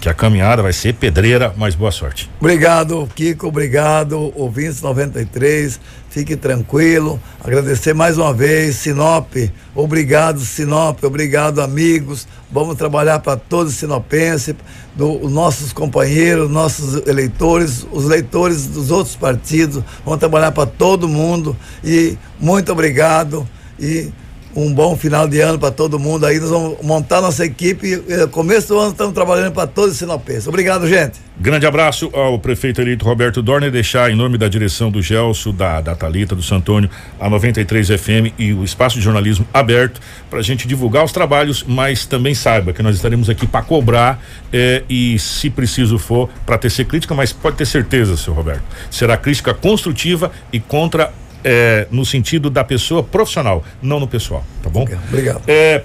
que 0.00 0.08
a 0.08 0.12
caminhada 0.12 0.62
vai 0.62 0.72
ser 0.72 0.92
pedreira, 0.92 1.54
mas 1.56 1.74
boa 1.74 1.90
sorte. 1.90 2.30
Obrigado, 2.38 3.08
Kiko, 3.14 3.46
obrigado, 3.46 4.32
ouvintes 4.36 4.82
93, 4.82 5.80
fique 6.10 6.36
tranquilo, 6.36 7.18
agradecer 7.42 7.94
mais 7.94 8.18
uma 8.18 8.34
vez, 8.34 8.76
Sinop, 8.76 9.34
obrigado 9.74 10.40
Sinop, 10.40 11.02
obrigado 11.04 11.62
amigos, 11.62 12.28
vamos 12.52 12.76
trabalhar 12.76 13.20
para 13.20 13.38
todos 13.38 13.72
os 13.72 13.78
sinopenses, 13.78 14.54
do, 14.94 15.28
nossos 15.30 15.72
companheiros, 15.72 16.50
nossos 16.50 17.06
eleitores, 17.06 17.86
os 17.90 18.04
leitores 18.04 18.66
dos 18.66 18.90
outros 18.90 19.16
partidos, 19.16 19.82
vamos 20.04 20.20
trabalhar 20.20 20.52
para 20.52 20.66
todo 20.66 21.08
mundo 21.08 21.56
e 21.82 22.18
muito 22.38 22.70
obrigado 22.70 23.48
e 23.80 24.12
um 24.56 24.72
bom 24.72 24.96
final 24.96 25.26
de 25.26 25.40
ano 25.40 25.58
para 25.58 25.70
todo 25.70 25.98
mundo 25.98 26.26
aí. 26.26 26.38
Nós 26.38 26.50
vamos 26.50 26.78
montar 26.82 27.20
nossa 27.20 27.44
equipe. 27.44 28.02
Eh, 28.08 28.26
começo 28.28 28.68
do 28.68 28.78
ano 28.78 28.92
estamos 28.92 29.12
trabalhando 29.12 29.52
para 29.52 29.66
todos 29.66 29.92
os 29.92 29.98
sinopenses. 29.98 30.46
Obrigado, 30.46 30.88
gente. 30.88 31.20
Grande 31.36 31.66
abraço 31.66 32.10
ao 32.12 32.38
prefeito 32.38 32.80
eleito 32.80 33.04
Roberto 33.04 33.42
Dorner. 33.42 33.70
Deixar 33.70 34.10
em 34.10 34.14
nome 34.14 34.38
da 34.38 34.48
direção 34.48 34.90
do 34.90 35.02
Gelso, 35.02 35.52
da, 35.52 35.80
da 35.80 35.94
Talita, 35.96 36.34
do 36.34 36.42
Santônio, 36.42 36.88
a 37.18 37.28
93 37.28 37.88
FM 37.88 38.32
e 38.38 38.52
o 38.52 38.62
espaço 38.62 38.96
de 38.96 39.02
jornalismo 39.02 39.46
aberto 39.52 40.00
para 40.30 40.38
a 40.38 40.42
gente 40.42 40.68
divulgar 40.68 41.04
os 41.04 41.10
trabalhos, 41.10 41.64
mas 41.66 42.06
também 42.06 42.34
saiba 42.34 42.72
que 42.72 42.82
nós 42.82 42.94
estaremos 42.94 43.28
aqui 43.28 43.46
para 43.46 43.62
cobrar 43.62 44.22
eh, 44.52 44.84
e, 44.88 45.18
se 45.18 45.50
preciso 45.50 45.98
for, 45.98 46.28
para 46.46 46.56
tecer 46.56 46.86
crítica, 46.86 47.14
mas 47.14 47.32
pode 47.32 47.56
ter 47.56 47.66
certeza, 47.66 48.16
seu 48.16 48.32
Roberto. 48.32 48.62
Será 48.90 49.16
crítica 49.16 49.52
construtiva 49.52 50.30
e 50.52 50.60
contra 50.60 51.12
é, 51.44 51.86
no 51.90 52.04
sentido 52.04 52.48
da 52.48 52.64
pessoa 52.64 53.02
profissional, 53.02 53.62
não 53.82 54.00
no 54.00 54.08
pessoal, 54.08 54.44
tá 54.62 54.70
bom? 54.70 54.86
Obrigado. 55.08 55.42
É, 55.46 55.82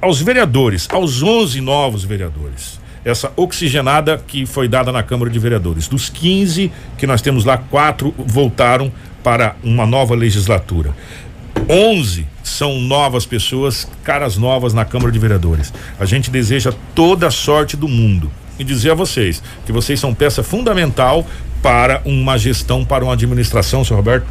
aos 0.00 0.20
vereadores, 0.20 0.86
aos 0.90 1.22
11 1.22 1.60
novos 1.60 2.04
vereadores, 2.04 2.78
essa 3.04 3.32
oxigenada 3.36 4.22
que 4.26 4.46
foi 4.46 4.68
dada 4.68 4.90
na 4.90 5.02
Câmara 5.02 5.30
de 5.30 5.38
Vereadores. 5.38 5.88
Dos 5.88 6.08
15 6.08 6.72
que 6.96 7.06
nós 7.06 7.20
temos 7.20 7.44
lá, 7.44 7.58
quatro 7.58 8.14
voltaram 8.18 8.90
para 9.22 9.56
uma 9.62 9.86
nova 9.86 10.14
legislatura. 10.14 10.94
11 11.68 12.26
são 12.42 12.78
novas 12.80 13.26
pessoas, 13.26 13.88
caras 14.02 14.36
novas 14.36 14.72
na 14.72 14.84
Câmara 14.84 15.10
de 15.10 15.18
Vereadores. 15.18 15.72
A 15.98 16.04
gente 16.04 16.30
deseja 16.30 16.72
toda 16.94 17.26
a 17.26 17.30
sorte 17.30 17.76
do 17.76 17.88
mundo 17.88 18.30
e 18.58 18.64
dizer 18.64 18.90
a 18.92 18.94
vocês 18.94 19.42
que 19.66 19.72
vocês 19.72 19.98
são 19.98 20.14
peça 20.14 20.42
fundamental 20.42 21.26
para 21.62 22.02
uma 22.04 22.36
gestão, 22.36 22.84
para 22.84 23.04
uma 23.04 23.14
administração, 23.14 23.84
senhor 23.84 23.96
Roberto, 23.96 24.26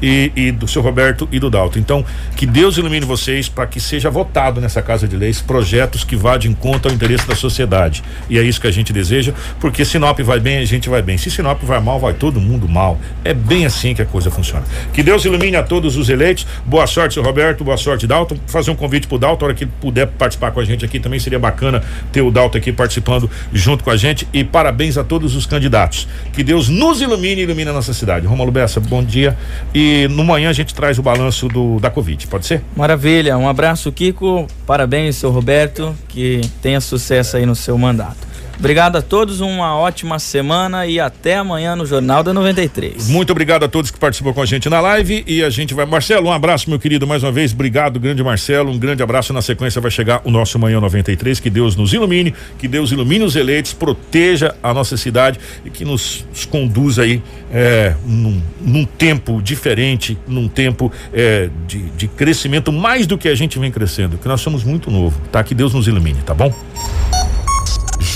e, 0.00 0.32
e, 0.36 0.52
do 0.52 0.68
seu 0.68 0.82
Roberto 0.82 1.28
e 1.32 1.38
do 1.38 1.50
Dalto. 1.50 1.78
Então, 1.78 2.04
que 2.36 2.46
Deus 2.46 2.76
ilumine 2.76 3.04
vocês 3.04 3.48
para 3.48 3.66
que 3.66 3.80
seja 3.80 4.10
votado 4.10 4.60
nessa 4.60 4.82
Casa 4.82 5.08
de 5.08 5.16
Leis 5.16 5.40
projetos 5.40 6.04
que 6.04 6.16
vá 6.16 6.36
de 6.36 6.48
encontro 6.48 6.90
ao 6.90 6.94
interesse 6.94 7.26
da 7.26 7.34
sociedade. 7.34 8.02
E 8.28 8.38
é 8.38 8.42
isso 8.42 8.60
que 8.60 8.66
a 8.66 8.70
gente 8.70 8.92
deseja, 8.92 9.32
porque 9.60 9.84
Sinop 9.84 10.18
vai 10.20 10.40
bem, 10.40 10.58
a 10.58 10.64
gente 10.64 10.88
vai 10.88 11.02
bem. 11.02 11.16
Se 11.18 11.30
Sinop 11.30 11.62
vai 11.62 11.80
mal, 11.80 11.98
vai 11.98 12.12
todo 12.12 12.40
mundo 12.40 12.68
mal. 12.68 12.98
É 13.24 13.32
bem 13.32 13.66
assim 13.66 13.94
que 13.94 14.02
a 14.02 14.06
coisa 14.06 14.30
funciona. 14.30 14.64
Que 14.92 15.02
Deus 15.02 15.24
ilumine 15.24 15.56
a 15.56 15.62
todos 15.62 15.96
os 15.96 16.08
eleitos. 16.08 16.46
Boa 16.64 16.86
sorte, 16.86 17.14
seu 17.14 17.22
Roberto, 17.22 17.64
boa 17.64 17.76
sorte, 17.76 18.06
Dalton. 18.06 18.36
Fazer 18.46 18.70
um 18.70 18.76
convite 18.76 19.06
pro 19.06 19.18
Dalton, 19.18 19.44
a 19.44 19.48
hora 19.48 19.54
que 19.54 19.66
puder 19.66 20.06
participar 20.06 20.50
com 20.50 20.60
a 20.60 20.64
gente 20.64 20.84
aqui, 20.84 21.00
também 21.00 21.18
seria 21.18 21.38
bacana 21.38 21.82
ter 22.12 22.22
o 22.22 22.30
Dalton 22.30 22.58
aqui 22.58 22.72
participando 22.72 23.30
junto 23.52 23.82
com 23.82 23.90
a 23.90 23.96
gente. 23.96 24.26
E 24.32 24.44
parabéns 24.44 24.98
a 24.98 25.04
todos 25.04 25.34
os 25.34 25.46
candidatos. 25.46 26.08
Que 26.32 26.42
Deus 26.42 26.68
nos 26.68 27.00
ilumine 27.00 27.40
e 27.40 27.44
ilumine 27.44 27.70
a 27.70 27.72
nossa 27.72 27.94
cidade. 27.94 28.26
Romulo 28.26 28.50
Bessa, 28.50 28.80
bom 28.80 29.02
dia. 29.02 29.36
E 29.74 29.85
e 29.86 30.08
no 30.08 30.24
manhã 30.24 30.50
a 30.50 30.52
gente 30.52 30.74
traz 30.74 30.98
o 30.98 31.02
balanço 31.02 31.48
do, 31.48 31.78
da 31.78 31.90
Covid, 31.90 32.26
pode 32.26 32.46
ser? 32.46 32.62
Maravilha, 32.76 33.38
um 33.38 33.48
abraço, 33.48 33.92
Kiko. 33.92 34.46
Parabéns, 34.66 35.16
seu 35.16 35.30
Roberto, 35.30 35.94
que 36.08 36.40
tenha 36.60 36.80
sucesso 36.80 37.36
aí 37.36 37.46
no 37.46 37.54
seu 37.54 37.78
mandato. 37.78 38.25
Obrigado 38.58 38.96
a 38.96 39.02
todos, 39.02 39.40
uma 39.40 39.76
ótima 39.76 40.18
semana 40.18 40.86
e 40.86 40.98
até 40.98 41.36
amanhã 41.36 41.76
no 41.76 41.84
Jornal 41.84 42.22
da 42.22 42.32
93. 42.32 43.08
Muito 43.08 43.30
obrigado 43.30 43.64
a 43.64 43.68
todos 43.68 43.90
que 43.90 43.98
participou 43.98 44.32
com 44.32 44.40
a 44.40 44.46
gente 44.46 44.68
na 44.70 44.80
live 44.80 45.22
e 45.26 45.44
a 45.44 45.50
gente 45.50 45.74
vai. 45.74 45.84
Marcelo, 45.84 46.28
um 46.28 46.32
abraço, 46.32 46.70
meu 46.70 46.78
querido, 46.78 47.06
mais 47.06 47.22
uma 47.22 47.30
vez. 47.30 47.52
Obrigado, 47.52 48.00
grande 48.00 48.22
Marcelo. 48.24 48.72
Um 48.72 48.78
grande 48.78 49.02
abraço. 49.02 49.32
Na 49.32 49.42
sequência 49.42 49.80
vai 49.80 49.90
chegar 49.90 50.22
o 50.24 50.30
nosso 50.30 50.58
Manhã 50.58 50.80
93. 50.80 51.38
Que 51.38 51.50
Deus 51.50 51.76
nos 51.76 51.92
ilumine, 51.92 52.34
que 52.58 52.66
Deus 52.66 52.92
ilumine 52.92 53.24
os 53.24 53.36
eleitos, 53.36 53.74
proteja 53.74 54.54
a 54.62 54.72
nossa 54.72 54.96
cidade 54.96 55.38
e 55.64 55.70
que 55.70 55.84
nos, 55.84 56.24
nos 56.30 56.46
conduza 56.46 57.02
aí 57.02 57.22
é, 57.52 57.94
num, 58.06 58.40
num, 58.60 58.84
tempo 58.84 59.42
diferente, 59.42 60.16
num 60.26 60.48
tempo 60.48 60.90
é, 61.12 61.50
de, 61.66 61.90
de 61.90 62.08
crescimento 62.08 62.72
mais 62.72 63.06
do 63.06 63.18
que 63.18 63.28
a 63.28 63.34
gente 63.34 63.58
vem 63.58 63.70
crescendo, 63.70 64.16
que 64.16 64.26
nós 64.26 64.40
somos 64.40 64.64
muito 64.64 64.90
novo, 64.90 65.20
tá? 65.30 65.44
Que 65.44 65.54
Deus 65.54 65.74
nos 65.74 65.86
ilumine, 65.86 66.20
tá 66.24 66.32
bom? 66.32 66.52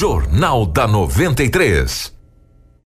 Jornal 0.00 0.64
da 0.72 0.86
93. 0.86 2.19